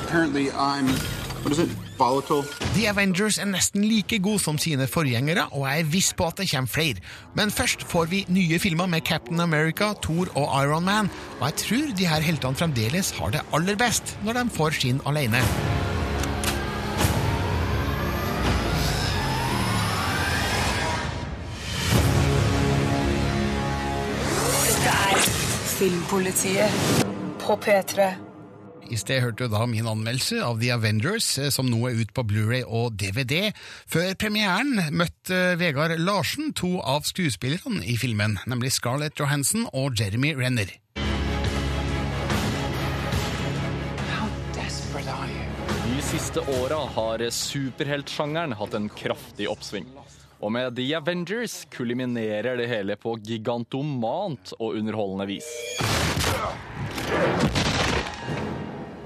Apparently, 0.08 0.48
I'm. 0.50 0.88
What 1.44 1.52
is 1.52 1.60
it? 1.60 1.89
The 2.00 2.86
Avengers 2.88 3.38
er 3.44 3.50
nesten 3.50 3.84
like 3.84 4.22
god 4.24 4.40
som 4.40 4.58
sine 4.62 4.86
forgjengere, 4.88 5.50
og 5.52 5.66
jeg 5.68 5.82
er 5.84 5.90
viss 5.92 6.14
på 6.16 6.30
at 6.30 6.38
det 6.40 6.48
kommer 6.48 6.72
flere. 6.72 7.02
Men 7.36 7.52
først 7.52 7.84
får 7.84 8.06
vi 8.08 8.22
nye 8.32 8.60
filmer 8.60 8.88
med 8.88 9.04
Captain 9.04 9.40
America, 9.40 9.92
Thor 10.02 10.32
og 10.36 10.48
Iron 10.64 10.86
Man, 10.86 11.10
og 11.40 11.50
jeg 11.50 11.56
tror 11.66 11.92
de 11.98 12.08
her 12.08 12.24
heltene 12.24 12.56
fremdeles 12.56 13.12
har 13.20 13.36
det 13.36 13.44
aller 13.54 13.76
best 13.76 14.16
når 14.24 14.40
de 14.40 14.46
får 14.56 14.80
skinn 14.80 15.04
alene. 15.06 15.44
Dette 24.70 24.96
er 24.96 25.30
Filmpolitiet 25.76 27.06
på 27.44 27.60
P3. 27.60 28.29
I 28.90 28.98
sted 28.98 29.22
hørte 29.22 29.46
du 29.46 29.54
da 29.54 29.68
min 29.70 29.86
anmeldelse 29.86 30.40
av 30.42 30.58
The 30.62 30.72
Avengers, 30.74 31.28
eh, 31.38 31.52
som 31.54 31.68
nå 31.70 31.84
er 31.86 32.00
ute 32.02 32.14
på 32.16 32.24
Blu-ray 32.26 32.64
og 32.66 32.98
DVD. 32.98 33.52
Før 33.86 34.16
premieren 34.18 34.80
møtte 34.90 35.54
Vegard 35.62 35.94
Larsen 36.02 36.54
to 36.58 36.80
av 36.82 37.06
skuespillerne 37.06 37.86
i 37.86 38.00
filmen, 38.02 38.40
nemlig 38.50 38.74
Scarlett 38.80 39.20
Johansson 39.22 39.68
og 39.74 40.00
Jeremy 40.00 40.34
Renner. 40.40 40.74
De 45.90 46.02
siste 46.10 46.42
åra 46.58 46.80
har 46.96 47.22
superheltsjangeren 47.30 48.58
hatt 48.58 48.74
en 48.74 48.90
kraftig 48.90 49.52
oppsving. 49.52 49.86
Og 50.40 50.54
med 50.56 50.74
The 50.80 50.88
Avengers 50.98 51.62
kuliminerer 51.70 52.58
det 52.58 52.70
hele 52.72 52.98
på 52.98 53.20
gigantomant 53.22 54.56
og 54.58 54.80
underholdende 54.80 55.30
vis. 55.30 55.50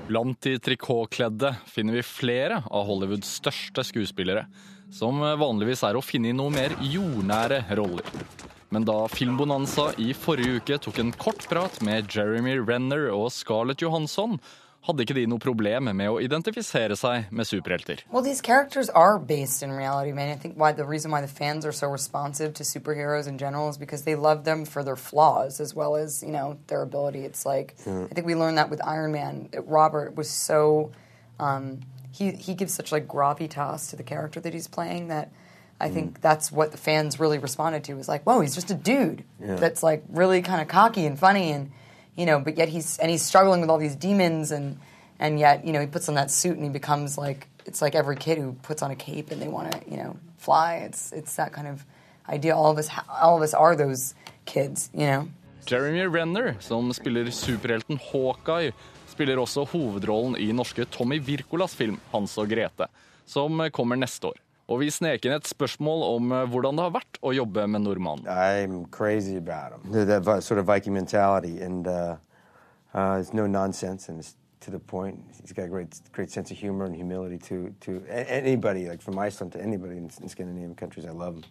Blant 0.08 0.41
de 0.43 0.58
trikotkledde 0.60 1.54
finner 1.72 1.95
vi 1.95 2.04
flere 2.04 2.58
av 2.68 2.88
Hollywoods 2.89 3.30
største 3.39 3.86
skuespillere, 3.88 4.45
som 4.91 5.22
vanligvis 5.39 5.86
er 5.88 5.95
å 5.95 6.04
finne 6.04 6.34
i 6.34 6.36
noe 6.36 6.51
mer 6.51 6.76
jordnære 6.84 7.62
roller. 7.80 8.10
Men 8.74 8.84
da 8.89 9.06
Filmbonanza 9.08 9.91
i 10.01 10.12
forrige 10.18 10.60
uke 10.60 10.80
tok 10.82 10.99
en 10.99 11.14
kort 11.16 11.47
prat 11.47 11.80
med 11.86 12.12
Jeremy 12.12 12.58
Renner 12.60 13.08
og 13.14 13.30
Scarlett 13.32 13.86
Johansson, 13.86 14.39
hadde 14.88 15.03
ikke 15.05 15.15
de 15.15 15.25
noe 15.27 15.39
problem 15.39 15.89
med 15.95 16.09
å 16.11 16.17
identifisere 16.21 16.95
seg 16.99 17.29
med 17.31 17.45
superhelter. 17.47 18.01
Well, 18.11 18.21
these 18.23 18.41
characters 18.41 18.89
are 18.89 19.17
based 19.17 19.63
in 19.63 19.71
reality, 19.71 20.11
man. 20.11 20.29
I 20.29 20.36
think 20.36 20.55
why 20.57 20.71
the 20.73 20.86
reason 20.86 21.09
why 21.11 21.21
the 21.21 21.27
fans 21.27 21.65
are 21.65 21.71
so 21.71 21.88
responsive 21.88 22.53
to 22.55 22.63
superheroes 22.63 23.27
in 23.27 23.38
general 23.38 23.69
is 23.69 23.77
because 23.77 24.03
they 24.03 24.15
love 24.15 24.43
them 24.43 24.65
for 24.65 24.84
their 24.84 24.97
flaws 24.97 25.59
as 25.61 25.73
well 25.73 25.95
as 25.95 26.21
you 26.21 26.31
know 26.31 26.57
their 26.67 26.81
ability. 26.81 27.23
It's 27.25 27.45
like 27.45 27.75
Mm. 27.86 28.05
I 28.11 28.13
think 28.13 28.27
we 28.27 28.36
learned 28.36 28.57
that 28.57 28.69
with 28.69 28.81
Iron 28.86 29.11
Man. 29.11 29.49
Robert 29.65 30.15
was 30.15 30.29
so 30.29 30.91
um, 31.39 31.79
he 32.11 32.31
he 32.31 32.53
gives 32.53 32.73
such 32.73 32.91
like 32.91 33.07
gravitas 33.07 33.89
to 33.89 33.95
the 33.95 34.03
character 34.03 34.39
that 34.41 34.53
he's 34.53 34.67
playing 34.67 35.07
that. 35.07 35.31
I 35.81 35.89
think 35.89 36.21
that's 36.21 36.49
what 36.51 36.71
the 36.71 36.77
fans 36.77 37.19
really 37.19 37.39
responded 37.39 37.84
to 37.86 37.95
was 37.95 38.07
like, 38.07 38.23
whoa, 38.23 38.39
he's 38.39 38.55
just 38.55 38.71
a 38.71 38.75
dude 38.75 39.23
Yeah. 39.41 39.55
that's 39.55 39.84
like 39.84 40.03
really 40.07 40.41
kind 40.41 40.61
of 40.61 40.67
cocky 40.69 41.05
and 41.05 41.19
funny 41.19 41.51
and 41.51 41.71
you 42.16 42.26
know, 42.26 42.39
but 42.39 42.57
yet 42.57 42.70
he's 42.70 42.97
and 42.99 43.09
he's 43.11 43.22
struggling 43.22 43.61
with 43.61 43.70
all 43.70 43.78
these 43.78 43.95
demons 43.95 44.51
and 44.51 44.78
and 45.20 45.39
yet 45.39 45.66
you 45.66 45.74
know 45.74 45.80
he 45.80 45.88
puts 45.88 46.09
on 46.09 46.16
that 46.16 46.32
suit 46.32 46.55
and 46.55 46.64
he 46.64 46.70
becomes 46.70 47.18
like 47.18 47.47
it's 47.66 47.82
like 47.82 47.95
every 47.95 48.16
kid 48.16 48.38
who 48.38 48.53
puts 48.61 48.82
on 48.82 48.91
a 48.91 48.95
cape 48.95 49.32
and 49.32 49.41
they 49.41 49.47
want 49.47 49.72
to 49.72 49.80
you 49.89 49.97
know 49.97 50.16
fly. 50.38 50.76
It's 50.86 51.11
it's 51.11 51.36
that 51.36 51.53
kind 51.53 51.68
of 51.68 51.86
idea. 52.30 52.55
All 52.55 52.72
of 52.72 52.78
us 52.78 52.89
all 53.22 53.38
of 53.38 53.43
us 53.43 53.53
are 53.53 53.76
those 53.76 54.16
kids, 54.45 54.89
you 54.93 55.07
know. 55.07 55.28
Jeremy 55.66 56.07
Renner, 56.07 56.55
som 56.59 56.93
spiller 56.93 57.32
superhelten 57.32 57.99
Hawkeye, 58.11 58.74
spiller 59.07 59.39
også 59.39 59.64
hovedrollen 59.72 60.36
i 60.36 60.51
norske 60.51 60.86
Tommy 60.86 61.22
Wirkolas 61.24 61.76
film 61.76 61.99
'Hans 62.11 62.38
og 62.38 62.51
Grete', 62.51 62.88
som 63.26 63.70
kommer 63.72 63.95
neste 63.95 64.28
år. 64.28 64.43
Og 64.74 64.80
vi 64.82 64.89
snek 64.89 65.26
inn 65.28 65.36
et 65.36 65.45
spørsmål 65.45 66.03
om 66.07 66.32
eh, 66.34 66.45
hvordan 66.49 66.80
det 66.80 66.86
har 66.88 66.93
vært 66.95 67.19
å 67.21 67.34
jobbe 67.38 67.67
med 67.69 67.84
nordmannen. 67.86 68.26
I'm 68.26 68.86
crazy 68.89 69.38
about 69.38 69.76
him. 69.76 69.91
That 69.93 70.43
sort 70.43 70.59
of 70.59 70.65
Viking 70.65 70.93
mentality, 70.93 71.61
and 71.61 71.88
uh, 71.88 72.15
uh, 72.95 73.21
it's 73.21 73.34
no 73.34 73.45
nonsense, 73.45 74.09
and 74.09 74.19
it's 74.19 74.36
to 74.61 74.71
the 74.71 74.80
point. 74.80 75.19
He's 75.41 75.51
humor 76.55 76.86
and 76.86 76.95
humility 76.95 77.38
to 77.49 77.76
to 77.82 78.03
anybody, 78.09 78.89
Iceland 79.19 79.51
to 79.53 79.61
anybody 79.61 79.97
in, 79.97 80.09
in. 80.57 80.76
I 81.07 81.11
love 81.11 81.36
him. 81.36 81.43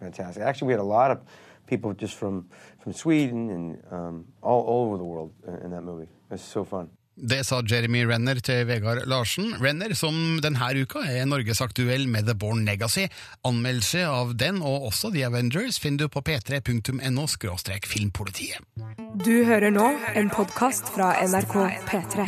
Fantastic. 0.00 0.42
Actually, 0.42 0.66
we 0.66 0.72
had 0.72 0.80
a 0.80 0.90
lot 0.98 1.10
of 1.12 1.18
people 1.66 1.92
just 1.92 2.16
from 2.16 2.48
from 2.80 2.92
Sweden 2.92 3.50
and 3.50 3.82
um, 3.92 4.24
all, 4.42 4.62
all 4.62 4.86
over 4.86 4.96
the 4.96 5.04
world 5.04 5.32
uh, 5.46 5.64
in 5.64 5.70
that 5.70 5.82
movie. 5.82 6.08
It 6.30 6.32
was 6.32 6.42
so 6.42 6.64
fun. 6.64 6.90
Det 7.16 7.44
sa 7.46 7.60
Jeremy 7.62 8.02
Renner 8.08 8.40
til 8.42 8.64
Vegard 8.66 9.04
Larsen. 9.06 9.52
Renner, 9.62 9.94
som 9.94 10.40
denne 10.42 10.70
uka 10.82 11.04
er 11.06 11.28
norgesaktuell 11.30 12.08
med 12.10 12.26
The 12.26 12.34
Born 12.34 12.64
Legacy. 12.66 13.06
Anmeldelse 13.46 14.02
av 14.10 14.34
den, 14.36 14.58
og 14.62 14.88
også 14.90 15.12
The 15.14 15.22
Avengers, 15.28 15.78
finner 15.78 16.04
du 16.04 16.08
på 16.08 16.24
p3.no 16.26 17.26
filmpolitiet. 17.86 18.58
Du 19.22 19.44
hører 19.46 19.70
nå 19.70 19.92
en 20.14 20.30
podkast 20.30 20.90
fra 20.96 21.14
NRK 21.22 21.54
P3. 21.86 22.26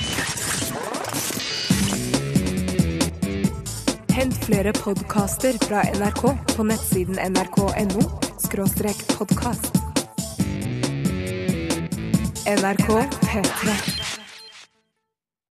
Hent 4.16 4.38
flere 4.46 4.72
podkaster 4.72 5.58
fra 5.66 5.82
NRK 5.98 6.22
på 6.54 6.70
nettsiden 6.70 7.18
nrk.no 7.34 8.06
podkast. 9.18 9.82
NRK 12.46 12.90
P3. 13.26 14.05